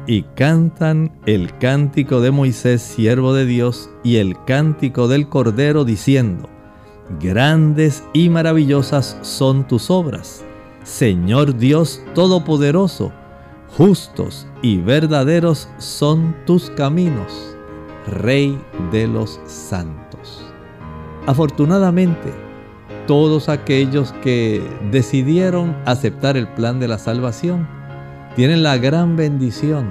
y 0.06 0.24
cantan 0.34 1.18
el 1.24 1.56
cántico 1.56 2.20
de 2.20 2.30
Moisés, 2.30 2.82
siervo 2.82 3.32
de 3.32 3.46
Dios, 3.46 3.88
y 4.04 4.16
el 4.16 4.36
cántico 4.44 5.08
del 5.08 5.30
Cordero, 5.30 5.86
diciendo, 5.86 6.50
Grandes 7.18 8.04
y 8.12 8.28
maravillosas 8.28 9.16
son 9.22 9.66
tus 9.66 9.90
obras, 9.90 10.44
Señor 10.84 11.56
Dios 11.56 12.02
Todopoderoso, 12.14 13.10
justos 13.76 14.46
y 14.62 14.78
verdaderos 14.78 15.68
son 15.78 16.34
tus 16.46 16.70
caminos, 16.70 17.56
Rey 18.06 18.58
de 18.90 19.06
los 19.06 19.40
santos. 19.46 20.42
Afortunadamente, 21.26 22.32
todos 23.06 23.48
aquellos 23.48 24.12
que 24.22 24.62
decidieron 24.90 25.76
aceptar 25.84 26.36
el 26.36 26.48
plan 26.48 26.80
de 26.80 26.88
la 26.88 26.98
salvación 26.98 27.68
tienen 28.36 28.62
la 28.62 28.78
gran 28.78 29.16
bendición 29.16 29.86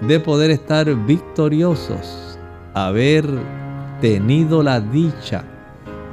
de 0.00 0.20
poder 0.20 0.50
estar 0.50 0.94
victoriosos, 1.06 2.38
haber 2.74 3.26
tenido 4.00 4.62
la 4.62 4.80
dicha 4.80 5.44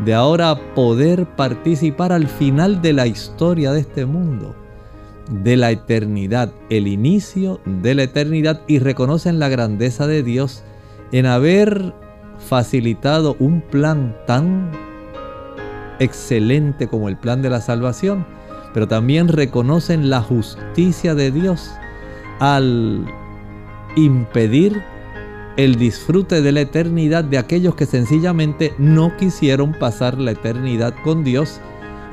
de 0.06 0.14
ahora 0.14 0.74
poder 0.74 1.26
participar 1.26 2.12
al 2.12 2.28
final 2.28 2.82
de 2.82 2.94
la 2.94 3.08
historia 3.08 3.72
de 3.72 3.82
este 3.82 4.06
mundo 4.06 4.56
de 5.30 5.58
la 5.58 5.72
eternidad, 5.72 6.52
el 6.70 6.88
inicio 6.88 7.60
de 7.66 7.96
la 7.96 8.04
eternidad 8.04 8.62
y 8.68 8.80
reconocen 8.80 9.40
la 9.40 9.50
grandeza 9.50 10.08
de 10.08 10.24
Dios 10.24 10.64
en 11.12 11.26
haber 11.26 11.94
facilitado 12.38 13.36
un 13.40 13.62
plan 13.62 14.16
tan 14.26 14.72
excelente 16.00 16.88
como 16.88 17.10
el 17.10 17.18
plan 17.18 17.42
de 17.42 17.50
la 17.50 17.62
salvación, 17.62 18.26
pero 18.74 18.88
también 18.88 19.28
reconocen 19.28 20.10
la 20.10 20.22
justicia 20.22 21.14
de 21.16 21.32
Dios 21.32 21.72
al 22.40 23.06
impedir 23.96 24.82
el 25.58 25.76
disfrute 25.76 26.42
de 26.42 26.52
la 26.52 26.62
eternidad 26.62 27.24
de 27.24 27.38
aquellos 27.38 27.76
que 27.76 27.86
sencillamente 27.86 28.74
no 28.78 29.16
quisieron 29.18 29.74
pasar 29.74 30.18
la 30.18 30.32
eternidad 30.32 30.94
con 31.04 31.24
Dios 31.24 31.60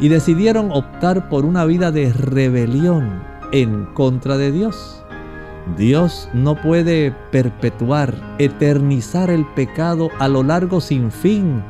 y 0.01 0.09
decidieron 0.09 0.71
optar 0.73 1.29
por 1.29 1.45
una 1.45 1.65
vida 1.65 1.91
de 1.91 2.13
rebelión 2.13 3.23
en 3.53 3.87
contra 3.95 4.37
de 4.37 4.53
Dios. 4.53 5.03
Dios 5.77 6.29
no 6.33 6.55
puede 6.61 7.15
perpetuar, 7.31 8.15
eternizar 8.39 9.31
el 9.31 9.45
pecado 9.55 10.11
a 10.19 10.29
lo 10.29 10.43
largo 10.43 10.81
sin 10.81 11.11
fin 11.11 11.63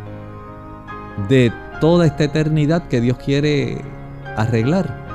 de 1.28 1.52
toda 1.80 2.06
esta 2.06 2.24
eternidad 2.24 2.86
que 2.88 3.00
Dios 3.00 3.18
quiere 3.18 3.84
arreglar. 4.36 5.06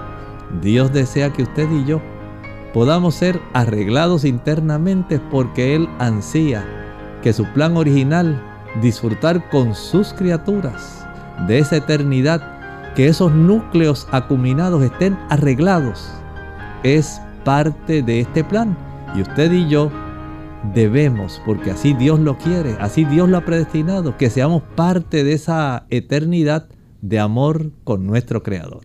Dios 0.61 0.91
desea 0.91 1.31
que 1.31 1.43
usted 1.43 1.69
y 1.71 1.85
yo 1.85 2.01
podamos 2.73 3.15
ser 3.15 3.39
arreglados 3.53 4.25
internamente 4.25 5.19
porque 5.31 5.75
Él 5.75 5.87
ansía 5.99 6.65
que 7.21 7.31
su 7.31 7.45
plan 7.53 7.77
original, 7.77 8.41
disfrutar 8.81 9.49
con 9.49 9.75
sus 9.75 10.13
criaturas 10.13 11.07
de 11.47 11.59
esa 11.59 11.77
eternidad, 11.77 12.52
que 12.95 13.07
esos 13.07 13.33
núcleos 13.33 14.07
acuminados 14.11 14.83
estén 14.83 15.17
arreglados. 15.29 16.09
Es 16.83 17.21
parte 17.43 18.01
de 18.01 18.21
este 18.21 18.43
plan. 18.43 18.77
Y 19.15 19.21
usted 19.21 19.51
y 19.51 19.69
yo 19.69 19.91
debemos, 20.73 21.41
porque 21.45 21.71
así 21.71 21.93
Dios 21.93 22.19
lo 22.19 22.37
quiere, 22.37 22.75
así 22.79 23.03
Dios 23.05 23.29
lo 23.29 23.37
ha 23.37 23.45
predestinado, 23.45 24.17
que 24.17 24.29
seamos 24.29 24.63
parte 24.75 25.23
de 25.23 25.33
esa 25.33 25.85
eternidad 25.89 26.67
de 27.01 27.19
amor 27.19 27.71
con 27.83 28.07
nuestro 28.07 28.43
Creador. 28.43 28.83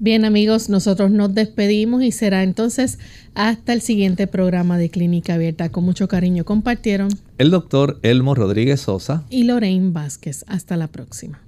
Bien 0.00 0.24
amigos, 0.24 0.68
nosotros 0.68 1.10
nos 1.10 1.34
despedimos 1.34 2.02
y 2.04 2.12
será 2.12 2.44
entonces 2.44 3.00
hasta 3.34 3.72
el 3.72 3.80
siguiente 3.80 4.28
programa 4.28 4.78
de 4.78 4.90
Clínica 4.90 5.34
Abierta. 5.34 5.70
Con 5.70 5.84
mucho 5.84 6.06
cariño 6.06 6.44
compartieron 6.44 7.08
el 7.38 7.50
doctor 7.50 7.98
Elmo 8.02 8.36
Rodríguez 8.36 8.80
Sosa 8.80 9.24
y 9.28 9.42
Lorraine 9.44 9.90
Vázquez. 9.90 10.44
Hasta 10.46 10.76
la 10.76 10.86
próxima. 10.86 11.47